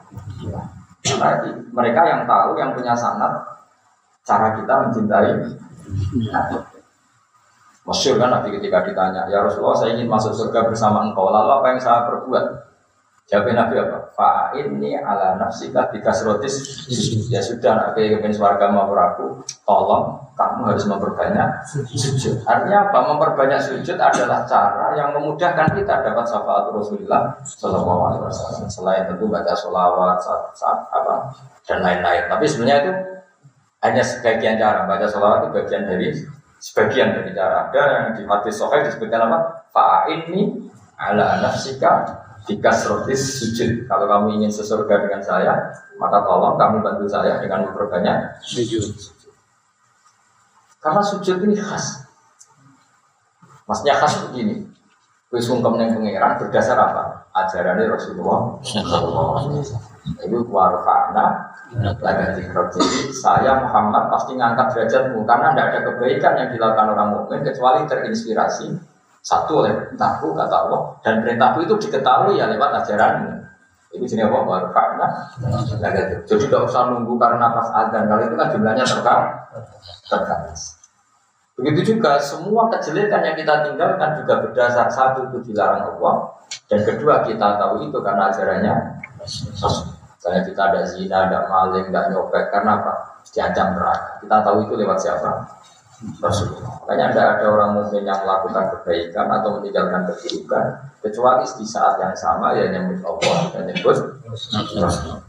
karena 1.03 1.43
mereka 1.75 2.01
yang 2.07 2.23
tahu 2.29 2.55
yang 2.55 2.71
punya 2.77 2.95
sanat 2.95 3.33
cara 4.23 4.55
kita 4.55 4.75
mencintai 4.87 5.31
Masyur 7.91 8.23
kan 8.23 8.31
Nabi 8.31 8.55
ketika 8.55 8.87
ditanya, 8.87 9.27
ya 9.27 9.43
Rasulullah 9.43 9.75
saya 9.75 9.99
ingin 9.99 10.07
masuk 10.07 10.31
surga 10.31 10.63
bersama 10.71 11.11
engkau, 11.11 11.27
lalu 11.27 11.51
apa 11.59 11.67
yang 11.75 11.81
saya 11.83 12.07
perbuat? 12.07 12.71
Jawab 13.31 13.51
Nabi 13.51 13.79
apa? 13.79 13.99
Fa 14.11 14.51
ini 14.59 14.99
ala 14.99 15.39
nafsika 15.39 15.91
rotis 16.27 16.87
Ya 17.31 17.39
sudah, 17.39 17.79
Nabi 17.79 18.15
ingin 18.15 18.35
suarga 18.35 18.71
mau 18.71 18.91
aku, 18.91 19.43
tolong 19.63 20.19
kamu 20.35 20.73
harus 20.73 20.87
memperbanyak 20.91 21.49
sujud. 21.67 22.43
Artinya 22.43 22.91
apa? 22.91 22.99
Memperbanyak 23.11 23.61
sujud 23.63 23.99
adalah 23.99 24.43
cara 24.51 24.99
yang 24.99 25.15
memudahkan 25.15 25.79
kita 25.79 25.95
dapat 26.01 26.25
syafaat 26.27 26.75
Rasulullah 26.75 27.39
Shallallahu 27.45 28.01
Alaihi 28.09 28.23
Wasallam. 28.27 28.67
Selain 28.67 29.07
tentu 29.07 29.31
baca 29.31 29.53
sholawat, 29.55 30.17
saat, 30.19 30.43
saat, 30.57 30.79
apa 30.91 31.31
dan 31.69 31.85
lain-lain. 31.87 32.27
Tapi 32.27 32.45
sebenarnya 32.49 32.79
itu 32.83 32.93
hanya 33.85 34.03
sebagian 34.03 34.57
cara. 34.59 34.89
Baca 34.89 35.07
sholawat 35.07 35.39
itu 35.47 35.51
bagian 35.55 35.83
dari 35.87 36.09
sebagian 36.61 37.17
dari 37.17 37.33
cara 37.33 37.73
ada 37.73 37.83
yang 37.89 38.07
di 38.21 38.23
hadis 38.29 38.61
sahih 38.61 38.85
disebutkan 38.85 39.27
apa? 39.27 39.39
Ini 40.13 40.41
ala 41.01 41.41
nafsika 41.41 42.21
rotis 42.87 43.41
sujud. 43.41 43.89
Kalau 43.89 44.05
kamu 44.07 44.41
ingin 44.41 44.53
sesurga 44.53 45.09
dengan 45.09 45.25
saya 45.25 45.57
maka 45.97 46.25
tolong 46.25 46.57
kamu 46.61 46.77
bantu 46.85 47.05
saya 47.09 47.41
dengan 47.41 47.69
memperbanyak 47.69 48.45
sujud. 48.45 48.85
Karena 50.81 51.03
sujud 51.05 51.37
ini 51.45 51.57
khas. 51.57 52.05
Maksudnya 53.69 53.97
khas 54.01 54.21
begini. 54.29 54.69
Wis 55.31 55.47
sungkem 55.47 55.79
yang 55.79 55.95
pangeran 55.95 56.43
berdasar 56.43 56.75
apa? 56.75 57.31
Ajarannya 57.31 57.87
Rasulullah 57.87 58.59
Itu 60.05 60.39
warfa'na. 60.49 61.27
Lagi 62.01 62.43
Jadi 62.43 63.13
saya 63.15 63.61
Muhammad 63.61 64.09
pasti 64.09 64.33
ngangkat 64.35 64.67
derajatmu. 64.73 65.23
Karena 65.29 65.53
tidak 65.53 65.67
ada 65.71 65.81
kebaikan 65.93 66.33
yang 66.41 66.49
dilakukan 66.57 66.87
orang 66.97 67.09
mukmin 67.15 67.41
kecuali 67.45 67.85
terinspirasi. 67.85 68.73
Satu 69.21 69.61
oleh 69.61 69.77
perintahku 69.77 70.33
kata 70.33 70.57
Allah. 70.67 70.81
Dan 71.05 71.21
perintahku 71.21 71.69
itu 71.69 71.75
diketahui 71.89 72.41
ya 72.41 72.49
lewat 72.49 72.81
ajaranmu. 72.85 73.33
Itu 73.93 74.05
jenis 74.09 74.31
apa? 74.31 74.39
Warfa'na. 74.41 75.07
Jadi 75.77 76.47
tidak 76.49 76.61
usah 76.65 76.89
nunggu 76.89 77.15
karena 77.21 77.53
pas 77.53 77.69
adzan 77.75 78.09
kalau 78.09 78.23
itu 78.25 78.35
kan 78.39 78.49
jumlahnya 78.55 78.85
terbatas. 80.09 80.81
Begitu 81.61 81.93
juga 81.93 82.17
semua 82.17 82.73
kejelekan 82.73 83.21
yang 83.21 83.37
kita 83.37 83.69
tinggalkan 83.69 84.17
juga 84.25 84.41
berdasar 84.41 84.89
satu 84.89 85.29
itu 85.29 85.53
dilarang 85.53 85.93
Allah. 85.93 86.33
Dan 86.71 86.87
kedua 86.89 87.21
kita 87.21 87.61
tahu 87.61 87.85
itu 87.85 87.99
karena 88.01 88.33
ajarannya 88.33 88.75
Misalnya 89.25 90.41
kita 90.45 90.63
ada 90.69 90.81
zina, 90.85 91.17
ada 91.29 91.49
maling, 91.49 91.89
ada 91.89 92.13
nyopet 92.13 92.53
karena 92.53 92.77
apa? 92.81 92.93
Diancam 93.33 93.73
neraka. 93.73 94.21
Kita 94.21 94.37
tahu 94.45 94.57
itu 94.69 94.75
lewat 94.77 94.99
siapa? 95.01 95.31
Rasulullah. 96.21 96.81
Makanya 96.81 97.05
ada 97.13 97.23
ada 97.37 97.45
orang 97.53 97.71
mukmin 97.77 98.09
yang 98.09 98.25
melakukan 98.25 98.73
kebaikan 98.73 99.29
atau 99.29 99.61
meninggalkan 99.61 100.09
keburukan 100.09 100.65
kecuali 101.05 101.45
di 101.45 101.67
saat 101.69 102.01
yang 102.01 102.17
sama 102.17 102.57
ya 102.57 102.73
nyebut 102.73 103.05
Allah 103.05 103.53
dan 103.53 103.63
nyebut 103.69 103.97
Rasulullah. 104.25 105.21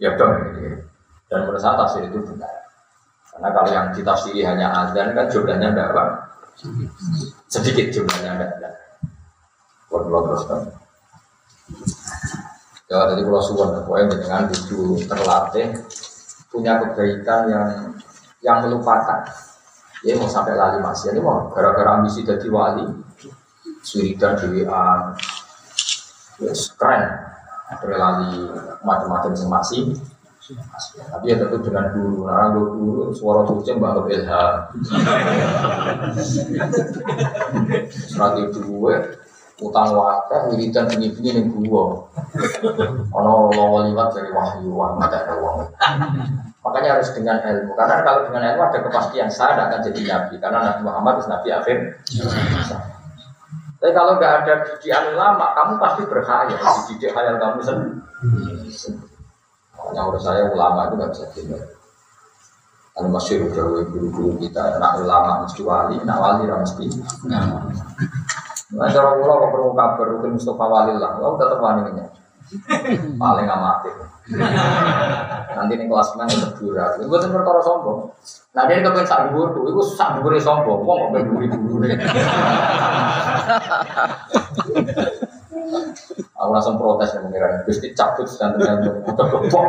Ya 0.00 0.16
dong. 0.16 0.32
Dan 1.28 1.38
menurut 1.44 1.60
saya 1.60 1.76
tafsir 1.76 2.08
itu 2.08 2.24
benar. 2.24 2.72
Karena 3.28 3.48
kalau 3.52 3.68
yang 3.68 3.86
ditafsiri 3.92 4.40
hanya 4.48 4.72
azan 4.72 5.12
kan 5.12 5.28
jumlahnya 5.28 5.76
tidak 5.76 5.88
apa? 5.92 6.04
Sedikit 7.52 7.92
jumlahnya 7.92 8.32
tidak 8.40 8.52
ada. 8.64 8.70
Ya 12.88 13.04
tadi 13.04 13.20
kalau 13.20 13.44
suwon, 13.44 13.84
pokoknya 13.84 14.16
dengan 14.16 14.48
itu 14.48 14.96
terlatih 15.04 15.76
punya 16.48 16.80
kebaikan 16.80 17.42
yang 17.52 17.68
yang 18.40 18.64
melupakan. 18.64 19.28
Ya 20.00 20.16
mau 20.16 20.24
sampai 20.24 20.56
lali 20.56 20.80
masih 20.80 21.12
ini 21.12 21.20
mau 21.20 21.52
gara-gara 21.52 22.00
ambisi 22.00 22.24
jadi 22.24 22.48
wali, 22.48 22.88
suridan 23.84 24.40
dewan, 24.40 25.12
yes, 26.40 26.72
keren. 26.80 27.28
Ada 27.68 27.84
lali 27.92 28.48
macam-macam 28.80 29.36
masih 29.60 29.92
tapi 31.12 31.28
ya 31.28 31.36
tentu 31.36 31.60
dengan 31.60 31.92
guru, 31.92 32.24
nah 32.24 32.48
gue 32.56 32.66
guru 32.72 33.12
suara 33.12 33.44
tulisnya 33.44 33.76
mbak 33.76 34.08
ilham. 34.08 34.54
Serat 38.08 38.32
itu 38.48 38.58
gue 38.64 38.94
utang 39.58 39.90
wakil 39.90 40.54
wiridan 40.54 40.86
bunyi 40.86 41.10
nih 41.18 41.44
gue. 41.46 41.84
Ono 43.10 43.32
lawa 43.50 43.78
liwat 43.90 44.14
dari 44.14 44.30
wahyu 44.30 44.70
wah 44.70 44.94
mata 44.94 45.26
ada 45.26 45.34
uang. 45.42 45.66
Makanya 46.62 46.98
harus 47.00 47.10
dengan 47.16 47.40
ilmu, 47.40 47.72
karena 47.78 48.04
kalau 48.04 48.28
dengan 48.28 48.42
ilmu 48.54 48.62
ada 48.66 48.78
kepastian 48.84 49.30
saya 49.32 49.56
tidak 49.56 49.66
akan 49.72 49.80
jadi 49.88 50.00
nabi, 50.04 50.34
karena 50.36 50.58
Nabi 50.68 50.80
Muhammad 50.84 51.14
itu 51.16 51.26
nabi 51.30 51.48
akhir. 51.54 51.78
Tapi 53.78 53.92
kalau 53.94 54.18
nggak 54.18 54.32
ada 54.42 54.54
didikan 54.66 55.14
lama, 55.14 55.54
kamu 55.54 55.72
pasti 55.78 56.02
berkhayal, 56.10 56.58
dididik 56.90 57.14
khayal 57.14 57.38
kamu 57.40 57.62
sendiri. 57.62 57.94
Makanya 59.78 60.00
menurut 60.02 60.22
saya 60.22 60.50
ulama 60.50 60.90
itu 60.90 60.94
nggak 60.98 61.10
bisa 61.14 61.24
tinggal. 61.32 61.62
Kalau 62.92 63.08
masih 63.14 63.46
udah 63.46 63.64
guru-guru 63.94 64.34
kita, 64.42 64.82
nak 64.82 64.98
ulama 64.98 65.46
mesti 65.46 65.62
wali, 65.62 66.02
nak 66.02 66.18
wali 66.18 66.50
mesti. 66.50 66.86
Nah, 67.30 67.70
cara 68.68 69.16
pulau 69.16 69.40
kok 69.40 69.50
perlu 69.56 69.72
kabar, 69.72 70.06
mungkin 70.12 70.36
Mustafa 70.36 70.64
Wali 70.68 70.92
lah, 71.00 71.16
lo 71.16 71.40
tetap 71.40 71.56
wali 71.56 71.88
ini. 71.88 72.04
Paling 73.16 73.48
amatir. 73.48 73.92
Nanti 75.56 75.72
nih 75.76 75.88
kelas 75.88 76.16
main 76.16 76.28
kedua, 76.28 76.96
itu 76.96 77.08
bukan 77.08 77.32
perkara 77.32 77.60
sombong. 77.64 78.12
Nah 78.52 78.64
dia 78.68 78.84
kepengen 78.84 79.08
sak 79.08 79.32
dhuwur 79.32 79.56
tuh, 79.56 79.68
itu 79.72 79.80
sak 79.96 80.20
dhuwur 80.20 80.36
sombong, 80.36 80.80
wong 80.84 81.12
kok 81.12 81.24
dhuwur-dhuwur. 81.28 81.82
Aku 86.38 86.50
langsung 86.54 86.76
protes 86.80 87.12
ya 87.16 87.20
mengira 87.24 87.64
Gusti 87.66 87.92
cabut 87.92 88.28
dan 88.36 88.54
dengan 88.56 89.04
udah 89.04 89.26
gembok. 89.28 89.68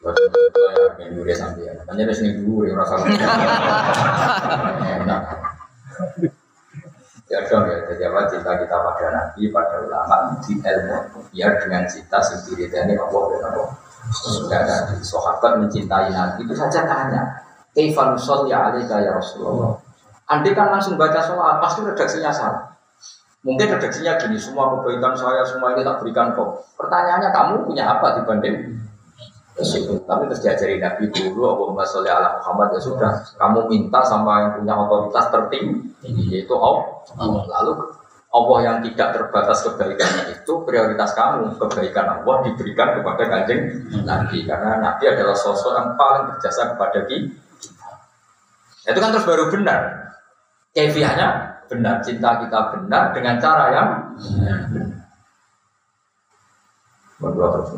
Minggu 0.00 1.20
dia 1.28 1.36
sampai 1.36 1.68
ya, 1.68 1.76
ada 1.76 2.14
sini 2.16 2.40
dulu 2.40 2.64
yang 2.64 2.80
rasa. 2.80 3.04
Ya 7.30 7.38
dong 7.46 7.68
ya, 7.68 7.78
jadi 7.86 8.08
apa 8.08 8.26
kita 8.32 8.76
pada 8.80 9.06
nabi, 9.12 9.52
pada 9.52 9.84
ulama 9.84 10.40
di 10.40 10.56
ilmu, 10.56 11.20
biar 11.30 11.62
dengan 11.62 11.84
cita 11.86 12.18
sendiri 12.18 12.72
dan 12.72 12.90
ini 12.90 12.96
Allah 12.96 13.22
dan 13.36 13.42
Allah. 13.54 13.68
Sudah 14.10 14.64
tadi, 14.64 14.98
sahabat 15.04 15.60
mencintai 15.62 16.10
nabi 16.10 16.48
itu 16.48 16.56
saja 16.56 16.82
tanya, 16.88 17.22
Kaifan 17.76 18.18
ya 18.50 18.72
alika 18.72 18.98
ya 18.98 19.14
Rasulullah. 19.14 19.78
Andai 20.26 20.56
kan 20.56 20.74
langsung 20.74 20.98
baca 20.98 21.22
sholat, 21.22 21.60
pasti 21.62 21.86
redaksinya 21.86 22.32
salah. 22.32 22.72
Mungkin 23.46 23.78
redaksinya 23.78 24.18
gini, 24.18 24.40
semua 24.40 24.74
kebaikan 24.74 25.14
saya, 25.14 25.44
semua 25.46 25.76
ini 25.76 25.86
tak 25.86 26.02
berikan 26.02 26.34
kok. 26.34 26.66
Pertanyaannya 26.74 27.30
kamu 27.30 27.54
punya 27.68 27.84
apa 27.94 28.18
dibanding 28.18 28.80
itu? 29.64 29.94
Tapi 30.08 30.28
terus 30.30 30.40
diajari 30.40 30.80
Nabi 30.80 31.12
dulu, 31.12 31.44
Allahumma 31.44 31.84
sholli 31.84 32.08
ala 32.08 32.40
Muhammad 32.40 32.72
ya 32.76 32.80
sudah. 32.80 33.12
Kamu 33.36 33.68
minta 33.68 34.00
sama 34.04 34.44
yang 34.44 34.50
punya 34.56 34.74
otoritas 34.76 35.26
tertinggi, 35.28 35.92
yaitu 36.32 36.54
Allah. 36.56 37.00
Lalu 37.60 37.72
Allah 38.30 38.58
yang 38.62 38.76
tidak 38.86 39.08
terbatas 39.18 39.66
kebaikannya 39.66 40.32
itu 40.32 40.52
prioritas 40.62 41.10
kamu. 41.12 41.52
Kebaikan 41.58 42.06
Allah 42.20 42.36
diberikan 42.46 42.88
kepada 42.96 43.22
kanjeng 43.26 43.60
Nabi. 44.06 44.46
Karena 44.46 44.78
Nabi 44.78 45.04
adalah 45.10 45.36
sosok 45.36 45.74
yang 45.74 45.88
paling 45.98 46.24
berjasa 46.30 46.72
kepada 46.72 47.04
kita. 47.10 47.90
Itu 48.86 48.98
kan 48.98 49.10
terus 49.12 49.26
baru 49.26 49.50
benar. 49.50 49.80
Kefiahnya 50.70 51.28
benar, 51.66 51.98
cinta 52.02 52.38
kita 52.38 52.70
benar 52.70 53.10
dengan 53.10 53.34
cara 53.42 53.64
yang 53.74 53.88
Berdua 57.20 57.52
terus 57.52 57.70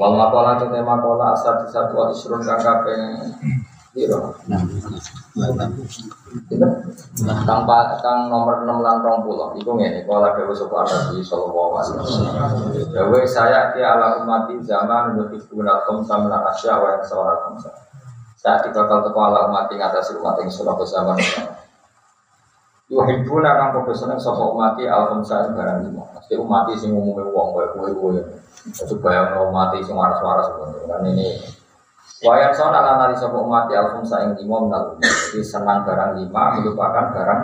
Wal 0.00 0.16
makola 0.16 0.56
itu 0.56 0.72
tema 0.72 0.96
kola 0.96 1.36
satu 1.36 1.68
satu 1.68 1.92
wal 1.92 2.08
isrun 2.08 2.40
kang 2.40 2.56
kaping 2.56 3.20
Biro. 3.90 4.32
Kang 7.42 7.62
pa- 7.66 7.98
kang 7.98 8.30
nomor 8.30 8.62
6 8.62 8.86
lan 8.86 8.96
20. 9.02 9.58
Iku 9.58 9.70
ngene, 9.74 10.06
kala 10.06 10.30
dewe 10.38 10.54
sapa 10.54 10.86
Nabi 10.86 11.18
sallallahu 11.18 11.72
alaihi 11.74 11.98
wasallam. 11.98 12.54
Dewe 12.94 13.20
saya 13.26 13.74
ki 13.74 13.82
ala 13.82 14.22
umati 14.22 14.62
zaman 14.62 15.18
nuti 15.18 15.42
guna 15.50 15.82
kom 15.84 16.06
samla 16.06 16.38
asya 16.54 16.78
wa 16.78 16.88
yang 16.94 17.02
sawara 17.02 17.42
komsa. 17.50 17.70
Saat 18.38 18.70
dibakal 18.70 19.02
teko 19.04 19.18
ala 19.20 19.50
umat 19.50 19.68
ing 19.74 19.82
atas 19.82 20.14
umat 20.14 20.38
ing 20.38 20.48
surah 20.48 20.78
zaman. 20.86 21.18
Yuhibbuna 22.94 23.50
kang 23.58 23.70
padha 23.74 23.94
seneng 23.94 24.22
sapa 24.22 24.54
umati 24.54 24.86
al 24.86 25.10
khamsa 25.10 25.50
ing 25.50 25.58
barang 25.58 25.78
lima. 25.90 26.06
Mesti 26.14 26.34
umati 26.38 26.78
sing 26.78 26.94
umume 26.94 27.26
wong 27.26 27.58
koyo 27.58 27.68
kowe-kowe. 27.74 28.22
Itu 28.22 28.49
bayang 29.02 29.36
umati 29.48 29.82
sing 29.82 29.94
waras-waras 29.94 30.50
kan 30.86 31.02
ini 31.06 31.38
Wayan 32.20 32.52
sona 32.52 32.84
lan 32.84 33.00
nari 33.00 33.16
sapa 33.16 33.32
umat 33.40 33.72
ya 33.72 33.80
alfumsa 33.80 34.20
ing 34.28 34.36
lima 34.36 34.60
minal. 34.60 34.92
Jadi 35.00 35.40
senang 35.40 35.88
barang 35.88 36.20
lima 36.20 36.60
melupakan 36.60 37.16
barang 37.16 37.40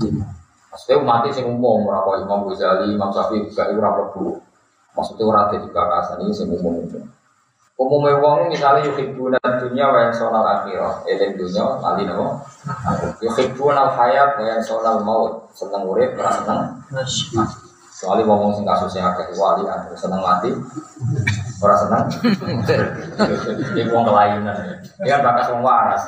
lima. 0.00 0.24
Maksudnya 0.72 0.96
umat 1.04 1.28
sing 1.28 1.44
umum 1.44 1.84
kaya 1.84 2.24
Imam 2.24 2.48
Ghazali, 2.48 2.96
Imam 2.96 3.12
Syafi'i 3.12 3.44
juga 3.44 3.68
ora 3.68 3.90
mlebu. 3.92 4.40
Maksudnya 4.96 5.24
ora 5.28 5.52
dadi 5.52 5.68
bakasan 5.68 6.24
ini 6.24 6.32
sing 6.32 6.48
umum 6.48 6.88
itu. 6.88 7.04
Umumnya 7.76 8.16
wong 8.22 8.48
misalnya 8.48 8.86
yuhibbuna 8.88 9.36
dunya 9.60 9.92
wa 9.92 10.08
yansawna 10.08 10.40
al-akhirah. 10.40 11.04
Eling 11.04 11.36
dunya 11.36 11.62
lali 11.84 12.02
napa? 12.08 12.48
Yuhibbuna 13.20 13.92
al-hayat 13.92 14.40
wa 14.40 14.44
yansawna 14.56 14.88
al-maut. 15.04 15.52
Seneng 15.52 15.84
urip, 15.84 16.16
ora 16.16 16.32
seneng 16.32 16.80
Soalnya 18.04 18.28
ngomong 18.28 18.52
sing 18.52 18.68
kasusnya 18.68 19.16
akeh 19.16 19.32
wali 19.32 19.64
kan 19.64 19.88
seneng 19.96 20.20
mati, 20.20 20.52
ora 21.64 21.72
seneng. 21.80 22.04
Ini 23.80 23.88
wong 23.88 24.04
kelainan. 24.04 24.76
Dia 25.00 25.16
kan 25.16 25.20
bakas 25.24 25.48
wong 25.56 25.64
waras. 25.64 26.04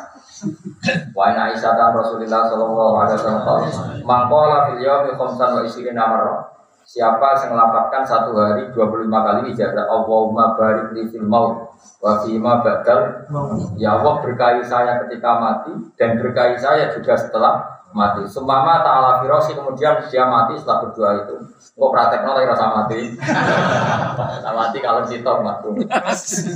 Wa 1.17 1.33
inna 1.33 1.49
Aisyah 1.49 1.73
ta 1.73 1.97
Rasulullah 1.97 2.53
sallallahu 2.53 2.95
alaihi 3.01 3.17
wasallam 3.17 4.05
mangkola 4.05 4.69
fil 4.69 4.85
yaumi 4.85 5.17
khamsan 5.17 5.49
wa 5.57 5.61
isrina 5.65 6.05
marrah. 6.05 6.53
Siapa 6.87 7.43
yang 7.43 7.59
melapatkan 7.59 8.07
satu 8.07 8.31
hari 8.39 8.71
25 8.71 9.11
kali 9.11 9.51
ijazah 9.51 9.91
Allahumma 9.91 10.55
barik 10.55 10.95
li 10.95 11.11
fil 11.11 11.27
maut 11.27 11.75
wa 11.99 12.23
fi 12.23 12.39
ma 12.39 12.63
badal 12.63 13.27
Ya 13.75 13.99
Allah 13.99 14.23
berkahi 14.23 14.63
saya 14.63 15.03
ketika 15.03 15.35
mati 15.43 15.75
dan 15.99 16.15
berkahi 16.23 16.55
saya 16.55 16.95
juga 16.95 17.19
setelah 17.19 17.76
mati. 17.97 18.23
Sumama 18.29 18.85
ta'ala 18.85 19.25
firosi 19.25 19.57
kemudian 19.57 20.05
dia 20.13 20.29
mati 20.29 20.61
setelah 20.61 20.85
berdoa 20.85 21.11
itu. 21.25 21.35
Kok 21.73 21.91
praktek 21.93 22.21
nolak 22.29 22.53
rasa 22.53 22.67
mati. 22.69 23.17
Rasa 23.17 24.51
mati 24.53 24.79
kalau 24.85 25.09
sitok 25.09 25.41
mati. 25.41 25.69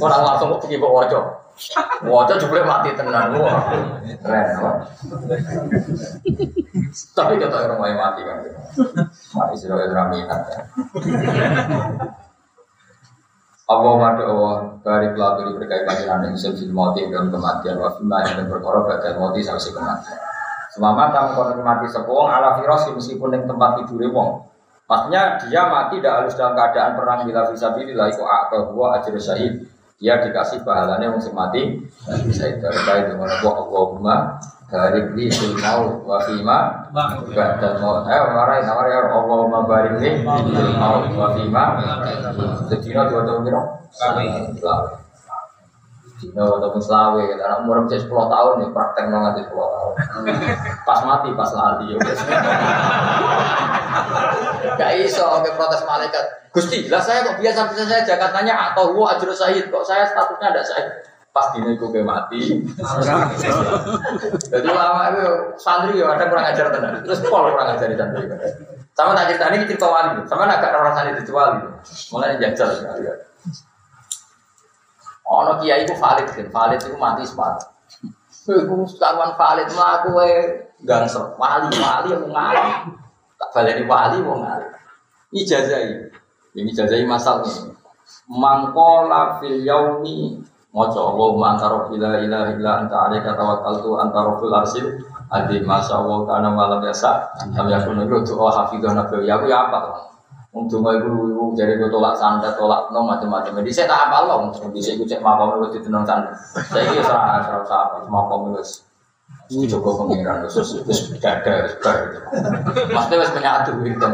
Orang 0.05 0.20
langsung 0.20 0.53
kok 0.53 0.61
pergi 0.68 0.76
bawa 0.76 1.09
wajah. 1.09 1.24
Wajah 2.05 2.36
juga 2.36 2.64
mati 2.68 2.93
tenan. 2.93 3.36
Wah, 3.36 3.72
keren. 4.20 4.45
apa? 4.61 4.70
Tapi 7.16 7.32
kita 7.41 7.57
orang 7.57 7.80
mau 7.80 7.93
mati 7.97 8.20
kan. 8.24 8.36
Mati 9.32 9.55
kalau 9.64 9.84
orang 9.88 10.09
minat. 10.12 10.41
ya. 10.53 10.61
Allah 13.70 13.95
madu 14.03 14.22
Allah 14.26 14.82
dari 14.82 15.14
pelatu 15.14 15.55
berkait 15.55 15.86
panjiran 15.86 16.26
yang 16.26 16.34
sebelum 16.34 16.74
mati 16.74 17.07
dan 17.07 17.30
kematian 17.30 17.78
wafimah 17.78 18.26
dan 18.26 18.51
berkorban 18.51 18.99
badan 18.99 19.22
mati 19.22 19.47
sampai 19.47 19.70
kematian. 19.70 20.18
Selama 20.71 21.11
kamu 21.11 21.31
kono 21.35 21.62
mati 21.66 21.87
sepuluh 21.91 22.31
ala 22.31 22.55
firosi 22.62 22.95
meskipun 22.95 23.35
yang 23.35 23.45
tempat 23.51 23.83
tidur 23.83 24.07
wong. 24.14 24.47
Maksudnya 24.87 25.39
dia 25.47 25.66
mati 25.66 25.99
tidak 25.99 26.14
harus 26.23 26.35
dalam 26.39 26.55
keadaan 26.55 26.95
perang 26.95 27.27
bila 27.27 27.51
bisa 27.51 27.75
bila 27.75 28.07
itu 28.07 28.23
atau 28.23 28.71
gua 28.71 28.99
ajar 28.99 29.14
syahid. 29.18 29.66
Dia 30.01 30.23
dikasih 30.23 30.62
pahalanya 30.62 31.11
wong 31.11 31.21
sing 31.21 31.35
mati 31.35 31.83
bisa 32.25 32.49
itu 32.49 32.62
terkait 32.62 33.11
dengan 33.11 33.29
Allah 33.29 33.55
Allahumma 33.66 34.16
barik 34.71 35.12
li 35.18 35.27
fil 35.27 35.59
maut 35.59 36.07
wa 36.07 36.23
fima 36.23 36.87
ba'dal 36.95 37.77
maut. 37.83 38.07
Ayo 38.07 38.31
marai 38.31 38.62
nawari 38.62 38.95
ya 38.95 39.11
Allahumma 39.11 39.66
barik 39.66 39.99
li 39.99 40.23
fil 40.23 40.75
maut 40.79 41.11
wa 41.12 41.35
fima. 41.35 41.64
Sedina 42.71 43.11
dua 43.11 43.27
tahun 43.27 43.43
kira. 43.43 43.62
Dino 46.21 46.61
ataupun 46.61 46.77
selawe, 46.85 47.16
kita 47.33 47.41
anak 47.49 47.64
umur 47.64 47.89
bisa 47.89 47.97
10 48.05 48.12
tahun 48.12 48.55
nih, 48.61 48.68
praktek 48.77 49.09
nol 49.09 49.25
nanti 49.25 49.41
10 49.41 49.57
tahun. 49.57 49.93
Pas 50.89 51.01
mati, 51.09 51.33
pas 51.33 51.49
lali, 51.57 51.97
ya. 51.97 51.99
Gak 54.77 54.93
iso, 55.01 55.25
ke 55.41 55.51
protes 55.57 55.81
malaikat. 55.89 56.25
Gusti, 56.53 56.93
lah 56.93 57.01
saya 57.01 57.25
kok 57.25 57.41
biasa 57.41 57.73
bisa 57.73 57.89
saya 57.89 58.03
Jakartanya 58.05 58.53
atau 58.73 58.93
gua 58.93 59.16
ajur 59.16 59.33
syahid, 59.33 59.73
kok 59.73 59.81
saya 59.81 60.05
statusnya 60.05 60.53
ada 60.53 60.61
syahid. 60.61 60.93
Pas 61.31 61.47
dino 61.55 61.71
iku 61.71 61.95
ke 61.95 62.03
mati. 62.03 62.59
Jadi 64.53 64.66
lama 64.66 65.14
itu 65.14 65.25
santri 65.62 66.03
ya 66.03 66.11
ada 66.11 66.27
kurang 66.27 66.43
ajar 66.43 66.75
tenan. 66.75 67.01
Terus 67.07 67.23
pol 67.23 67.55
kurang 67.55 67.71
ajar 67.79 67.87
di 67.87 67.95
santri. 67.95 68.27
Sama 68.99 69.14
tak 69.14 69.31
cerita 69.31 69.47
ini 69.55 69.64
cerita 69.71 69.87
wali, 69.87 70.27
sama 70.27 70.51
nak 70.51 70.59
gak 70.59 70.75
rasanya 70.75 71.14
itu 71.16 71.31
wali. 71.31 71.62
Mulai 72.11 72.37
jajal 72.43 72.68
sekali. 72.75 73.07
ya. 73.07 73.14
Ono 75.31 75.62
kiai 75.62 75.87
ku 75.87 75.95
valid 75.95 76.26
kan, 76.35 76.47
valid 76.51 76.81
itu 76.83 76.99
mati 76.99 77.22
sepat. 77.22 77.62
Iku 78.51 78.83
kawan 78.99 79.39
valid 79.39 79.68
mah 79.78 80.03
aku 80.03 80.18
gangsel 80.83 81.39
wali 81.39 81.70
wali 81.78 82.09
aku 82.11 82.26
ngali. 82.35 82.62
Tak 83.39 83.49
balik 83.55 83.74
di 83.78 83.85
wali 83.87 84.16
mau 84.26 84.43
ngali. 84.43 84.66
Ijazai, 85.31 86.11
ini 86.59 86.74
ijazai 86.74 87.07
masal 87.07 87.47
nih. 87.47 87.70
Mangkola 88.26 89.39
fil 89.39 89.62
yaumi 89.62 90.43
Moco 90.70 90.99
Allahumma 91.03 91.59
anta 91.59 91.66
rabbila 91.66 92.22
ilaha 92.22 92.55
illa 92.55 92.72
anta 92.83 93.11
alaika 93.11 93.35
tawakkaltu 93.35 93.91
anta 93.99 94.18
rabbul 94.22 94.55
arsil 94.55 94.87
Adi 95.31 95.62
masya 95.62 95.99
Allah 95.99 96.51
malam 96.51 96.78
biasa 96.78 97.26
Kami 97.55 97.74
yakun 97.74 98.03
itu 98.07 98.35
doa 98.35 98.51
hafidhah 98.55 98.95
nabi 98.95 99.26
Ya 99.26 99.39
aku 99.39 99.51
ya 99.51 99.66
apa 99.66 100.11
Untuk 100.51 100.83
nggak 100.83 101.07
ibu 101.07 101.31
ibu 101.31 101.45
jadi 101.55 101.79
gue 101.79 101.87
tolak 101.95 102.19
sandat 102.19 102.59
tolak 102.59 102.91
no 102.91 103.07
macam-macam. 103.07 103.63
Jadi 103.63 103.71
saya 103.71 103.87
tak 103.87 104.11
apa 104.11 104.27
loh. 104.27 104.51
Jadi 104.51 104.79
saya 104.83 104.95
cek 104.99 105.23
makom 105.23 105.63
itu 105.63 105.79
di 105.79 105.81
tenang 105.87 106.03
sandat. 106.03 106.35
Saya 106.67 106.91
ini 106.91 106.99
serah 107.07 107.39
serah 107.47 107.63
apa 107.87 107.97
makom 108.11 108.51
itu. 108.51 108.63
Ini 109.51 109.67
coba 109.67 110.07
pengiran 110.07 110.47
terus 110.47 110.83
terus 110.83 111.11
dada 111.23 111.55
bar. 111.83 111.99
Maksudnya 112.91 113.17
harus 113.19 113.33
menyatu 113.35 113.73
gitu. 113.83 114.07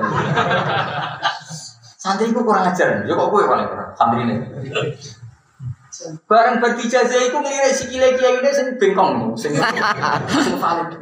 Santri 1.97 2.29
itu 2.29 2.41
kurang 2.45 2.69
ajar. 2.69 3.05
Ya 3.09 3.13
kok 3.17 3.29
gue 3.33 3.49
paling 3.49 3.69
kurang. 3.73 3.91
Santri 3.97 4.21
ini. 4.29 4.37
Barang 6.29 6.61
bagi 6.61 6.85
jazah 6.85 7.17
itu 7.17 7.33
ngelirik 7.33 7.73
si 7.73 7.89
kile 7.89 8.21
ini 8.21 8.53
sing 8.53 8.77
bengkong, 8.77 9.33
sing 9.33 9.57
valid. 9.57 11.01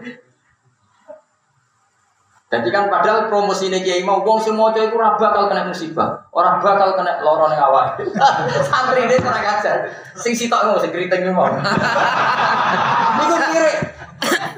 Jadi 2.55 2.71
kan 2.71 2.87
padahal 2.87 3.27
promosi 3.27 3.67
ini 3.67 3.83
kiai 3.83 4.07
mau 4.07 4.23
wong 4.23 4.39
semua 4.39 4.71
itu 4.71 4.87
ora 4.95 5.19
bakal 5.19 5.51
kena 5.51 5.67
musibah, 5.67 6.15
orang 6.31 6.63
bakal 6.63 6.95
kena 6.95 7.19
loro 7.19 7.51
ning 7.51 7.59
awak. 7.59 7.99
Santri 8.71 9.11
ini 9.11 9.19
kurang 9.19 9.43
ajar. 9.43 9.91
Sing 10.15 10.31
sitok 10.31 10.71
ngono 10.71 10.79
sing 10.79 10.95
keriting 10.95 11.35
mau. 11.35 11.51
Iku 13.27 13.35
kiri. 13.35 13.73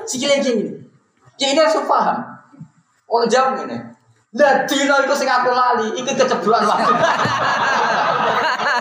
Sikile 0.04 0.44
kiai 0.44 0.60
ini. 0.60 0.76
Kiai 1.40 1.56
ini 1.56 1.60
harus 1.64 1.80
paham. 1.88 2.20
Oh 3.08 3.24
jam 3.24 3.56
ini. 3.64 3.80
Lah 4.36 4.68
dino 4.68 5.00
iku 5.00 5.16
sing 5.16 5.32
aku 5.32 5.48
lali, 5.48 5.96
iki 5.96 6.12
keceblokan 6.12 6.68
waktu. 6.68 6.92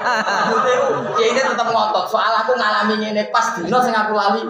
Kiai 1.15 1.29
ini 1.33 1.41
tetap 1.41 1.67
ngotot. 1.69 2.05
Soal 2.09 2.33
aku 2.45 2.53
ngalami 2.53 3.01
ini 3.01 3.23
pas 3.33 3.57
dino 3.57 3.77
sing 3.81 3.95
aku 3.95 4.13
lali. 4.13 4.41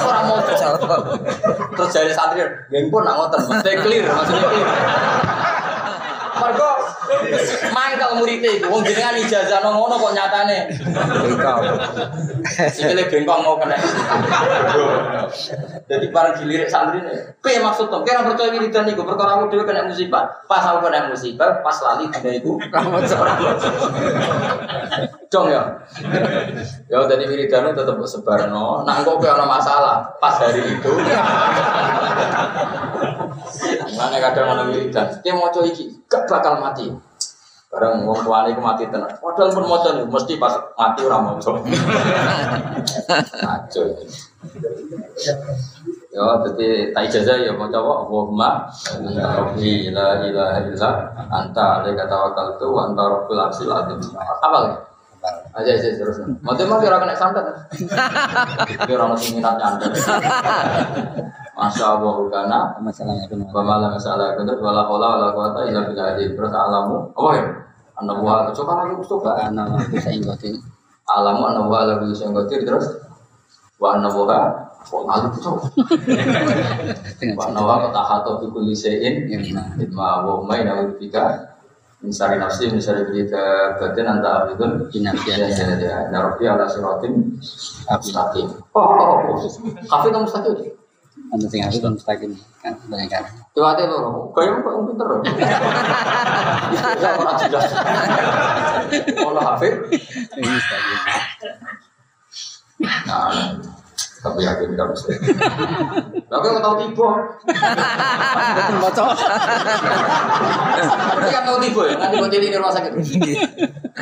Ora 0.00 0.20
mau 0.24 0.40
Terus 0.40 1.90
jadi 1.92 2.12
santri, 2.12 2.42
geng 2.72 2.88
pun 2.88 3.04
nak 3.04 3.14
ngotot, 3.16 3.40
mesti 3.48 3.72
clear, 3.84 4.04
maksudnya 4.08 4.46
clear. 4.48 4.68
Mergo 6.40 6.70
Mangkel 7.74 8.10
muridé 8.22 8.62
iku 8.62 8.70
wong 8.70 8.82
jenengan 8.86 9.18
ijazah 9.18 9.58
nang 9.58 9.74
ngono 9.74 9.98
kok 9.98 10.14
nyatane. 10.14 10.58
Bengkok. 11.26 11.56
Sikile 12.70 13.10
bengkong 13.10 13.40
mau 13.42 13.58
kena. 13.58 13.76
Jadi 15.90 16.06
barang 16.14 16.34
dilirik 16.38 16.70
santri 16.70 17.02
ini, 17.02 17.10
piye 17.42 17.58
maksud 17.58 17.90
tuh? 17.90 18.06
Kira 18.06 18.22
percaya 18.22 18.54
wiridan 18.54 18.86
iku 18.86 19.02
perkara 19.02 19.42
aku 19.42 19.50
dhewe 19.50 19.66
kena 19.66 19.90
musibah. 19.90 20.22
Pas 20.46 20.62
aku 20.62 20.86
kena 20.86 21.10
musibah, 21.10 21.58
pas 21.66 21.74
lali 21.82 22.06
dina 22.14 22.30
iku 22.30 22.54
rahmat 22.70 23.02
seorang. 23.10 23.38
Dong 25.26 25.50
ya. 25.50 25.62
Ya 26.86 26.96
tadi 27.10 27.24
wiridan 27.26 27.74
tetep 27.74 27.98
sebarno. 28.06 28.86
Nah 28.86 28.94
engko 29.02 29.18
kowe 29.18 29.30
ana 29.34 29.46
masalah 29.50 30.06
pas 30.22 30.38
hari 30.38 30.62
itu. 30.62 30.92
Mana 33.98 34.16
kadang 34.22 34.46
ana 34.54 34.62
wiridan. 34.70 35.10
Ki 35.26 35.34
maca 35.34 35.66
iki 35.66 35.90
gak 36.06 36.30
bakal 36.30 36.62
mati. 36.62 36.86
Barang 37.70 38.02
wong 38.02 38.18
tuane 38.26 38.50
iku 38.50 38.66
mati 38.66 38.82
tenan. 38.90 39.14
Padahal 39.22 39.54
pun 39.54 39.70
maca 39.70 39.94
nih, 39.94 40.02
mesti 40.02 40.34
pas 40.42 40.58
mati 40.74 41.06
ora 41.06 41.22
maca. 41.22 41.54
Aco. 43.54 43.80
Ya, 46.10 46.26
jadi 46.42 46.90
tak 46.90 47.06
ijazah 47.06 47.38
ya 47.38 47.54
mau 47.54 47.70
coba 47.70 48.02
Allahumma 48.02 48.66
anta 48.66 49.22
rabbi 49.22 49.94
la 49.94 50.18
ilaha 50.26 50.58
illa 50.66 50.90
anta 51.30 51.78
alaika 51.78 52.10
tawakkaltu 52.10 52.66
wa 52.66 52.90
anta 52.90 53.06
rabbul 53.06 53.38
arsyil 53.38 53.70
azim. 53.70 54.02
Apa 54.18 54.46
lagi? 54.50 54.74
Aja 55.54 55.70
aja 55.70 55.94
terus. 55.94 56.18
Mau 56.42 56.58
mah 56.58 56.78
kira 56.82 56.98
kena 56.98 57.14
santet. 57.14 57.46
Kira 58.90 59.06
ono 59.06 59.14
sing 59.14 59.38
minat 59.38 59.54
nyantet. 59.62 59.94
Masya 61.60 61.84
Allah 62.00 62.14
kana 62.32 62.60
Masalahnya 62.80 63.28
itu. 63.28 63.36
masalah 63.36 64.32
kuntu 64.32 64.52
wala 64.64 64.88
haula 64.88 65.06
wala 65.20 65.28
quwata 65.36 65.68
illa 65.68 65.84
billah. 65.84 66.16
Terus 66.16 66.52
alamu 66.56 67.12
apa 67.12 67.30
ya? 67.36 67.44
Anda 68.00 68.12
buah 68.16 68.48
coba 68.56 68.72
lagi 68.80 68.96
coba. 69.04 69.30
Saya 70.00 70.16
ingotin. 70.16 70.56
Alamu 71.04 71.42
anda 71.52 71.60
buah 71.68 71.82
lagi 71.84 72.16
bisa 72.16 72.32
terus 72.48 72.86
wa 73.76 73.92
anda 73.92 74.08
buah 74.08 74.72
kok 74.80 75.02
lalu 75.04 75.28
coba. 75.36 75.62
Dengan 77.20 77.36
Wa 77.36 77.52
nawa 77.52 77.74
katahato 77.92 78.40
fi 78.40 78.46
kulli 78.48 78.72
syai'in 78.72 79.28
yang 79.28 79.44
benar. 79.44 79.76
Itma 79.76 80.24
wa 80.24 80.40
umay 80.40 80.64
nawi 80.64 80.96
bika 80.96 81.52
Misari 82.00 82.40
nafsi, 82.40 82.72
misari 82.72 83.04
berita 83.04 83.76
batin 83.76 84.08
anta 84.08 84.48
abidun 84.48 84.88
Inafiat, 84.88 85.36
Ya, 85.36 85.52
ya, 85.52 85.76
ya 85.76 85.96
Narofi 86.08 86.48
ala 86.48 86.64
siratim 86.64 87.36
mustaqim 87.84 88.48
Oh, 88.72 88.80
oh, 88.96 89.36
oh 89.36 89.44
Kafe 89.84 90.08
kamu 90.08 90.24
mustaqim 90.24 90.79
Anda 91.30 91.46
itu 91.46 91.78
kan 91.78 91.92
mustaqim 91.94 92.32
kan 92.58 92.74
banyak 92.90 93.06
kan. 93.06 93.22
Coba 93.54 93.78
aja 93.78 93.86
lo, 93.86 94.30
kayak 94.34 94.66
mau 94.66 94.82
pinter 94.86 95.06
loh 95.06 95.20
Ya, 97.00 97.10
orang 97.18 97.38
jelas 97.46 97.70
Kalau 99.14 99.42
Hafid 99.42 99.74
Ini 100.34 100.48
mustaqim. 100.50 100.98
Nah, 103.06 103.30
tapi 104.20 104.44
yakin 104.44 104.76
tidak 104.76 104.88
bisa 104.92 105.16
Tapi 106.30 106.44
aku 106.46 106.60
tahu 106.60 106.74
tiba 106.84 107.08
Betul 108.50 108.76
bocor. 108.84 109.08
Berarti 111.16 111.30
kan 111.32 111.42
tahu 111.48 111.58
tiba 111.64 111.82
ya, 111.88 111.94
nanti 111.96 112.16
jadi 112.28 112.46
di 112.52 112.56
rumah 112.60 112.72
sakit 112.76 112.92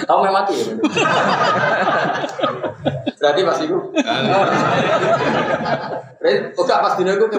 Tahu 0.05 0.19
memang 0.27 0.43
mati 0.43 0.59
ya? 0.59 0.75
Berarti 3.19 3.41
pas 3.47 3.59
itu. 3.63 3.79
Berarti 6.19 6.37
enggak 6.55 6.79
pas 6.83 6.95
dino 6.99 7.11
iku 7.15 7.27
ke 7.31 7.39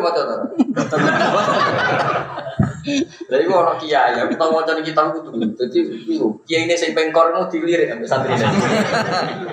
Lah 3.30 3.38
iku 3.42 3.54
ono 3.60 3.74
kiai, 3.78 4.18
aku 4.20 4.34
tau 4.40 4.54
maca 4.54 4.74
ning 4.78 4.86
kitab 4.86 5.14
kudu. 5.14 5.36
Dadi 5.58 5.80
iku 6.10 6.40
kiai 6.46 6.66
ini 6.70 6.76
sing 6.78 6.92
pengkor 6.98 7.34
mau 7.34 7.46
dilirik 7.50 7.92
ambek 7.94 8.10
santrine. 8.10 8.46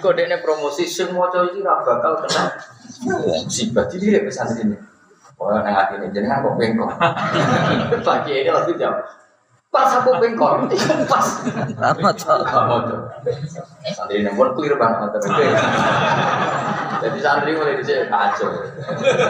Kok 0.01 0.13
dekne 0.17 0.41
promosi 0.45 0.85
sing 0.85 1.13
maca 1.13 1.45
iki 1.47 1.61
ra 1.61 1.83
bakal 1.85 2.21
kena 2.25 2.53
musibah 3.07 3.85
dilirik 3.91 4.27
ambek 4.27 4.35
santrine. 4.35 4.77
Oh, 5.37 5.53
nang 5.53 5.69
atine 5.69 6.09
jenengan 6.17 6.41
kok 6.41 6.57
pengkor. 6.57 6.91
Pak 8.03 8.17
kiai 8.25 8.45
ini 8.45 8.51
langsung 8.51 8.81
jawab. 8.81 9.05
Pas 9.67 9.93
aku 10.01 10.17
pengkor, 10.17 10.65
itu 10.73 10.89
pas. 11.05 11.27
Lama 11.77 12.09
cok. 12.17 12.39
Santri 13.93 14.25
ini 14.25 14.33
pun 14.33 14.49
clear 14.57 14.81
banget 14.81 15.21
Jadi 17.07 17.23
santri 17.23 17.55
mulai 17.55 17.79
di 17.79 17.87
sini 17.87 18.11
kacau, 18.11 18.51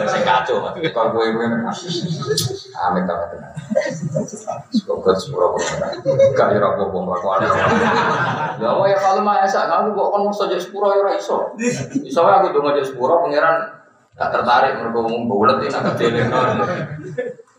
saya 0.09 0.21
kacau 0.25 0.65
mas. 0.65 0.73
Kalau 0.89 1.13
gue 1.13 1.29
gue 1.29 1.45
amit 1.45 3.05
amit 3.05 3.05
tenang. 3.05 3.53
Semoga 4.73 5.13
sepuluh 5.13 5.53
kok 5.53 5.61
gak 6.33 6.57
ya 6.57 6.57
rapo 6.57 6.89
bom 6.89 7.05
lakukan. 7.05 7.45
Ya 8.57 8.73
Allah 8.73 8.87
ya 8.89 8.97
kalau 8.97 9.21
mah 9.21 9.45
esak 9.45 9.69
kamu 9.69 9.93
kok 9.93 10.09
kan 10.09 10.21
mesti 10.25 10.43
jadi 10.49 10.63
sepuluh 10.65 10.89
ya 10.89 11.13
iso. 11.13 11.53
Iso 12.01 12.25
aku 12.25 12.49
tuh 12.49 12.65
ngajak 12.65 12.85
sepuluh 12.89 13.21
pangeran 13.21 13.77
gak 14.17 14.33
tertarik 14.33 14.81
ngomong 14.81 15.29
bulat 15.29 15.61
ini 15.61 15.69
agak 15.69 16.01
jelek 16.01 16.33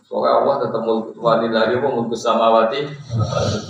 Soalnya 0.09 0.41
Allah 0.41 0.55
tetap 0.65 0.81
wali 1.21 1.47
lagi 1.53 1.79
mau 1.79 1.95
mulku 1.95 2.17
samawati. 2.17 2.91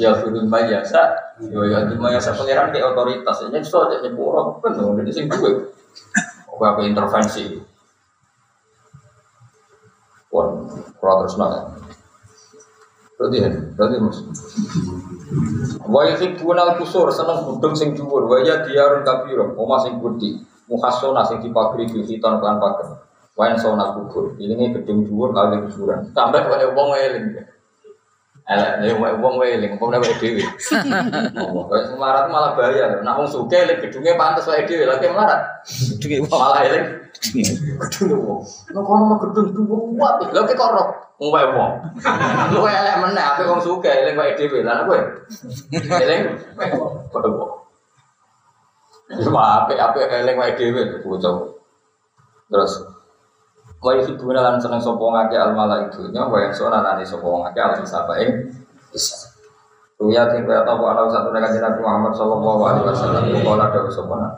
Ya 0.02 0.18
firun 0.18 0.50
mayasa 0.50 1.36
yo 1.45 1.62
ya 1.70 1.86
di 1.86 1.93
mayasa 1.93 2.34
pangeran 2.34 2.74
kayak 2.74 2.97
otoritas. 2.97 3.45
Ini 3.45 3.62
so 3.62 3.86
aja 3.86 4.02
nyepuro 4.02 4.58
kan 4.66 4.74
dong 4.74 4.97
jadi 4.97 5.12
sing 5.14 5.30
aku 6.60 6.68
apa 6.68 6.84
intervensi. 6.84 7.55
Wah, 10.28 10.60
kalau 10.99 11.24
terus 11.24 11.39
nanya. 11.39 11.72
Berarti 13.16 13.38
ya, 13.39 13.49
berarti 13.80 13.95
mas. 14.03 14.20
Wa 15.88 16.03
yuhibbuna 16.12 16.76
al-qusur 16.76 17.07
seneng 17.16 17.47
budung 17.47 17.80
sing 17.80 17.95
dhuwur. 17.95 18.28
Wa 18.28 18.43
ya 18.43 18.68
diarun 18.68 19.07
kabira 19.07 19.55
omah 19.55 19.80
sing 19.88 20.03
gedhi 20.03 20.43
muhassona 20.68 21.24
sing 21.24 21.39
dipagri 21.39 21.88
hitan 21.88 22.43
kan 22.43 22.60
pager 22.60 23.07
wayan 23.39 23.55
sona 23.55 23.95
kubur. 23.95 24.36
Ini 24.36 24.76
gedung 24.76 25.07
dhuwur 25.07 25.32
kali 25.32 25.64
kuburan. 25.64 26.12
Sampai 26.12 26.43
wae 26.43 26.68
wong 26.76 26.91
eling 26.99 27.39
elek 28.50 29.78
wong 29.78 29.93
dhewe. 29.93 30.41
Oh 31.39 31.70
semarat 31.70 32.26
malah 32.34 32.58
bahaya 32.58 32.97
nek 32.97 33.14
wong 33.14 33.30
sugih 33.30 33.62
eling 33.62 33.78
gedunge 33.86 34.18
pantes 34.18 34.50
wae 34.50 34.66
dhewe 34.66 34.89
melarat? 34.89 35.41
Malah 36.26 36.60
eling 36.66 36.86
gedung 37.78 38.22
wong. 38.26 38.41
Nek 38.74 38.82
kono 38.82 39.16
gedung 39.22 39.47
dhuwur 39.54 39.80
kuat? 39.93 40.14
Lha 40.34 40.41
kok 40.50 40.66
ora 40.66 40.84
wong 41.22 41.30
wae 41.30 41.47
wong. 41.54 41.72
Lu 42.58 42.66
elek 42.66 42.95
meneh 43.06 43.24
ape 43.24 43.43
wong 43.45 43.62
sugih 43.62 43.93
eling 43.93 44.18
wae 44.18 44.34
dhewe 44.34 44.66
lha 44.66 44.82
kowe? 44.89 45.00
Eling 45.78 46.22
padha 47.14 47.30
wong. 47.30 47.52
Cuma 49.22 49.41
ape 49.62 49.78
ape 49.78 50.00
eling 50.10 50.38
wae 50.41 50.58
dhewe 50.58 51.06
bocah. 51.06 51.54
Terus 52.50 52.74
wa 53.80 53.92
yuhibbuna 53.96 54.40
lan 54.44 54.56
seneng 54.60 54.84
sapa 54.84 55.00
ngake 55.00 55.36
al 55.40 55.52
malaikatunya 55.56 56.22
wa 56.28 56.38
yang 56.40 56.52
sona 56.52 56.84
nani 56.84 57.08
sapa 57.08 57.24
ngake 57.26 57.60
al 57.60 57.72
sabae 57.84 58.26
bisa. 58.92 59.30
Ruya 60.00 60.32
ting 60.32 60.48
kaya 60.48 60.64
tau 60.64 60.80
ana 60.88 61.08
satu 61.12 61.32
nek 61.36 61.52
Nabi 61.52 61.80
Muhammad 61.84 62.14
sallallahu 62.16 62.62
alaihi 62.64 62.86
wasallam 62.88 63.24
kala 63.44 63.66
dawuh 63.72 63.92
sapa 63.92 64.14
na. 64.16 64.30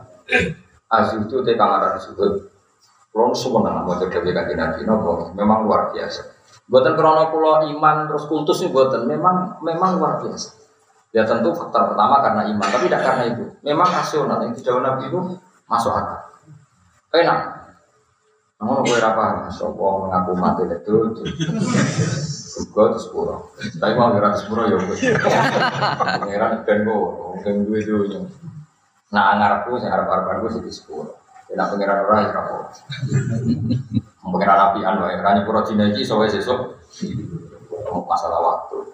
Aziz 0.92 1.22
itu 1.22 1.38
kang 1.54 1.72
aran 1.78 1.98
sujud. 2.02 2.50
Kulon 3.12 3.36
sebenarnya 3.36 3.84
mau 3.84 3.94
jadi 4.00 4.32
kanjeng 4.32 4.58
Nabi 4.58 4.80
nopo 4.88 5.36
memang 5.36 5.68
luar 5.68 5.92
biasa. 5.92 6.24
Buatan 6.72 6.96
krono 6.96 7.28
kula 7.28 7.68
iman 7.68 8.08
terus 8.08 8.24
kultus 8.32 8.64
ini 8.64 8.72
buatan 8.72 9.04
memang 9.04 9.60
memang 9.60 10.00
luar 10.00 10.24
biasa. 10.24 10.62
Ya 11.12 11.28
tentu 11.28 11.52
faktor 11.52 11.92
pertama 11.92 12.24
karena 12.24 12.48
iman, 12.56 12.68
tapi 12.72 12.88
tidak 12.88 13.04
karena 13.04 13.24
itu. 13.36 13.44
Memang 13.68 13.84
rasional 13.92 14.39
yang 14.48 14.56
dijauh 14.56 14.80
Nabi 14.80 15.12
itu 15.12 15.20
masuk 15.68 15.92
akal. 15.92 16.24
Enak. 17.12 17.61
Namun 18.62 18.86
gue 18.86 18.97
apa? 19.01 19.49
Sopo 19.49 20.05
mengaku 20.05 20.38
mati 20.38 20.70
itu. 20.70 21.18
Gue 22.70 22.86
terus 22.93 23.09
pura. 23.09 23.41
Tapi 23.57 23.97
mau 23.97 24.14
ngira 24.14 24.38
terus 24.38 24.45
pura 24.45 24.70
ya 24.70 24.78
gue. 24.78 24.95
Pengiran 26.22 26.62
dan 26.62 26.78
gue, 26.86 26.97
mungkin 27.34 27.55
gue 27.66 27.80
itu. 27.82 28.22
Nah 29.09 29.34
ngarepku, 29.41 29.82
harap 29.82 30.05
harap 30.05 30.45
gue 30.45 30.62
di 30.62 30.70
sepuluh. 30.70 31.09
Tidak 31.49 31.68
pengiran 31.74 32.05
orang 32.05 32.22
yang 32.30 32.38
apa. 32.38 32.53
Pengiran 34.30 34.59
apian 34.70 34.93
loh. 35.01 35.09
Rani 35.09 35.41
pura 35.41 35.66
Cina 35.66 35.89
ini 35.89 36.05
soalnya 36.05 36.38
sesuk. 36.38 36.78
Masalah 38.05 38.39
waktu. 38.45 38.93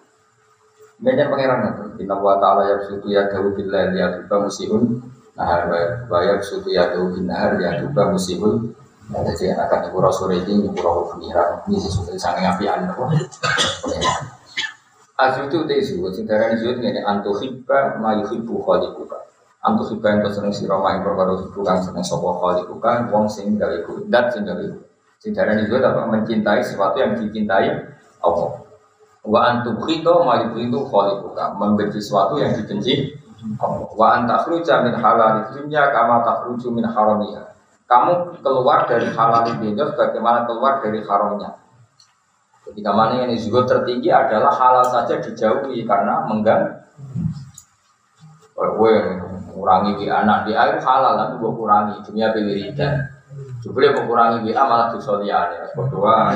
Banyak 1.03 1.27
pangeran 1.27 1.59
itu. 1.75 2.07
Inna 2.07 2.15
wa 2.15 2.39
ta'ala 2.39 2.71
ya 2.71 2.75
sutu 2.87 3.11
ya 3.11 3.27
dawu 3.27 3.51
billah 3.51 3.91
ya 3.93 4.15
tuba 4.15 4.47
musihun 4.47 5.03
Nahar 5.37 5.69
wa 5.69 6.17
ya 6.25 6.41
ya 6.71 6.83
dawu 6.89 7.13
bin 7.13 7.29
ya 7.29 7.83
tuba 7.83 8.09
musihun 8.09 8.73
Nah, 8.73 8.76
jadi 9.07 9.55
akan 9.55 9.87
ibu 9.87 9.97
rasul 10.03 10.35
ini 10.35 10.67
ibu 10.67 10.79
rasul 10.83 11.15
pengiran 11.15 11.63
Ini 11.63 11.79
sesuatu 11.79 12.11
yang 12.11 12.19
sangat 12.19 12.39
ngapian 12.43 12.91
Pangeran 12.91 14.21
Azu 15.17 15.39
itu 15.47 15.57
udah 15.63 15.75
disebut 15.79 16.11
Sintaran 16.11 16.59
disebut 16.59 16.83
ini 16.83 16.99
Antuhibba 17.01 17.95
ma 18.03 18.19
yuhibbu 18.19 18.67
Antuhibba 19.63 20.07
yang 20.11 20.21
terseneng 20.27 20.51
sirama 20.51 20.99
yang 20.99 21.07
perkara 21.07 21.39
Bukan 21.39 21.77
seneng 21.79 22.03
sopa 22.03 22.35
khaliquka 22.35 23.07
Wong 23.07 23.31
sing 23.31 23.55
galiku 23.55 24.03
Dat 24.11 24.35
sing 24.35 24.43
galiku 24.43 24.83
Sintaran 25.17 25.57
disebut 25.63 25.81
apa? 25.81 26.05
Mencintai 26.13 26.61
sesuatu 26.61 27.01
yang 27.01 27.17
dicintai 27.17 27.73
Allah. 28.21 28.51
Wa 29.25 29.39
antum 29.49 29.81
khito 29.81 30.21
ma 30.21 30.45
itu 30.45 30.61
khaliquka. 30.61 31.57
Membenci 31.57 31.97
sesuatu 31.97 32.37
yang 32.37 32.53
dibenci 32.53 33.17
Wa 33.97 34.17
anta 34.17 34.45
khruja 34.45 34.85
min 34.85 34.93
halal 34.97 35.49
dunya 35.53 35.89
kama 35.89 36.21
takhruju 36.21 36.69
min 36.69 36.85
haramiha. 36.85 37.56
Kamu 37.87 38.43
keluar 38.43 38.83
dari 38.83 39.07
halal 39.15 39.47
dunia 39.47 39.95
bagaimana 39.95 40.43
keluar 40.43 40.83
dari 40.83 40.99
haramnya. 41.07 41.55
Ketika 42.67 42.91
mana 42.91 43.23
yang 43.23 43.31
juga 43.39 43.63
tertinggi 43.63 44.11
adalah 44.11 44.51
halal 44.51 44.83
saja 44.83 45.23
dijauhi 45.23 45.87
karena 45.87 46.27
mengganggu. 46.27 46.83
Gue 48.57 48.93
kurangi 49.55 50.03
di 50.03 50.07
anak 50.11 50.45
di 50.45 50.53
air 50.53 50.83
halal 50.83 51.15
tapi 51.15 51.33
gue 51.39 51.51
kurangi 51.55 51.95
dunia 52.03 52.35
pewiridan. 52.35 53.16
Jebule 53.57 53.89
mengurangi 53.89 54.53
WA 54.53 54.63
malah 54.69 54.93
dosa 54.93 55.17
liyane. 55.17 55.73
Berdoa. 55.73 56.29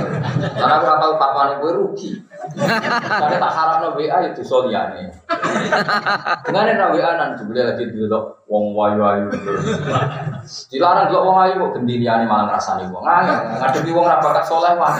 Karena 0.58 0.74
aku 0.82 0.86
tau 0.90 1.14
papane 1.22 1.62
kowe 1.62 1.70
rugi. 1.70 2.18
Karena 2.58 3.38
tak 3.38 3.54
harapno 3.54 3.94
WA 3.94 4.18
ya 4.26 4.30
dosa 4.34 4.66
liyane. 4.66 5.14
Dengan 6.50 6.74
ra 6.82 6.88
WA 6.90 7.12
nan 7.22 7.38
jebule 7.38 7.62
lagi 7.62 7.86
delok 7.94 8.42
wong 8.50 8.74
wayu-ayu. 8.74 9.30
Dilarang 10.74 11.14
delok 11.14 11.24
wong 11.30 11.38
ayu 11.46 11.54
kok 11.62 11.72
gendiriane 11.78 12.26
malah 12.26 12.50
ngrasani 12.50 12.90
wong. 12.90 13.06
Angel 13.06 13.38
ngadepi 13.62 13.92
wong 13.94 14.06
ra 14.10 14.18
bakat 14.18 14.44
saleh 14.50 14.74
wae. 14.76 15.00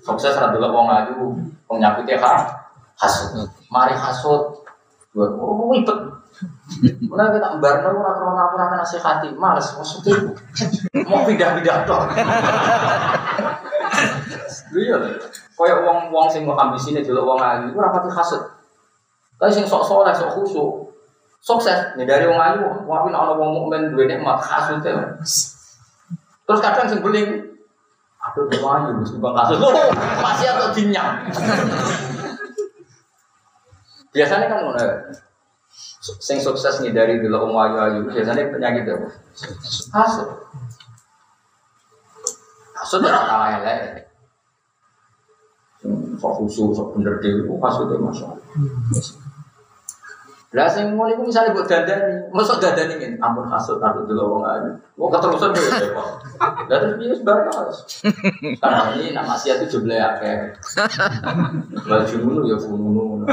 Sukses 0.00 0.40
ra 0.40 0.48
delok 0.56 0.72
wong 0.72 0.88
ayu, 0.88 1.36
wong 1.68 1.76
nyakute 1.76 2.16
ha. 2.16 2.64
Hasud. 2.96 3.44
Mari 3.68 3.92
hasud. 3.92 4.64
Buat 5.12 5.36
oh 5.36 5.72
ribet. 5.72 5.97
Mulai 7.10 7.34
kita 7.34 7.58
barno 7.58 7.88
ora 7.98 8.12
krono 8.14 8.38
aku 8.38 8.54
ora 8.54 8.78
nasihati, 8.78 9.34
males 9.34 9.66
maksudnya 9.74 10.14
mau 11.08 11.26
pindah-pindah 11.26 11.78
tok. 11.82 12.02
Iya, 14.68 15.00
kaya 15.56 15.74
wong-wong 15.82 16.28
sing 16.28 16.44
mau 16.44 16.54
ambisine 16.54 17.00
delok 17.02 17.24
wong 17.24 17.40
ayu 17.40 17.74
ora 17.74 17.90
pati 17.90 18.12
hasud. 18.12 18.42
Tapi 19.40 19.50
sing 19.50 19.64
sok 19.66 19.82
soleh, 19.82 20.14
sok 20.14 20.38
khusyuk, 20.38 20.92
sukses 21.42 21.96
nih 21.98 22.06
dari 22.06 22.28
wong 22.30 22.38
ayu, 22.38 22.62
wae 22.86 23.08
nek 23.10 23.18
ana 23.18 23.32
wong 23.34 23.50
mukmin 23.56 23.90
duwe 23.90 24.06
nikmat 24.06 24.38
hasud 24.38 24.78
Terus 26.46 26.60
kadang 26.62 26.86
sing 26.86 27.02
beling 27.02 27.48
Aduh, 28.18 28.44
wong 28.60 28.72
ayu 28.76 28.90
wis 29.00 29.14
timbang 29.14 29.34
kasut. 29.34 29.58
Masih 30.20 30.46
atau 30.50 30.68
dinyang. 30.74 31.10
Biasanya 34.10 34.46
kan 34.50 34.58
ngono. 34.66 34.82
Sing 35.98 36.38
sukses 36.38 36.78
nih 36.78 36.94
dari 36.94 37.18
dulu 37.18 37.50
om 37.50 37.58
ayu 37.58 37.76
ayu 37.82 37.98
biasanya 38.06 38.54
penyakit 38.54 38.86
apa? 38.86 39.08
Hasut. 39.98 40.28
Hasut 42.78 43.00
ora 43.02 43.20
kalah 43.26 43.50
elek. 43.58 44.06
Sok 46.18 46.32
khusus, 46.42 46.74
sok 46.74 46.94
bener 46.94 47.18
dhewe, 47.22 47.50
hasut 47.62 47.90
ya 47.90 47.98
masya 47.98 48.28
Lah 50.48 50.64
sing 50.64 50.96
ngono 50.96 51.12
iku 51.12 51.28
misale 51.28 51.52
mbok 51.52 51.68
dandani, 51.68 52.32
mosok 52.32 52.56
dandani 52.56 52.96
ngene, 52.96 53.20
ampun 53.20 53.44
hasut 53.52 53.84
aku 53.84 54.08
dulu 54.08 54.40
wong 54.40 54.42
ayu. 54.48 54.70
Wong 54.96 55.12
keterusan 55.12 55.52
yo 55.52 55.60
repot. 55.60 56.08
Lah 56.72 56.76
terus 56.80 56.96
piye 56.96 57.20
mas. 57.20 57.76
Karena 58.56 58.80
ini 58.96 59.12
nak 59.12 59.28
maksiat 59.28 59.60
itu 59.60 59.76
jumlah 59.76 60.00
akeh. 60.00 60.56
Lah 61.84 62.00
jununu 62.08 62.48
ya 62.48 62.56
fununu. 62.56 63.28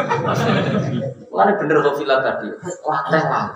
Mulane 1.31 1.51
bener 1.55 1.75
kok 1.87 1.95
villa 2.03 2.19
tadi. 2.19 2.51
Wah, 2.83 3.07
teh 3.07 3.23
lah. 3.23 3.47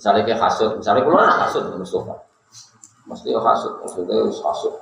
Misalnya 0.00 0.24
kayak 0.24 0.40
hasut, 0.40 0.80
misalnya 0.80 1.04
kalau 1.04 1.20
ada 1.20 1.36
hasut 1.44 1.64
Mustafa. 1.76 2.16
Mesti 3.04 3.28
ya 3.28 3.40
hasut, 3.44 3.76
maksudnya 3.84 4.24
ya 4.24 4.24
hasut. 4.24 4.74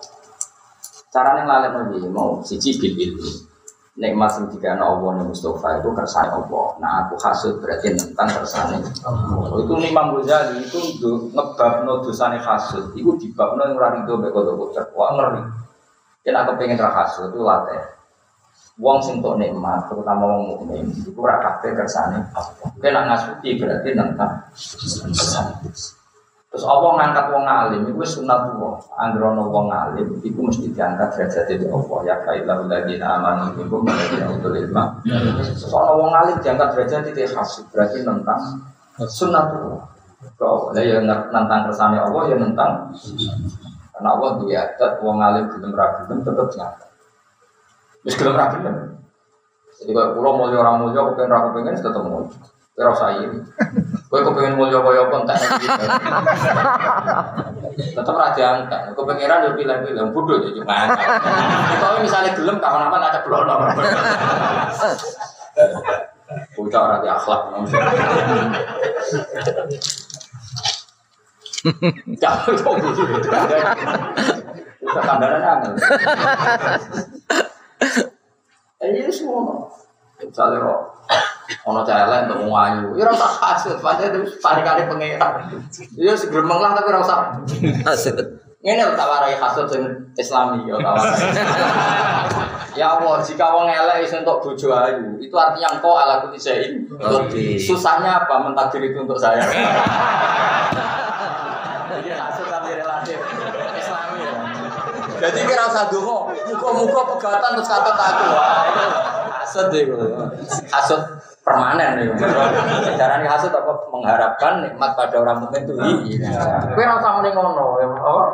Caranya 1.11 1.43
ngalahin 1.51 1.93
lagi, 1.93 2.09
mau 2.09 2.39
siji 2.47 2.79
bil 2.79 2.95
ilmi. 2.95 3.52
Nikmat 3.93 4.33
sing 4.33 4.49
dikana 4.49 4.89
Allah 4.89 5.21
nih 5.21 5.29
Mustafa 5.29 5.85
itu 5.85 5.93
kersane 5.93 6.33
Allah. 6.33 6.67
Nah 6.81 7.05
aku 7.05 7.21
hasut 7.21 7.61
berarti 7.61 7.93
tentang 7.93 8.25
kersane. 8.41 8.81
Oh, 9.05 9.61
itu 9.61 9.73
Imam 9.85 10.17
Ghazali 10.17 10.65
itu 10.65 10.81
ngebabno 11.29 12.01
dosane 12.01 12.41
hasut. 12.41 12.97
Itu 12.97 13.21
dibabno 13.21 13.69
yang 13.69 13.77
ora 13.77 13.93
rido 13.93 14.17
mek 14.17 14.33
kodok 14.33 14.73
Wah 14.97 15.13
ngeri. 15.13 15.45
Yen 16.25 16.41
aku 16.41 16.57
pengen 16.57 16.81
ra 16.81 16.89
hasut 16.89 17.37
itu 17.37 17.45
latih. 17.45 17.85
Wong 18.81 19.05
sing 19.05 19.21
tok 19.21 19.37
nikmat, 19.37 19.85
terutama 19.93 20.25
wong 20.25 20.43
mukmin, 20.57 20.89
itu 20.97 21.13
ora 21.21 21.37
kabeh 21.45 21.77
kersane 21.77 22.25
Allah. 22.33 22.69
Kena 22.81 23.05
ngasuti 23.05 23.61
berarti 23.61 23.93
tentang 23.93 24.33
kersane. 24.57 25.69
Terus 26.53 26.69
Allah 26.69 26.91
ngangkat 27.01 27.27
wong 27.33 27.45
alim, 27.49 27.81
itu 27.89 28.05
sunat 28.05 28.53
Allah. 28.53 28.77
Anggrono 29.01 29.49
wong 29.49 29.73
alim, 29.73 30.21
itu 30.21 30.37
mesti 30.37 30.69
diangkat 30.69 31.17
derajat 31.17 31.49
dari 31.49 31.65
Allah. 31.65 31.99
Ya 32.05 32.17
kailah 32.21 32.69
ladina 32.69 33.07
amanu 33.17 33.57
minkum 33.57 33.89
ladina 33.89 34.29
utul. 34.29 34.53
Terus 34.61 35.73
ana 35.73 35.93
wong 35.97 36.13
alim 36.13 36.37
diangkat 36.45 36.69
derajat 36.77 37.09
itu 37.09 37.25
hasib, 37.33 37.65
berarti 37.73 38.05
tentang 38.05 38.41
sunat 39.01 39.49
Allah. 39.49 39.81
Kau, 40.37 40.71
ya 40.77 41.01
tentang 41.03 41.61
kersane 41.73 41.97
Allah, 41.99 42.23
ya 42.29 42.37
tentang 42.37 42.93
karena 43.97 44.09
Allah 44.19 44.31
duwe 44.37 44.53
adat 44.53 44.93
wong 45.01 45.25
alim 45.25 45.47
gelem 45.57 45.73
ra 45.73 46.05
gelem 46.05 46.21
tetep 46.21 46.47
diangkat. 46.53 46.91
Wis 48.05 48.15
gelem 48.19 48.35
ra 48.37 48.53
gelem. 48.53 48.77
Jadi 49.81 49.91
kalau 49.97 50.15
pulau 50.21 50.33
mulia 50.37 50.61
orang 50.61 50.85
mulia, 50.85 51.01
aku 51.01 51.17
pengen 51.17 51.33
aku 51.33 51.49
pengen 51.57 51.75
tetap 51.81 52.03
mulia. 52.05 52.29
Kira 52.77 52.91
usah 52.93 53.09
ini. 53.25 53.41
Gue 54.13 54.21
kepengen 54.21 54.61
mulia 54.61 54.85
kaya 54.85 55.09
apa 55.09 55.25
entek 55.25 55.41
Tetap 57.97 58.13
raja 58.13 58.45
angkat. 58.61 58.93
Kepengeran 58.93 59.49
yo 59.49 59.57
pilih-pilih 59.57 60.13
bodoh 60.13 60.37
ya 60.37 60.53
cuma. 60.53 60.93
Kalau 61.81 61.97
misalnya 62.05 62.37
gelem 62.37 62.61
kawan-kawan 62.61 63.09
ada 63.09 63.25
blono. 63.25 63.73
Bocah 66.53 66.81
ora 66.85 67.01
di 67.01 67.09
akhlak. 67.09 67.41
Jangan 72.21 72.53
kok 72.53 72.75
gitu. 72.85 73.03
Angel. 74.93 75.73
Eh, 78.77 78.89
ini 78.93 79.09
semua. 79.09 79.73
Misalnya 80.21 80.69
kok 80.69 80.92
ono 81.67 81.81
celek 81.85 82.31
untuk 82.31 82.49
wong 82.49 82.57
ayu. 82.57 82.97
Ya 82.97 83.09
usah 83.13 83.29
hasud, 83.29 83.77
pancen 83.83 84.13
itu 84.15 84.39
parikane 84.41 84.89
pangeran. 84.89 85.53
Ya 85.97 86.17
segremeng 86.17 86.61
lah 86.63 86.73
tapi. 86.79 86.93
Hasud. 87.85 88.19
Ngene 88.63 88.79
lho 88.87 88.95
tak 88.95 89.11
warai 89.11 89.35
hasud 89.35 89.67
sing 89.67 89.83
Islami 90.15 90.71
ya. 90.71 90.79
Ya 92.79 92.95
Allah, 92.95 93.19
jika 93.21 93.53
wong 93.53 93.67
elek 93.69 94.07
iso 94.07 94.23
untuk 94.23 94.39
bojo 94.39 94.71
ayu, 94.73 95.19
itu 95.19 95.35
artinya 95.35 95.77
engkau 95.77 95.99
ala. 95.99 96.23
Qadir. 96.25 97.59
Susahnya 97.59 98.23
apa 98.23 98.39
mentakdir 98.47 98.87
itu 98.87 99.03
untuk 99.03 99.19
saya? 99.19 99.43
Jadi 101.91 102.73
relatif 102.79 103.19
Islami 103.77 104.25
ya. 104.25 104.33
Jadi 105.23 105.39
kira 105.43 105.67
usah 105.67 105.91
dongo, 105.91 106.31
muka-muka 106.31 107.03
pegatan 107.19 107.59
terus 107.59 107.67
kata 107.67 107.93
aku. 107.95 108.25
Wah, 108.31 108.63
itu 108.71 108.87
hasud 109.43 109.67
deh 109.75 109.83
Hasud 110.71 111.03
permanen 111.43 111.91
nih. 111.99 112.07
Cara 112.95 113.19
nih 113.19 113.29
hasud 113.29 113.51
apa 113.51 113.73
mengharapkan 113.91 114.63
nikmat 114.63 114.95
pada 114.95 115.17
orang 115.19 115.43
mukmin 115.43 115.67
itu. 115.67 115.75
Kowe 115.75 116.83
ora 116.83 116.95
usah 116.99 117.11
muni 117.19 117.31
ngono 117.35 117.83
ya 117.83 117.87
Allah. 117.91 118.31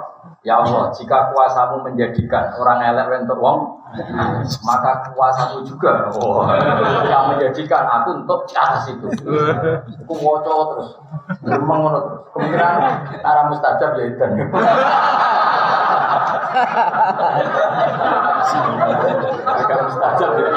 Ya 0.47 0.55
Allah, 0.55 0.95
jika 0.95 1.35
kuasamu 1.35 1.83
menjadikan 1.83 2.55
orang 2.63 2.79
elek 2.85 3.27
untuk 3.27 3.43
wong, 3.43 3.59
maka 4.63 5.11
kuasamu 5.11 5.67
juga 5.67 6.07
oh, 6.15 6.47
yang 7.11 7.35
menjadikan 7.35 7.83
aku 7.89 8.23
untuk 8.23 8.47
atas 8.55 8.87
itu. 8.87 9.09
Aku 10.07 10.15
ngoco 10.15 10.53
terus, 10.77 10.89
ngono 11.43 11.91
terus. 11.91 12.23
Kemungkinan 12.31 12.73
arah 13.25 13.45
mustajab 13.51 13.99
ya 13.99 14.05
itu. 14.15 14.25
Agak 19.49 19.79
mustajab 19.85 20.31
ya. 20.39 20.51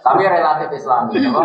Tapi 0.00 0.22
relatif 0.24 0.68
Islami, 0.74 1.12
apa? 1.28 1.44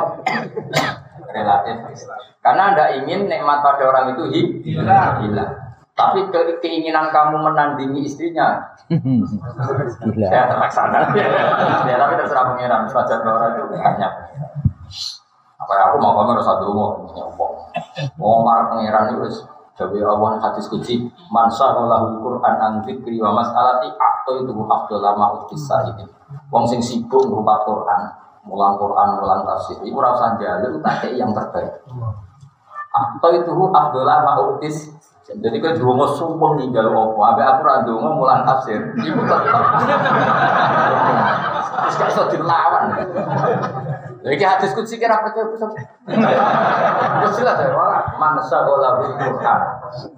Relatif 1.31 1.75
Islam. 1.91 2.19
Karena 2.39 2.63
anda 2.73 2.85
ingin 2.93 3.25
nikmat 3.25 3.59
pada 3.59 3.83
orang 3.89 4.15
itu 4.15 4.23
hi- 4.31 4.53
hilang. 4.63 5.51
Tapi 5.95 6.27
ke- 6.27 6.59
keinginan 6.59 7.07
kamu 7.07 7.39
menandingi 7.39 8.03
istrinya, 8.03 8.59
Gila. 8.91 10.27
ya 10.27 10.43
terlaksana. 10.51 11.07
ya 11.87 11.95
tapi 11.95 12.13
terserah 12.19 12.51
pengiran, 12.51 12.83
saja 12.91 13.23
orang 13.23 13.55
itu 13.55 13.63
banyak. 13.71 14.11
Apa 15.55 15.71
ya, 15.71 15.81
aku 15.87 15.95
mau 16.03 16.19
kamu 16.19 16.35
harus 16.35 16.43
satu 16.43 16.67
mau 16.75 16.99
nyopok. 17.15 17.51
Mau 18.19 18.43
marah 18.43 18.75
pengiran 18.75 19.15
itu 19.15 19.39
Jadi 19.75 19.99
Allah 19.99 20.39
hadis 20.39 20.71
kunci 20.71 21.03
mansa 21.27 21.75
lahu 21.75 22.23
Quran 22.23 22.55
an 22.63 22.79
fikri 22.87 23.19
wa 23.19 23.35
mas'alati 23.35 23.91
akto 23.91 24.39
itu 24.39 24.55
afdal 24.55 25.03
lama 25.03 25.43
ukisa 25.43 25.83
ini. 25.91 26.07
Wong 26.47 26.63
sing 26.63 26.79
sibuk 26.79 27.27
berupa 27.27 27.59
Quran, 27.67 28.01
mulang 28.47 28.79
Quran, 28.79 29.19
mulang 29.19 29.43
tafsir. 29.43 29.75
Iku 29.83 29.99
ora 29.99 30.15
usah 30.15 30.39
njaluk 30.39 30.79
tak 30.79 31.11
yang 31.11 31.35
terbaik. 31.35 31.83
Akto 32.95 33.27
itu 33.35 33.51
afdal 33.51 34.07
lama 34.07 34.55
ukis. 34.55 34.95
Jadi 35.25 35.57
kan 35.57 35.73
dua 35.73 36.05
sumpah 36.05 36.53
ninggal 36.53 36.93
opo, 36.93 37.25
abe 37.25 37.41
aku 37.41 37.65
rando 37.65 37.97
mulan 37.97 38.45
tafsir, 38.45 38.77
ibu 38.93 39.25
tetap. 39.25 39.65
Terus 41.81 41.95
gak 41.97 42.09
iso 42.13 42.23
dilawan. 42.29 42.93
Jadi 44.21 44.43
hadis 44.45 44.77
kutsi 44.77 45.01
kira 45.01 45.17
percaya 45.25 45.49
bisa. 45.49 45.65
Terus 45.65 47.33
jelas 47.41 47.57
ya, 47.57 47.73
wala 47.73 48.04
man 48.17 48.39
bil 48.39 49.13
Quran 49.15 49.61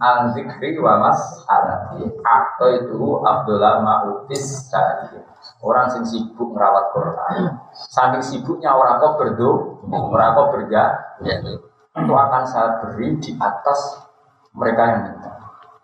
an 0.02 0.32
zikri 0.34 0.78
wa 0.80 1.08
atau 1.08 2.68
itu 2.72 3.00
Abdullah 3.24 3.82
Ma'ufis 3.82 4.70
Sa'id. 4.70 5.22
Orang 5.62 5.90
sing 5.90 6.04
sibuk 6.06 6.54
merawat 6.54 6.94
Quran, 6.94 7.58
saking 7.74 8.22
sibuknya 8.22 8.74
orang 8.74 9.02
kok 9.02 9.18
berdo, 9.18 9.82
orang 9.90 10.38
kok 10.38 10.50
berja, 10.54 10.84
itu 11.98 12.14
akan 12.14 12.44
saya 12.46 12.78
beri 12.84 13.18
di 13.18 13.34
atas 13.42 14.06
mereka 14.54 14.82
yang 14.86 15.00
minta. 15.08 15.32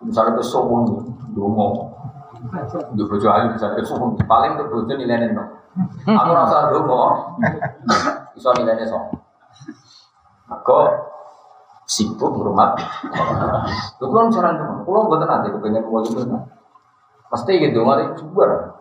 Misalnya 0.03 0.37
ke 0.37 0.43
nih, 0.43 0.99
dungo, 1.33 1.67
di 2.93 3.03
bojo 3.07 3.27
ayu 3.31 3.55
misalnya 3.55 3.79
ke 3.79 3.87
sombong, 3.87 4.19
paling 4.27 4.59
ke 4.59 4.63
bojo 4.67 4.93
nilainya 4.93 5.31
no. 5.31 5.45
Aku 6.05 6.31
rasa 6.35 6.69
dungo, 6.69 7.01
bisa 8.35 8.49
nilainya 8.57 8.85
so. 8.85 8.99
Aku 10.51 10.77
sibuk 11.83 12.31
ngurmat. 12.31 12.79
Lu 13.99 14.07
kan 14.11 14.31
cara 14.31 14.55
dungo, 14.55 14.87
kalau 14.87 15.09
buat 15.11 15.23
nanti 15.27 15.51
kepengen 15.51 15.83
mau 15.87 15.99
itu, 15.99 16.23
pasti 17.27 17.51
gitu 17.59 17.83
nggak 17.83 17.99
itu 18.03 18.27
juga. 18.27 18.75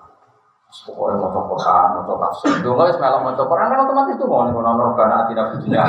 Pokoknya 0.73 1.21
mau 1.21 1.29
coba 1.29 1.41
Quran, 1.53 1.87
mau 1.93 2.03
coba 2.09 2.33
tafsir. 2.33 2.65
Dulu 2.65 2.73
nggak 2.81 2.97
semalam 2.97 3.21
mau 3.21 3.37
coba 3.37 3.55
kan 3.61 3.77
otomatis 3.77 4.17
tuh 4.17 4.25
mau 4.25 4.49
nih 4.49 4.53
kalau 4.57 4.65
nonton 4.73 4.97
karena 4.97 5.17
tidak 5.29 5.47
punya. 5.53 5.83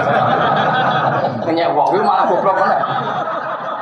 Kenyak 1.47 1.71
uang, 1.71 1.87
itu 1.95 2.03
malah 2.03 2.25
goblok 2.27 2.55
mana? 2.59 2.77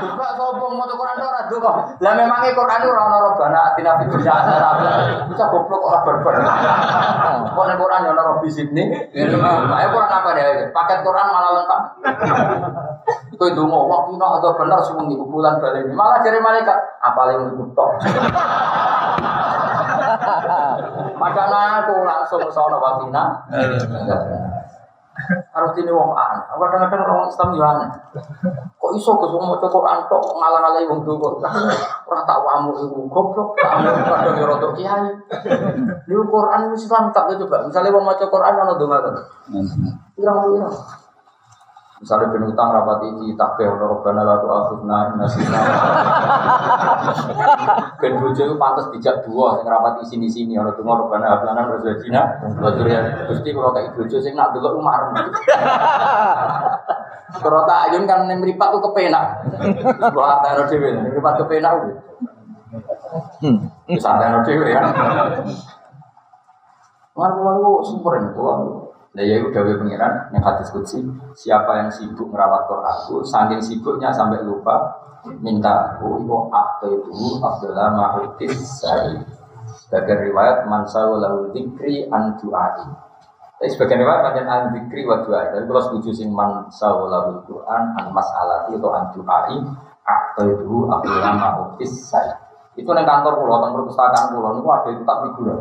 Buka 0.01 0.27
sombong 0.33 0.77
mau 0.77 0.85
coba 0.85 1.01
Quran 1.01 1.25
orang 1.25 1.45
dulu. 1.49 1.69
Lah 2.01 2.13
memangnya 2.17 2.57
Quran 2.57 2.79
itu 2.81 2.89
orang 2.93 3.09
orang 3.17 3.33
karena 3.33 3.61
tidak 3.73 3.93
punya. 4.13 4.33
Bisa 5.29 5.45
goblok 5.49 5.81
orang 5.81 6.03
berber. 6.05 6.33
Kok 7.49 7.65
nih 7.65 7.77
Quran 7.81 8.01
yang 8.05 8.17
orang 8.17 8.37
bisik 8.45 8.67
nih? 8.69 8.87
Makanya 9.41 9.89
Quran 9.89 10.11
apa 10.21 10.29
deh? 10.37 10.45
Paket 10.69 10.99
Quran 11.01 11.25
malah 11.33 11.51
lengkap. 11.57 11.81
Itu 13.41 13.65
mau 13.65 13.89
waktu 13.89 14.13
itu 14.13 14.25
atau 14.25 14.53
benar 14.53 14.77
semua 14.85 15.09
di 15.09 15.17
bulan 15.17 15.57
balik. 15.57 15.89
Malah 15.97 16.21
jadi 16.21 16.37
malaikat. 16.37 16.77
Apalagi 17.01 17.49
ngutok. 17.57 17.89
Padahal 21.17 21.53
aku 21.81 21.93
langsung 22.05 22.45
sono 22.53 22.77
wakina. 22.77 23.41
Harus 25.51 25.73
ini 25.77 25.89
wong 25.89 26.13
an. 26.13 26.37
Kadang-kadang 26.53 27.01
orang 27.01 27.29
Islam 27.29 27.49
juga 27.53 27.67
aneh. 27.77 27.89
Kok 28.77 28.91
iso 28.93 29.11
ke 29.17 29.25
semua 29.29 29.57
maca 29.57 29.67
Quran 29.67 29.99
tok 30.05 30.23
ngalang-alangi 30.37 30.89
wong 30.89 31.01
tuwa. 31.01 31.29
Ora 32.05 32.21
tak 32.23 32.39
wamu 32.45 32.77
iku 32.77 33.09
goblok. 33.09 33.57
Kadang 33.57 34.37
yo 34.37 34.45
rodok 34.45 34.77
kiai. 34.77 35.09
Di 36.05 36.13
Quran 36.13 36.61
Islam 36.77 37.09
tak 37.09 37.33
coba. 37.41 37.57
Misalnya 37.65 37.89
wong 37.89 38.05
maca 38.05 38.25
Quran 38.29 38.53
ono 38.53 38.73
donga 38.77 38.97
kan. 39.01 39.15
Pirang-pirang. 40.13 41.00
Misalnya 42.01 42.33
ben 42.33 42.49
utang 42.49 42.73
rapati 42.73 43.13
iki 43.13 43.37
takbih 43.37 43.77
ono 43.77 43.85
robbana 43.93 44.25
la 44.25 44.41
tu'akhidna 44.41 45.21
nasina. 45.21 45.61
Ben 48.01 48.17
bojo 48.17 48.41
iku 48.41 48.57
pantes 48.57 48.89
dijak 48.89 49.21
dua 49.21 49.61
sing 49.61 49.69
rapati 49.69 50.01
sini-sini 50.09 50.57
ono 50.57 50.73
donga 50.73 50.97
robbana 50.97 51.29
hablana 51.29 51.69
rozajina 51.69 52.41
wa 52.57 52.73
dzurriyyah. 52.73 53.29
Gusti 53.29 53.53
kula 53.53 53.69
kaya 53.69 53.93
bojo 53.93 54.17
sing 54.17 54.33
nak 54.33 54.49
delok 54.49 54.81
umar. 54.81 55.13
Kalau 57.37 57.63
tak 57.69 57.93
ayun 57.93 58.09
kan 58.09 58.25
ning 58.25 58.41
mripat 58.41 58.73
ku 58.73 58.81
kepenak. 58.81 59.45
Mbok 60.01 60.25
arteno 60.25 60.65
dhewe 60.73 60.89
ning 60.97 61.05
mripat 61.13 61.37
kepenak 61.45 61.85
kuwi. 61.85 61.93
Wis 63.93 64.09
arteno 64.09 64.41
dhewe 64.41 64.73
ya. 64.73 64.89
Lalu 67.13 67.85
sumber 67.85 68.17
kula 68.33 68.80
Nah 69.11 69.23
ya 69.27 69.43
udah 69.43 69.61
pengiran 69.75 70.31
yang 70.31 70.39
hadis 70.39 70.71
kutsi 70.71 71.03
siapa 71.35 71.83
yang 71.83 71.89
sibuk 71.91 72.31
merawat 72.31 72.63
Quranku 72.71 73.19
saking 73.27 73.59
sibuknya 73.59 74.07
sampai 74.15 74.39
lupa 74.47 74.87
minta 75.43 75.99
aku 75.99 76.23
itu 76.23 76.35
akte 76.47 76.87
itu 76.95 77.19
Abdullah 77.43 77.91
Mahudis 77.91 78.55
Sa'id 78.79 79.19
sebagai 79.83 80.31
riwayat 80.31 80.63
mansawu 80.63 81.19
lahu 81.19 81.51
dikri 81.51 82.07
an 82.07 82.39
tapi 82.39 83.67
sebagian 83.67 84.01
riwayat 84.01 84.21
macam 84.25 84.45
an 84.47 84.61
dikri 84.73 85.05
wa 85.05 85.21
du'ai. 85.21 85.53
Tapi 85.53 85.69
kalau 85.69 85.83
setuju 85.85 86.09
sing 86.15 86.33
mansawu 86.33 87.11
lahu 87.11 87.43
Quran 87.45 87.93
an 87.99 88.15
mas'alati 88.15 88.79
atau 88.79 88.95
an 88.95 89.11
akte 90.07 90.43
itu 90.47 90.77
Abdullah 90.87 91.33
Mahudis 91.35 91.93
Sa'id 92.07 92.39
itu 92.79 92.87
yang 92.87 93.03
kantor 93.03 93.35
pulau, 93.35 93.59
kantor 93.59 93.83
perpustakaan 93.83 94.31
pulau 94.31 94.55
itu 94.55 94.69
ada 94.71 94.89
itu 94.95 95.03
tak 95.03 95.17
figura 95.27 95.55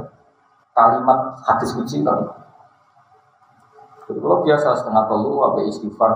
kalimat 0.70 1.18
hadis 1.42 1.74
kutsi 1.74 2.06
kalau 2.06 2.30
jadi 4.10 4.18
kalau 4.18 4.42
biasa 4.42 4.74
setengah 4.74 5.04
telu, 5.06 5.32
apa 5.46 5.58
istighfar, 5.70 6.12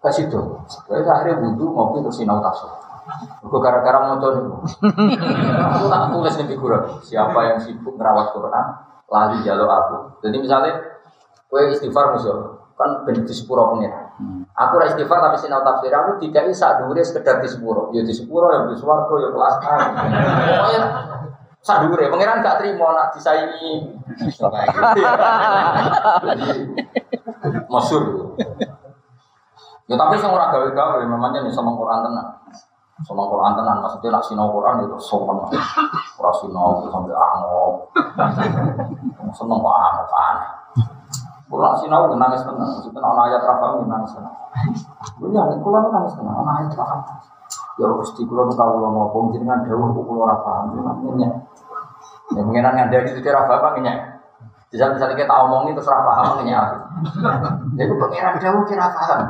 kasih 0.00 0.32
tuh. 0.32 0.64
Jadi 0.88 1.04
akhirnya 1.04 1.44
wudhu 1.44 1.68
ngopi 1.68 2.00
terus 2.00 2.16
sinau 2.16 2.40
tafsir. 2.40 2.72
Gue 3.44 3.60
gara-gara 3.60 4.00
mau 4.00 4.16
coba 4.16 4.64
Aku 5.76 5.84
tak 5.92 6.02
tulis 6.08 6.34
nih 6.40 6.46
figura. 6.48 6.78
Siapa 7.04 7.36
yang 7.52 7.58
sibuk 7.60 8.00
merawat 8.00 8.32
Quran, 8.32 8.66
lari 9.12 9.44
jalur 9.44 9.68
aku. 9.68 9.96
Jadi 10.24 10.40
misalnya, 10.40 10.80
gue 11.52 11.60
istighfar 11.76 12.16
musuh, 12.16 12.72
kan 12.80 13.04
ben 13.04 13.20
di 13.20 13.34
sepuro 13.36 13.76
pengen. 13.76 13.92
Aku 14.56 14.80
ra 14.80 14.88
istighfar 14.88 15.20
tapi 15.20 15.36
sinau 15.36 15.60
tafsir 15.60 15.92
aku 15.92 16.16
tidak 16.16 16.48
bisa 16.48 16.80
dure 16.80 17.02
sekedar 17.04 17.44
di 17.44 17.48
sepuro. 17.52 17.92
Ya 17.92 18.00
di 18.00 18.14
sepuro 18.16 18.48
ya 18.48 18.64
di 18.72 18.76
swarga 18.80 19.14
ya 19.20 19.28
kelas 19.28 19.56
A. 19.60 19.76
Sadure 21.62 22.10
pangeran 22.10 22.42
gak 22.42 22.58
terima 22.58 22.90
nak 22.90 23.14
disaingi. 23.14 23.86
Masyur. 27.72 28.34
Ya 29.86 29.94
tapi 29.94 30.18
sing 30.18 30.30
ora 30.30 30.50
gawe-gawe 30.50 31.06
memangnya 31.06 31.46
nih 31.46 31.54
sama 31.54 31.70
Quran 31.78 32.02
tenan. 32.02 32.26
Sama 33.02 33.26
Quran 33.30 33.54
tenan 33.54 33.82
maksudnya 33.82 34.14
nak 34.14 34.24
sinau 34.26 34.50
Quran 34.50 34.86
itu 34.86 34.98
sopan. 34.98 35.38
Ora 36.18 36.32
sinau 36.38 36.82
sampai 36.90 37.14
angop. 37.14 37.94
Seneng 39.32 39.60
angop 39.62 40.10
aneh. 40.10 40.50
Kulo 41.52 41.68
sinau 41.76 42.08
nangis 42.16 42.48
tenan, 42.48 42.64
maksudnya 42.64 43.04
ana 43.04 43.28
ayat 43.28 43.44
ra 43.44 43.60
paham 43.60 43.84
nangis 43.84 44.16
tenan. 44.16 44.32
Ya, 45.28 45.44
kulo 45.60 45.92
nangis 45.92 46.16
tenan, 46.16 46.32
ana 46.32 46.64
ayat 46.64 46.72
ra 46.72 46.84
paham. 46.88 47.00
Ya 47.76 47.92
Gusti 47.92 48.24
kulo 48.24 48.48
nu 48.48 48.56
kawula 48.56 48.88
ngopo 48.88 49.36
jenengan 49.36 49.60
dawuh 49.68 49.92
kulo 49.92 50.24
ora 50.24 50.40
paham. 50.40 50.80
Nanya. 50.80 51.28
Ya 52.32 52.42
pengenan 52.42 52.72
ngandani 52.76 53.10
itu 53.12 53.28
ra 53.28 53.44
paham 53.44 53.80
nanya. 53.80 54.22
Bisa 54.72 54.88
misalnya 54.88 55.16
kita 55.20 55.34
omongin 55.44 55.76
terus 55.76 55.84
rafa 55.84 56.12
paham 56.16 56.48
aku. 56.48 56.76
Jadi 57.76 57.92
pengiran 57.92 58.34
jauh 58.40 58.64
kira 58.64 58.88
paham. 58.88 59.20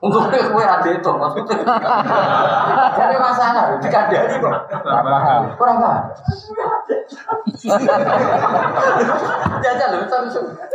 Untuk 0.00 0.32
gue 0.32 0.64
ada 0.64 0.88
itu 0.88 1.10
maksudnya. 1.10 1.58
Jadi 2.96 3.16
masalah, 3.20 3.76
dikandani 3.82 4.36
kok. 4.38 4.54
Paham. 4.86 5.40
Kurang 5.58 5.76
paham. 5.82 6.02
Jajal 9.60 9.88
loh, 9.92 10.00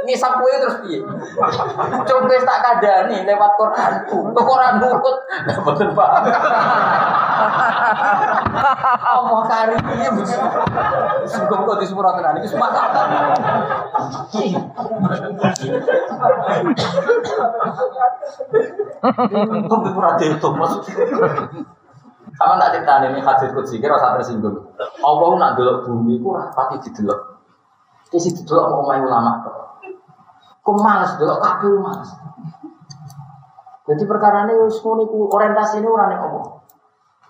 ngisap 0.06 0.38
kue 0.38 0.54
terus 0.62 0.78
piye? 0.86 1.00
Coba 2.06 2.36
tak 2.46 2.60
kadani 2.62 3.26
lewat 3.26 3.52
Quranku. 3.58 4.18
Tuh 4.32 4.44
Quran 4.46 4.74
nurut, 4.78 5.18
betul 5.66 5.90
paham. 5.98 6.24
Allah 8.96 9.42
karim 9.50 9.82
ini 9.98 10.06
Sungguh 11.26 11.58
kok 11.66 11.78
di 11.82 11.86
sepura 11.90 12.16
tenan 12.16 12.38
ini 12.40 12.48
semua 12.48 12.70
Untung 19.36 19.82
di 19.84 19.92
pura 19.92 20.12
maksudnya. 20.16 20.94
Sama 22.36 22.60
tak 22.60 22.70
cerita 22.76 23.00
ini 23.08 23.24
hadis 23.24 23.50
kutsi 23.56 23.80
kira 23.80 23.96
usah 23.96 24.20
tersinggung. 24.20 24.60
Allah 25.00 25.30
nak 25.40 25.52
delok 25.56 25.88
bumi 25.88 26.20
ku 26.20 26.36
rapati 26.36 26.84
didelok. 26.84 27.20
Ki 28.12 28.20
sing 28.20 28.36
didelok 28.36 28.66
mau 28.76 28.84
main 28.84 29.08
ulama 29.08 29.40
tok. 29.40 29.56
Ku 30.60 30.72
males 30.76 31.16
delok 31.16 31.40
kabeh 31.40 31.80
males. 31.80 32.12
Jadi 33.86 34.04
perkara 34.04 34.50
ini 34.50 34.58
ngono 34.60 35.02
iku 35.06 35.18
orientasi 35.32 35.80
ini 35.80 35.88
ora 35.88 36.12
ning 36.12 36.20
Allah. 36.20 36.46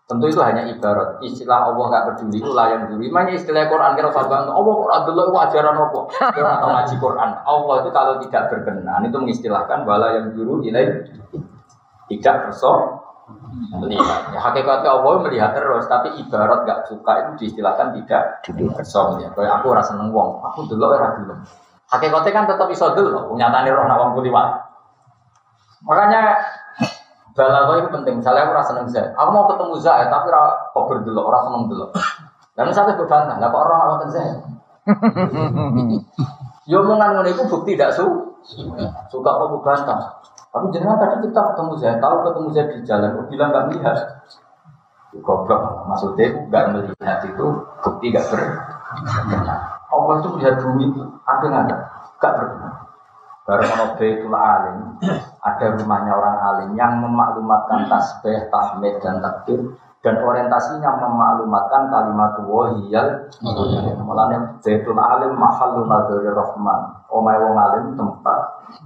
Tentu 0.06 0.26
itu 0.30 0.42
hanya 0.42 0.70
ibarat. 0.70 1.18
Istilah 1.22 1.70
Allah 1.70 1.86
gak 1.90 2.04
peduli 2.14 2.38
itu 2.38 2.54
layan 2.54 2.86
dulu. 2.90 3.10
Mana 3.10 3.34
istilah 3.34 3.66
Quran 3.66 3.98
kira 3.98 4.14
usah 4.14 4.30
bang. 4.30 4.46
Allah 4.54 4.74
Quran 4.78 5.02
dulu 5.10 5.20
itu 5.26 5.34
ajaran 5.34 5.76
apa? 5.82 6.00
Kira 6.30 6.50
atau 6.62 6.70
ngaji 6.70 6.96
Quran. 7.02 7.30
Allah 7.42 7.76
itu 7.82 7.90
kalau 7.90 8.14
tidak 8.22 8.44
berkenan 8.54 9.02
itu 9.02 9.18
mengistilahkan 9.18 9.80
bala 9.82 10.08
yang 10.14 10.26
dulu 10.38 10.62
ilai 10.62 11.10
tidak 12.06 12.36
berso 12.46 13.02
melihat. 13.82 14.22
Ya, 14.34 14.40
hakikatnya 14.40 14.90
Allah 14.90 15.14
melihat 15.26 15.52
terus, 15.58 15.86
tapi 15.90 16.14
ibarat 16.22 16.66
gak 16.66 16.90
suka 16.90 17.12
itu 17.22 17.32
diistilahkan 17.46 17.96
tidak 18.02 18.46
berso 18.54 19.02
melihat. 19.16 19.32
Kayak 19.34 19.54
aku 19.62 19.66
rasa 19.74 19.94
seneng 19.94 20.14
wong, 20.14 20.42
aku 20.46 20.70
dulu 20.70 20.86
ora 20.90 21.18
dulu. 21.18 21.34
Hakikatnya 21.90 22.32
kan 22.34 22.46
tetap 22.50 22.68
iso 22.70 22.88
dulu, 22.94 23.34
nyatane 23.38 23.70
roh 23.74 23.86
nak 23.86 23.98
wong 24.02 24.12
kuliwat. 24.18 24.50
Makanya 25.86 26.22
Balago 27.36 27.84
itu 27.84 27.90
penting. 27.92 28.24
Misalnya 28.24 28.48
aku 28.48 28.54
rasa 28.56 28.72
seneng 28.72 28.88
Zaid. 28.88 29.12
Aku 29.12 29.30
mau 29.36 29.44
ketemu 29.52 29.76
Zaid 29.84 30.08
tapi 30.08 30.32
ora 30.32 30.72
kober 30.72 31.04
dulu, 31.04 31.20
ora 31.20 31.44
seneng 31.44 31.68
dulu. 31.68 31.86
Dan 32.56 32.72
misalnya 32.72 32.96
gue 32.96 33.04
bantah, 33.04 33.36
lah 33.36 33.52
kok 33.52 33.60
orang 33.60 33.80
awak 33.84 34.08
Zaid? 34.16 34.38
Yo 36.72 36.82
omongan 36.82 37.20
ngono 37.20 37.30
itu 37.30 37.44
bukti 37.46 37.76
tidak 37.76 37.92
su 37.94 38.08
suka 39.12 39.30
kok 39.36 39.60
bantah. 39.60 40.24
Tapi 40.56 40.72
jenengan 40.72 40.96
tadi 40.96 41.28
kita 41.28 41.42
ketemu 41.52 41.74
Zaid, 41.84 42.00
tahu 42.00 42.16
ketemu 42.24 42.48
Zaid 42.56 42.68
di 42.72 42.80
jalan, 42.88 43.12
gue 43.12 43.26
bilang 43.28 43.52
nggak 43.52 43.66
melihat. 43.68 43.98
Goblok, 45.20 45.84
maksudnya 45.92 46.32
nggak 46.48 46.66
melihat 46.72 47.20
itu 47.28 47.46
bukti 47.84 48.06
nggak 48.16 48.24
ber. 48.32 48.40
Allah 49.92 50.14
itu 50.24 50.28
melihat 50.32 50.56
bumi, 50.64 50.96
ada 51.28 51.44
nggak 51.44 51.64
ada? 51.68 51.78
Nggak 52.20 52.34
berkenan. 52.40 52.74
Baru 53.46 53.62
ono 53.62 53.86
Baitul 54.00 54.34
Alim, 54.34 54.78
ada 55.38 55.66
rumahnya 55.78 56.12
orang 56.18 56.38
alim 56.42 56.70
yang 56.74 56.98
memaklumatkan 56.98 57.86
tasbih, 57.86 58.50
tahmid 58.50 58.98
dan 59.06 59.22
takbir 59.22 59.60
dan 60.02 60.18
orientasinya 60.18 60.98
memaklumatkan 60.98 61.94
kalimat 61.94 62.42
wahiyal 62.42 63.30
Mulanya 64.02 64.58
Baitul 64.66 64.98
Alim 64.98 65.38
mahallu 65.38 65.86
nadhuri 65.86 66.34
rahman. 66.34 67.06
Omai 67.06 67.38
wong 67.38 67.54
alim 67.54 67.86
tempat 67.94 68.40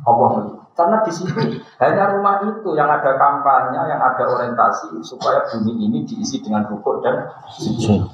Allah. 0.04 0.59
Karena 0.80 1.04
di 1.04 1.12
situ 1.12 1.36
hanya 1.84 2.16
rumah 2.16 2.40
itu 2.48 2.72
yang 2.72 2.88
ada 2.88 3.20
kampanye, 3.20 3.76
yang 3.84 4.00
ada 4.00 4.24
orientasi 4.24 5.04
supaya 5.04 5.44
bumi 5.52 5.76
ini 5.76 6.08
diisi 6.08 6.40
dengan 6.40 6.64
rukuk 6.72 7.04
dan 7.04 7.28
sujud. 7.52 8.08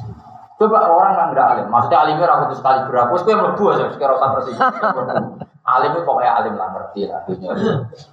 Coba 0.57 0.87
orang 0.89 1.13
yang 1.13 1.29
tidak 1.35 1.47
alim, 1.51 1.67
maksudnya 1.69 1.99
alimnya 2.01 2.25
ragu 2.31 2.49
sekali 2.55 2.87
berapa, 2.87 3.11
gue 3.11 3.35
melebu 3.35 3.63
aja, 3.75 3.85
sekarang 3.91 4.15
usah 4.17 4.29
persis. 4.39 4.55
Alim 5.65 5.97
itu 5.97 6.05
pokoknya 6.05 6.31
alim 6.37 6.53
lah, 6.61 6.67
ngerti 6.77 7.09
lah. 7.09 7.25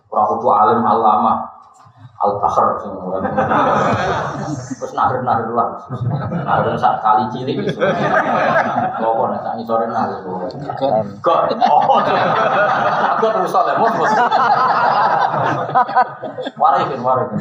Orang 0.08 0.26
kudu 0.32 0.48
alim 0.48 0.80
alama, 0.88 1.51
al 2.22 2.32
bahr 2.38 2.68
semua. 2.78 3.18
Terus 4.78 4.92
nahir 4.94 5.20
nahir 5.26 5.50
lah, 5.50 5.74
nahir 6.30 6.78
saat 6.78 7.02
kali 7.02 7.26
cilik. 7.34 7.74
Kau 9.02 9.26
nih 9.26 9.38
sangi 9.42 9.62
sore 9.66 9.86
nahir. 9.90 10.22
Gak, 11.18 11.40
oh, 11.66 11.98
gak 13.18 13.32
terus 13.34 13.54
oleh 13.58 13.74
mus. 13.78 14.12
Warikin 16.54 17.00
warikin. 17.02 17.38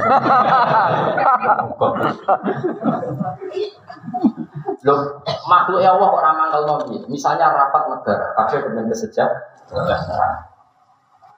Loh, 4.82 5.22
makhluk 5.46 5.86
Allah 5.86 6.08
kok 6.10 6.24
ramah 6.26 6.48
kalau 6.50 6.82
Misalnya 7.06 7.54
rapat 7.54 7.86
negara, 7.86 8.34
kabeh 8.34 8.66
kemudian 8.66 8.90
kesejahteraan. 8.90 10.51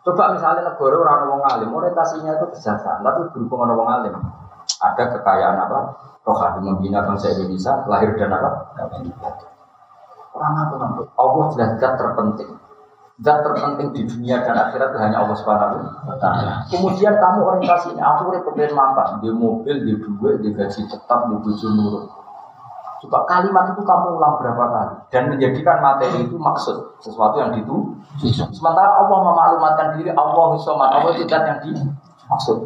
Coba 0.04 0.36
misalnya 0.36 0.68
negara 0.68 0.96
orang 1.00 1.32
wong 1.32 1.42
alim, 1.48 1.70
orientasinya 1.72 2.36
itu 2.36 2.46
kesejahteraan, 2.52 3.08
tapi 3.08 3.20
berhubung 3.32 3.64
orang 3.64 4.04
alim. 4.04 4.14
Ada 4.84 5.16
kekayaan 5.16 5.58
apa? 5.64 5.80
Rohani 6.28 6.60
membina 6.60 7.08
bangsa 7.08 7.32
Indonesia, 7.32 7.88
lahir 7.88 8.12
dan 8.20 8.36
apa? 8.36 8.76
Orang 10.36 10.54
apa 10.60 10.74
nanti? 10.76 11.02
Allah 11.16 11.46
jelas 11.56 11.72
zat 11.80 11.94
terpenting. 11.96 12.52
Zat 13.24 13.48
terpenting 13.48 13.96
di 13.96 14.02
dunia 14.04 14.44
dan 14.44 14.60
akhirat 14.60 14.92
itu 14.92 15.00
hanya 15.00 15.18
Allah 15.24 15.38
Subhanahu. 15.40 15.76
Kemudian 16.68 17.14
kamu 17.16 17.40
orientasinya, 17.40 18.04
aku 18.04 18.22
udah 18.36 18.42
pengen 18.44 18.72
makan, 18.76 19.08
di 19.24 19.30
mobil, 19.32 19.76
di 19.88 19.94
duit, 20.04 20.36
di 20.44 20.50
gaji 20.52 20.82
tetap, 20.84 21.32
di 21.32 21.36
bojo 21.40 21.68
nurut. 21.72 22.23
Coba 23.04 23.28
kalimat 23.28 23.68
itu 23.76 23.84
kamu 23.84 24.16
ulang 24.16 24.40
berapa 24.40 24.64
kali 24.64 24.96
dan 25.12 25.28
menjadikan 25.28 25.84
materi 25.84 26.24
itu 26.24 26.40
maksud 26.40 26.96
sesuatu 27.04 27.36
yang 27.36 27.52
ditu. 27.52 27.92
Sementara 28.32 28.96
Allah 28.96 29.20
memaklumatkan 29.28 30.00
diri 30.00 30.08
Allah 30.16 30.56
somat 30.56 30.88
Allah 30.88 31.12
tidak 31.20 31.42
yang 31.44 31.60
dimaksud. 31.60 32.64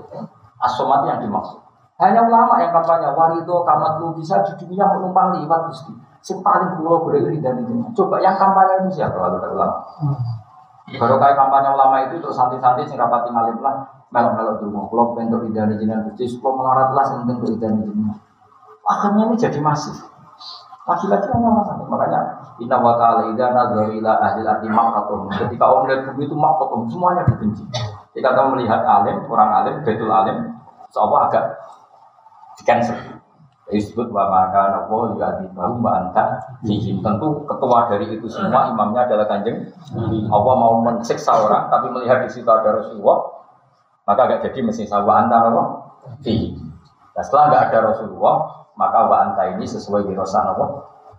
Asomat 0.61 1.09
yang 1.09 1.25
dimaksud. 1.25 1.57
Hanya 1.97 2.21
ulama 2.21 2.61
yang 2.61 2.69
kampanye 2.69 3.09
warido 3.17 3.65
kamat 3.65 3.97
lu 3.97 4.13
bisa 4.13 4.37
di 4.45 4.53
dunia 4.61 4.85
menumpang 4.85 5.41
liwat 5.41 5.73
gusti. 5.73 5.97
Yang 6.21 6.45
paling 6.45 6.69
pulau 6.77 7.01
berdiri 7.09 7.41
dan 7.41 7.57
ini. 7.65 7.81
Coba 7.97 8.21
yang 8.21 8.37
kampanye 8.37 8.85
itu 8.85 9.01
siapa 9.01 9.17
kalau 9.17 9.41
ada 9.41 9.49
ulama? 9.49 9.77
Baru 11.01 11.17
kayak 11.17 11.33
kampanye 11.33 11.69
ulama 11.73 11.95
itu 12.05 12.21
terus 12.21 12.37
santai-santai 12.37 12.85
sing 12.85 13.01
rapati 13.01 13.33
ngalim 13.33 13.57
lah 13.65 13.89
melok-melok 14.13 14.61
dulu. 14.61 14.85
Kalau 14.85 15.05
bentuk 15.17 15.49
idani 15.49 15.81
jinan 15.81 16.05
gusti, 16.05 16.29
kalau 16.37 16.61
melarat 16.61 16.93
lah 16.93 17.05
idani 17.25 17.81
jinan. 17.89 18.13
Akhirnya 18.85 19.33
ini 19.33 19.35
jadi 19.35 19.59
masif. 19.59 19.97
Laki-laki 20.87 21.27
hanya 21.35 21.51
masalah. 21.51 21.83
Makanya 21.83 22.21
Inna 22.63 22.79
wa 22.79 22.95
ta'ala 22.95 23.27
idha 23.35 23.51
nadhar 23.51 23.91
ila 23.91 24.13
arti 24.23 24.67
makatum. 24.71 25.27
Ketika 25.35 25.63
orang 25.67 25.83
melihat 25.85 26.01
bumi 26.09 26.23
itu 26.25 26.35
makatum, 26.39 26.79
semuanya 26.87 27.21
dibenci. 27.27 27.63
Ketika 28.15 28.29
kamu 28.33 28.57
melihat 28.57 28.81
alim, 28.87 29.19
orang 29.27 29.51
alim, 29.51 29.75
betul 29.83 30.09
alim, 30.09 30.57
seolah 30.89 31.27
agak 31.27 31.45
di 32.57 32.63
cancel. 32.63 32.97
Disebut 33.67 34.15
wa 34.15 34.31
maka 34.31 34.71
nawa 34.71 35.11
juga 35.11 35.43
di 35.43 35.45
bahu 35.51 35.83
mbak 35.83 35.95
anta 35.99 36.39
Jihim 36.63 37.03
Tentu 37.03 37.43
ketua 37.43 37.91
dari 37.91 38.07
itu 38.15 38.23
semua 38.31 38.71
imamnya 38.71 39.03
adalah 39.03 39.27
kanjeng 39.27 39.59
Allah 40.31 40.55
mau 40.55 40.79
mensiksa 40.79 41.35
orang 41.35 41.67
tapi 41.67 41.91
melihat 41.91 42.23
di 42.23 42.31
situ 42.31 42.47
ada 42.47 42.79
Rasulullah 42.79 43.27
maka 44.07 44.23
agak 44.23 44.47
jadi 44.47 44.63
mesin 44.63 44.87
sawa 44.87 45.19
anta 45.19 45.51
apa? 45.51 45.63
Nah, 47.11 47.19
setelah 47.19 47.43
nggak 47.51 47.63
ada 47.67 47.79
Rasulullah 47.91 48.35
maka 48.77 49.09
wa 49.09 49.17
anta 49.25 49.43
ini 49.57 49.65
sesuai 49.65 50.05
wirosan 50.05 50.53
apa? 50.53 50.65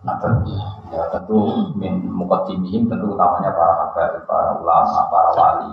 Nabi. 0.07 0.55
Ya 0.95 1.03
tentu 1.11 1.69
min 1.75 2.07
mukaddimihim 2.07 2.87
tentu 2.87 3.13
utamanya 3.13 3.51
para 3.51 3.73
habaib, 3.83 4.23
para 4.23 4.55
ulama, 4.55 5.11
para 5.11 5.29
wali. 5.35 5.71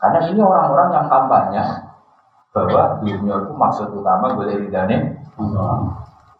Karena 0.00 0.18
ini 0.32 0.40
orang-orang 0.40 0.88
yang 0.96 1.06
kampanye 1.12 1.62
bahwa 2.56 2.96
dunia 3.04 3.34
itu 3.44 3.52
maksud 3.52 3.92
utama 3.92 4.32
boleh 4.32 4.56
ridane. 4.56 5.20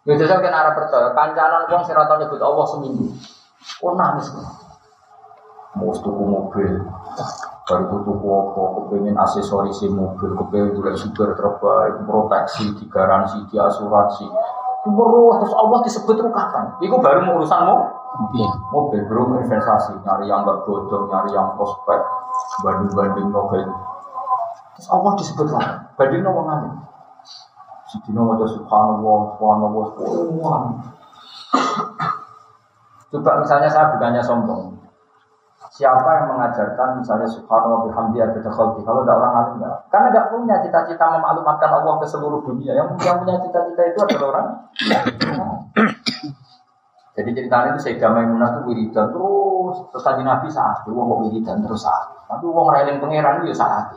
Ya 0.09 0.13
jajal 0.17 0.41
kan 0.41 0.53
arah 0.55 0.73
percaya 0.73 1.13
kancanan 1.13 1.69
ora 1.69 2.03
tau 2.09 2.17
nyebut 2.17 2.41
Allah 2.41 2.65
seminggu. 2.73 3.13
Oh 3.85 3.93
nangis. 3.93 4.33
Mau 5.77 5.93
tuku 5.93 6.23
mobil, 6.25 6.81
baru 7.69 8.01
tuku 8.01 8.27
apa, 8.33 8.61
kepengen 8.81 9.15
aksesoris 9.21 9.85
mobil, 9.93 10.33
kepengen 10.33 10.73
juga 10.73 10.97
super 10.97 11.37
terbaik, 11.37 12.01
proteksi, 12.09 12.73
digaransi, 12.81 13.45
diasuransi. 13.53 14.25
Terus 14.79 15.37
terus 15.37 15.53
Allah 15.53 15.79
disebut 15.85 16.15
itu 16.17 16.31
kapan? 16.33 16.65
Itu 16.81 16.97
baru 16.97 17.37
urusanmu 17.37 17.77
mobil, 18.73 19.05
belum 19.05 19.37
investasi, 19.45 20.01
nyari 20.01 20.25
yang 20.25 20.41
gak 20.41 20.65
bodoh, 20.65 21.05
nyari 21.13 21.29
yang 21.29 21.53
prospek, 21.53 22.01
banding-banding 22.65 23.29
mobil. 23.29 23.69
Terus 24.75 24.87
Allah 24.89 25.11
disebut 25.13 25.47
lah, 25.53 25.93
banding 25.93 26.25
no 26.25 26.33
wong 26.33 26.49
Si 27.89 27.97
Dino 28.05 28.21
mau 28.21 28.37
subhanallah, 28.37 29.19
subhanallah, 29.33 29.85
subhanallah. 29.97 30.61
Coba 33.09 33.31
misalnya 33.41 33.65
saya 33.65 33.89
bukannya 33.97 34.21
sombong, 34.21 34.68
Siapa 35.79 36.09
yang 36.11 36.35
mengajarkan 36.35 36.99
misalnya 36.99 37.23
subhanallah 37.23 37.87
bihamdi 37.87 38.19
ada 38.19 38.35
khalqi 38.35 38.83
kalau 38.83 39.07
ada 39.07 39.15
orang 39.15 39.31
alim 39.39 39.53
enggak? 39.63 39.79
Karena 39.87 40.11
enggak 40.11 40.27
punya 40.27 40.55
cita-cita 40.59 41.07
memaklumatkan 41.07 41.71
Allah 41.71 41.95
ke 42.03 42.05
seluruh 42.11 42.43
dunia. 42.43 42.75
Yang 42.75 42.99
yang 43.07 43.23
punya 43.23 43.39
cita-cita 43.39 43.81
itu 43.87 43.99
adalah 44.03 44.27
orang. 44.27 44.47
Jadi 47.15 47.29
ceritanya 47.31 47.71
itu 47.71 47.79
Sayyidah 47.79 48.11
Maimunah 48.11 48.59
itu 48.59 48.59
wiridan 48.67 49.07
terus 49.15 49.75
terus 49.87 50.03
tadi 50.03 50.19
Nabi 50.27 50.51
saat 50.51 50.83
itu 50.83 50.91
wong 50.91 51.31
wiridan 51.31 51.63
terus 51.63 51.79
saat. 51.79 52.11
Tapi 52.27 52.43
wong 52.43 52.67
railing 52.75 52.99
pangeran 52.99 53.39
itu 53.39 53.55
ya 53.55 53.63
saat. 53.63 53.95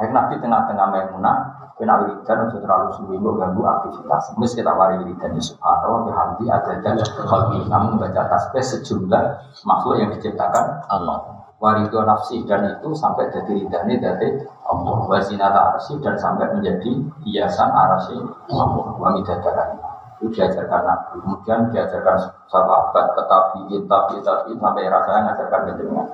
Akhirnya 0.00 0.16
Nabi 0.16 0.40
tengah-tengah 0.40 0.86
Maimunah 0.96 1.36
kena 1.76 2.04
wiridan 2.04 2.38
untuk 2.48 2.60
terlalu 2.62 2.88
suwi 2.96 3.16
ganggu 3.18 3.62
aktivitas. 3.64 4.36
Mis 4.36 4.52
kita 4.52 4.72
wari 4.74 5.00
wiridan 5.02 5.36
ya 5.36 5.42
subhanallah 5.42 6.00
bihamdi 6.08 6.44
ada 6.48 6.72
dan 6.84 6.96
khalqi 7.00 7.60
namun 7.68 7.96
baca 7.96 8.22
tasbih 8.28 8.64
sejumlah 8.64 9.22
makhluk 9.64 9.96
yang 10.00 10.10
diciptakan 10.14 10.84
Allah. 10.88 11.18
Warido 11.62 12.02
nafsi 12.02 12.42
dan 12.42 12.66
itu 12.66 12.90
sampai 12.90 13.30
jadi 13.30 13.54
ridhani 13.54 14.02
dari 14.02 14.34
Allah. 14.66 14.96
Wazinata 15.06 15.78
arsi 15.78 15.94
dan 16.02 16.18
sampai 16.18 16.50
menjadi 16.58 16.90
hiasan 17.22 17.70
arsi 17.70 18.18
Allah. 18.50 18.98
Wangi 18.98 19.22
dadakan 19.22 19.78
itu 20.22 20.38
diajarkan 20.38 20.86
Nabi, 20.86 21.18
kemudian 21.18 21.66
diajarkan 21.74 22.14
sahabat, 22.46 23.10
tetapi, 23.18 23.74
tapi, 23.90 24.14
tapi, 24.22 24.50
sampai 24.54 24.86
rasanya 24.86 25.34
ngajarkan 25.34 25.60
kejenengan. 25.74 26.06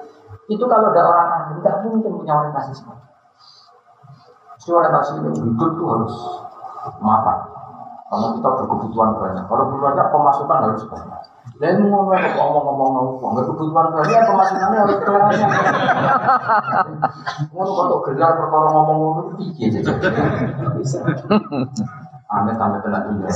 Itu 0.49 0.65
kalau 0.65 0.89
ada 0.97 1.03
orang 1.05 1.29
ahli, 1.29 1.61
tidak 1.61 1.85
mungkin 1.85 2.17
punya 2.17 2.33
orientasi 2.41 2.73
seperti 2.73 3.08
Mesti 4.69 4.85
orientasi 4.85 5.25
itu 5.25 5.49
hidup 5.49 5.71
itu 5.81 5.85
harus 5.89 6.13
makan. 7.01 7.39
Karena 8.05 8.37
kita 8.37 8.49
berkebutuhan 8.53 9.17
banyak. 9.17 9.45
Kalau 9.49 9.65
banyak 9.81 10.07
pemasukan 10.13 10.61
harus 10.61 10.85
banyak. 10.93 11.21
Dan 11.57 11.89
ngomong 11.89 12.13
ngomong 12.13 12.65
ngomong 12.69 13.33
nggak 13.33 13.49
kebutuhan 13.49 13.89
banyak 13.97 14.29
pemasukannya 14.29 14.79
harus 14.85 15.01
banyak. 15.01 15.41
Kalau 17.57 18.05
gelar 18.05 18.33
perkara 18.37 18.69
ngomong 18.77 18.97
ngomong 19.01 19.25
itu 19.41 19.57
tinggi 19.57 19.81
aja. 19.81 19.93
Aneh 22.29 22.53
sampai 22.61 22.85
kena 22.85 23.09
dunia. 23.09 23.33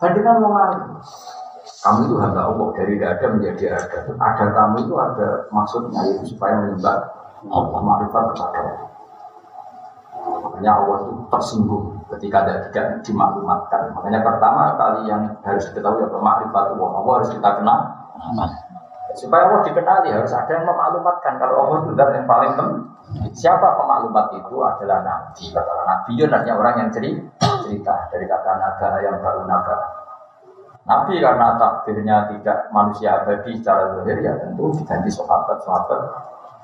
Bandingkan 0.00 0.40
mau 0.40 0.56
kamu 1.82 1.98
itu 2.08 2.14
hamba 2.24 2.40
Allah 2.46 2.68
dari 2.78 2.94
tidak 2.96 3.20
ada 3.20 3.26
menjadi 3.36 3.64
ada. 3.76 3.98
Ada 4.16 4.44
kamu 4.48 4.76
itu 4.86 4.94
ada 4.96 5.28
maksudnya 5.52 6.24
supaya 6.24 6.56
menyembah 6.62 7.21
Allah 7.50 7.80
makrifat 7.82 8.22
kepada 8.34 8.58
Allah. 8.62 8.88
Artinya 10.22 10.72
Allah 10.78 10.96
itu 11.02 11.12
tersinggung 11.26 11.84
ketika 12.14 12.38
tidak, 12.46 12.62
tidak 12.70 12.86
dimaklumatkan. 13.02 13.82
Makanya 13.98 14.20
pertama 14.22 14.78
kali 14.78 15.10
yang 15.10 15.22
harus 15.42 15.64
diketahui 15.72 16.06
apa 16.06 16.18
makrifat 16.22 16.64
Allah. 16.76 16.88
Allah 17.02 17.12
harus 17.18 17.30
kita 17.34 17.50
kenal. 17.58 17.80
Supaya 19.12 19.42
Allah 19.50 19.60
dikenali 19.66 20.08
harus 20.14 20.32
ada 20.32 20.50
yang 20.54 20.64
memaklumatkan 20.64 21.32
kalau 21.36 21.54
Allah 21.66 21.76
itu 21.84 21.90
zat 21.98 22.10
yang 22.14 22.26
paling 22.30 22.52
penting. 22.54 22.84
Siapa 23.34 23.66
pemaklumat 23.76 24.26
itu 24.38 24.56
adalah 24.62 24.98
nabi. 25.02 25.44
Kata 25.50 25.72
nabi 25.84 26.10
itu 26.16 26.24
artinya 26.30 26.54
orang 26.54 26.74
yang 26.86 26.90
cerita, 26.94 27.48
cerita 27.66 27.94
dari 28.08 28.24
kata 28.24 28.50
naga 28.56 28.88
yang 29.02 29.16
baru 29.18 29.42
naga. 29.44 29.76
Nabi 30.82 31.22
karena 31.22 31.54
takdirnya 31.58 32.16
tidak 32.34 32.58
manusia 32.74 33.22
abadi 33.22 33.54
secara 33.54 33.94
zahir 33.94 34.18
ya 34.18 34.34
tentu 34.34 34.74
diganti 34.74 35.14
sahabat-sahabat 35.14 36.00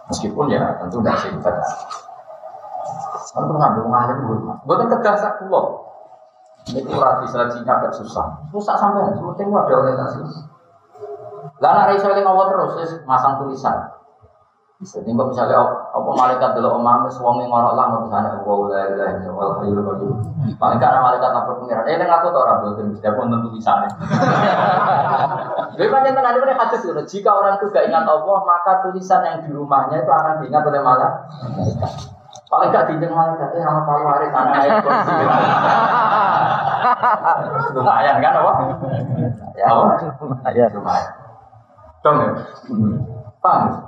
meskipun 0.09 0.53
ya 0.53 0.77
tentu 0.81 1.01
tidak 1.05 1.17
singkat. 1.21 1.55
Kan 3.29 3.45
pernah 3.45 3.69
dong 3.77 3.93
ngalim 3.93 4.19
dulu. 4.25 4.53
Bukan 4.65 4.89
kegasak 4.89 5.45
pulau. 5.45 5.85
Ini 6.69 6.85
kurang 6.85 7.25
bisa 7.25 7.49
agak 7.49 7.93
susah. 7.97 8.45
Susah 8.53 8.77
sampai, 8.77 9.17
penting 9.17 9.49
ada 9.53 9.73
orientasi. 9.73 10.21
Nek 11.59 11.97
iso 11.97 12.07
eling 12.13 12.29
Allah 12.29 12.47
terus 12.53 13.03
masang 13.09 13.41
tulisan. 13.41 13.98
Jadi 14.79 15.11
kok 15.11 15.35
misalnya 15.35 15.59
apa 15.91 16.07
malaikat 16.07 16.55
dulu 16.55 16.79
wis 17.03 17.19
wong 17.19 17.43
ngorok 17.51 17.75
lah 17.75 17.99
tulisane 17.99 18.31
Allah 18.31 18.59
la 18.71 18.83
ilaha 18.87 19.11
illallah 19.19 19.49
hayyul 19.59 19.83
qayyum. 19.83 20.17
Paling 20.55 20.79
kan 20.79 21.03
malaikat 21.03 21.35
lapor 21.35 21.59
pengiran. 21.59 21.83
Eh 21.83 21.99
ning 21.99 22.07
aku 22.07 22.31
to 22.31 22.39
ora 22.39 22.63
boten 22.63 22.95
mesti 22.95 23.11
aku 23.11 23.27
nonton 23.27 23.51
tulisane. 23.51 23.91
Jadi 25.75 25.91
kan 25.91 26.07
yang 26.07 26.23
ada 26.23 26.55
hadis 26.63 26.87
itu, 26.87 26.95
jika 26.95 27.31
orang 27.35 27.59
itu 27.59 27.75
gak 27.75 27.91
ingat 27.91 28.07
Allah, 28.07 28.39
maka 28.47 28.79
tulisan 28.87 29.27
yang 29.27 29.43
di 29.43 29.51
rumahnya 29.51 29.99
itu 29.99 30.11
akan 30.15 30.47
diingat 30.47 30.63
oleh 30.63 30.79
malaikat. 30.79 31.13
Paling 32.47 32.71
gak 32.71 32.87
diingat 32.87 33.11
malaikat, 33.11 33.59
eh 33.59 33.63
sama 33.67 33.83
palu 33.83 34.07
hari 34.07 34.31
tanah 34.31 34.63
air 34.63 34.79
Lumayan 37.75 38.17
kan 38.23 38.33
apa? 38.39 38.53
Ya? 39.59 39.67
Ya. 40.55 40.67
lumayan. 40.71 41.11
Dong 42.07 42.17
ya? 42.23 42.31
Paham? 43.43 43.88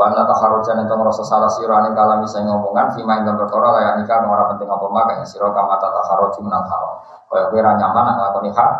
Wa 0.00 0.08
anna 0.08 0.24
itu 0.24 0.94
ngerasa 0.96 1.22
salah 1.28 1.52
sira 1.52 1.84
ning 1.84 1.92
kalami 1.92 2.24
sing 2.24 2.48
ngomongan 2.48 2.88
fima 2.96 3.20
ing 3.20 3.28
perkara 3.36 3.68
layak 3.68 4.00
nikah 4.00 4.24
ora 4.24 4.48
penting 4.48 4.64
apa 4.64 4.86
mak 4.88 5.12
kaya 5.12 5.28
sira 5.28 5.52
kama 5.52 5.76
taharruji 5.76 6.40
menal 6.40 6.64
haram. 6.64 7.04
Kaya 7.28 7.52
kowe 7.52 7.60
ra 7.60 7.76
nyaman 7.76 8.02
nak 8.08 8.16
lakoni 8.16 8.48
hak. 8.48 8.72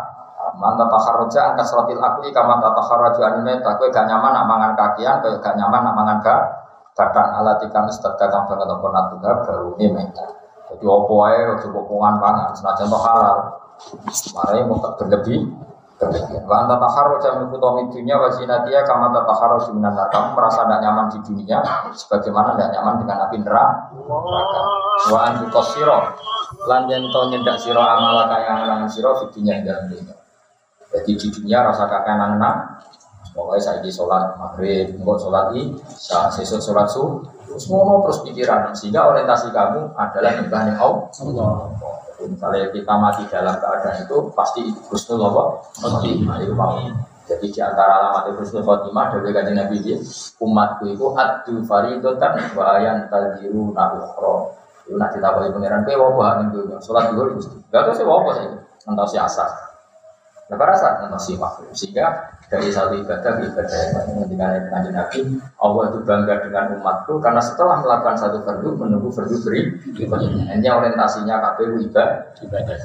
Man 0.57 0.81
taharruja 0.81 1.53
angka 1.53 1.61
suratil 1.61 2.01
akli 2.01 2.33
kama 2.33 2.57
taharruju 2.57 3.21
anil 3.21 3.45
meta 3.45 3.69
kowe 3.77 3.85
gak 3.93 4.09
nyaman 4.09 4.33
nak 4.33 4.45
mangan 4.49 4.71
kakian 4.73 5.21
kaya 5.21 5.37
gak 5.37 5.53
nyaman 5.61 5.79
nak 5.85 5.93
mangan 5.93 6.17
gak 6.25 6.41
badan 6.97 7.27
alati 7.37 7.69
kami 7.69 7.93
istadka 7.93 8.25
kang 8.25 8.49
banget 8.49 8.65
natuga 8.81 9.31
baru 9.45 9.77
ini 9.77 9.93
meta. 9.93 10.25
Jadi 10.73 10.85
opo 10.89 11.21
ae 11.29 11.53
ojo 11.53 11.69
pokongan 11.69 12.17
pangan 12.17 12.49
senajan 12.57 12.89
halal. 12.89 13.37
Marai 14.33 14.65
mau 14.65 14.81
berlebih. 14.97 15.69
Wa 16.49 16.55
anta 16.65 16.75
taharruja 16.81 17.37
min 17.37 17.45
khutami 17.53 17.81
dunya 17.93 18.17
wa 18.17 18.33
zinatiha 18.33 18.81
kama 18.85 19.13
tataharruju 19.13 19.77
minan 19.77 19.93
nar. 19.93 20.09
Kamu 20.09 20.33
merasa 20.33 20.65
tidak 20.65 20.79
nyaman 20.81 21.05
di 21.13 21.19
dunia 21.21 21.59
sebagaimana 21.93 22.57
tidak 22.57 22.69
nyaman 22.73 22.93
dengan 23.05 23.17
api 23.29 23.37
neraka. 23.37 23.75
Wa 25.13 25.19
antu 25.29 25.45
qasira 25.53 26.17
lan 26.65 26.89
yen 26.89 27.05
to 27.09 27.21
nyendak 27.29 27.57
sira 27.61 27.85
amala 27.85 28.25
kaya 28.27 28.65
angan 28.65 28.89
sira 28.89 29.13
di 29.21 29.25
dunia 29.29 29.53
ing 29.61 29.63
dalam 29.69 29.85
dunia. 29.93 30.15
Jadi 30.91 31.11
di 31.15 31.27
dunia 31.29 31.57
rasa 31.69 31.85
kakek 31.87 32.15
nang 32.17 32.41
Pokoknya 33.31 33.63
saya 33.63 33.79
di 33.79 33.87
sholat 33.87 34.35
maghrib, 34.35 34.91
engkau 34.91 35.15
sholat 35.15 35.55
isya, 35.55 36.27
sesuk 36.35 36.59
sholat 36.59 36.83
subuh, 36.91 37.23
ngono 37.57 38.07
terus 38.07 38.19
pikiran 38.23 38.71
sehingga 38.71 39.11
orientasi 39.11 39.51
kamu 39.51 39.95
adalah 39.97 40.31
nyembah 40.39 40.61
Allah. 40.79 41.69
Misalnya 42.21 42.69
kita 42.69 42.93
mati 43.01 43.25
dalam 43.25 43.57
keadaan 43.57 44.05
itu 44.05 44.17
pasti 44.37 44.61
Husnul 44.93 45.25
Khotimah 45.81 46.37
itu. 46.45 46.53
Jadi 47.25 47.47
di 47.49 47.59
antara 47.63 47.97
alamat 47.97 48.37
Husnul 48.37 48.61
Khotimah 48.61 49.09
dari 49.09 49.33
kajian 49.33 49.57
Nabi 49.57 49.81
dia 49.81 49.97
umatku 50.37 50.85
itu 50.85 51.05
adu 51.17 51.65
faridotan 51.65 52.53
wa 52.53 52.63
ayan 52.77 53.09
tadiru 53.09 53.73
nabukhro. 53.73 54.53
Itu 54.85 54.97
nanti 55.01 55.17
tahu 55.17 55.49
pangeran 55.49 55.81
kowe 55.81 56.13
apa 56.13 56.25
ning 56.41 56.47
dunya. 56.53 56.77
Salat 56.77 57.09
dulu 57.13 57.41
Gusti. 57.41 57.57
Gak 57.73 57.89
tahu 57.89 57.93
sih 57.97 58.05
apa 58.05 58.31
sih. 58.37 58.45
Entah 58.85 59.07
si 59.09 59.17
asar. 59.17 59.49
Lepas 60.49 60.67
rasa 60.77 60.87
entah 61.07 61.21
si 61.21 61.33
makhluk. 61.39 61.73
Sehingga 61.73 62.37
dari 62.51 62.67
satu 62.67 62.99
ibadah 62.99 63.31
ke 63.39 63.47
ibadah 63.47 63.77
yang 63.79 63.95
lain. 63.95 64.27
Ketika 64.27 64.45
kanjeng 64.67 64.95
Nabi 64.99 65.19
Allah 65.55 65.83
itu 65.87 65.99
bangga 66.03 66.35
dengan 66.43 66.75
umatku 66.75 67.23
karena 67.23 67.39
setelah 67.39 67.79
melakukan 67.79 68.19
satu 68.19 68.43
fardu 68.43 68.75
menunggu 68.75 69.07
fardu 69.07 69.39
beri 69.47 69.71
hanya 70.51 70.83
orientasinya 70.83 71.39
KPU 71.39 71.79
ibadah. 71.79 72.77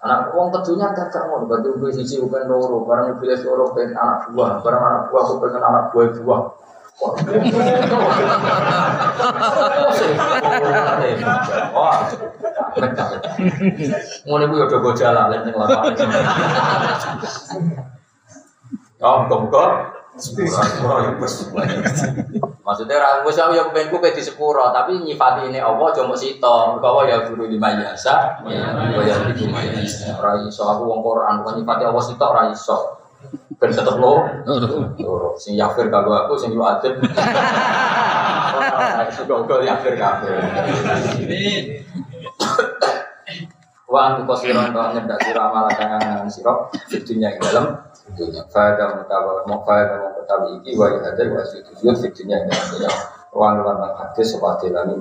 Anak 0.00 0.32
uang 0.32 0.48
kedunya 0.56 0.96
gak 0.96 1.12
mau 1.28 1.44
batu 1.44 1.76
gue 1.76 1.92
sisi 1.92 2.16
bukan 2.24 2.48
loro 2.48 2.88
barang 2.88 3.20
mobil 3.20 3.36
loro 3.44 3.76
pengen 3.76 3.92
anak 4.00 4.32
buah 4.32 4.64
barang 4.64 4.80
anak 4.80 5.12
buah 5.12 5.22
aku 5.28 5.34
pengen 5.44 5.60
anak 5.60 5.92
buah 5.92 6.08
buah. 6.24 6.40
Wah, 7.00 7.16
mau 14.28 14.36
nih 14.36 14.46
gue 14.52 14.60
udah 14.68 14.78
gue 14.84 14.94
jalan, 15.00 15.32
lain 15.32 15.48
yang 15.48 15.64
Oh, 19.00 19.24
sepura, 20.20 21.00
ya 21.00 21.10
bos. 21.16 21.48
Maksudnya 22.60 23.00
orang 23.00 23.24
gue 23.24 23.32
ya 23.32 23.64
kepengen 23.72 23.88
gue 23.96 24.10
di 24.12 24.20
sepuro, 24.20 24.68
tapi 24.68 25.00
nyifati 25.00 25.48
ini 25.48 25.56
Allah 25.56 25.88
cuma 25.96 26.12
sito. 26.12 26.76
Kau 26.76 27.00
ya 27.08 27.24
guru 27.24 27.48
lima 27.48 27.72
jasa, 27.80 28.44
kau 28.44 29.00
ya 29.00 29.16
di 29.32 29.48
lima 29.48 29.64
jasa. 29.72 30.20
Rai 30.20 30.44
so 30.52 30.68
aku 30.68 30.84
wong 30.84 31.00
Quran, 31.00 31.40
bukan 31.40 31.64
nyifati 31.64 31.88
Allah 31.88 32.04
sito, 32.04 32.26
rai 32.28 32.52
so. 32.52 33.00
Ben 33.56 33.72
tetep 33.72 33.96
lo, 33.96 34.24
sing 35.36 35.56
yafir 35.56 35.88
kagak 35.88 36.28
aku, 36.28 36.36
sing 36.36 36.52
yu 36.52 36.60
adem. 36.60 37.00
Suka-suka 39.16 39.64
yafir 39.64 39.96
kagak. 39.96 40.44
Wa 43.90 44.12
antu 44.12 44.22
kosiron 44.28 44.70
kau 44.70 44.92
nyedak 44.92 45.18
sirah 45.24 45.50
malah 45.50 45.72
kangen 45.74 46.28
sirah, 46.30 46.68
fitunya 46.86 47.34
yang 47.34 47.42
dalam 47.42 47.66
dunia. 48.14 48.42
Fada 48.50 48.98
mutawa 48.98 49.44
mau 49.46 49.62
fada 49.66 50.00
mau 50.00 50.10
ketahui 50.18 50.60
iki 50.62 50.78
wa 50.78 50.86
hadir 51.00 51.32
wa 51.34 51.42
sujud 51.46 51.96
fitunya. 51.98 52.46
Wa 53.30 53.54
luar 53.54 53.78
hadis 53.98 54.34
seperti 54.34 54.74
lami. 54.74 54.98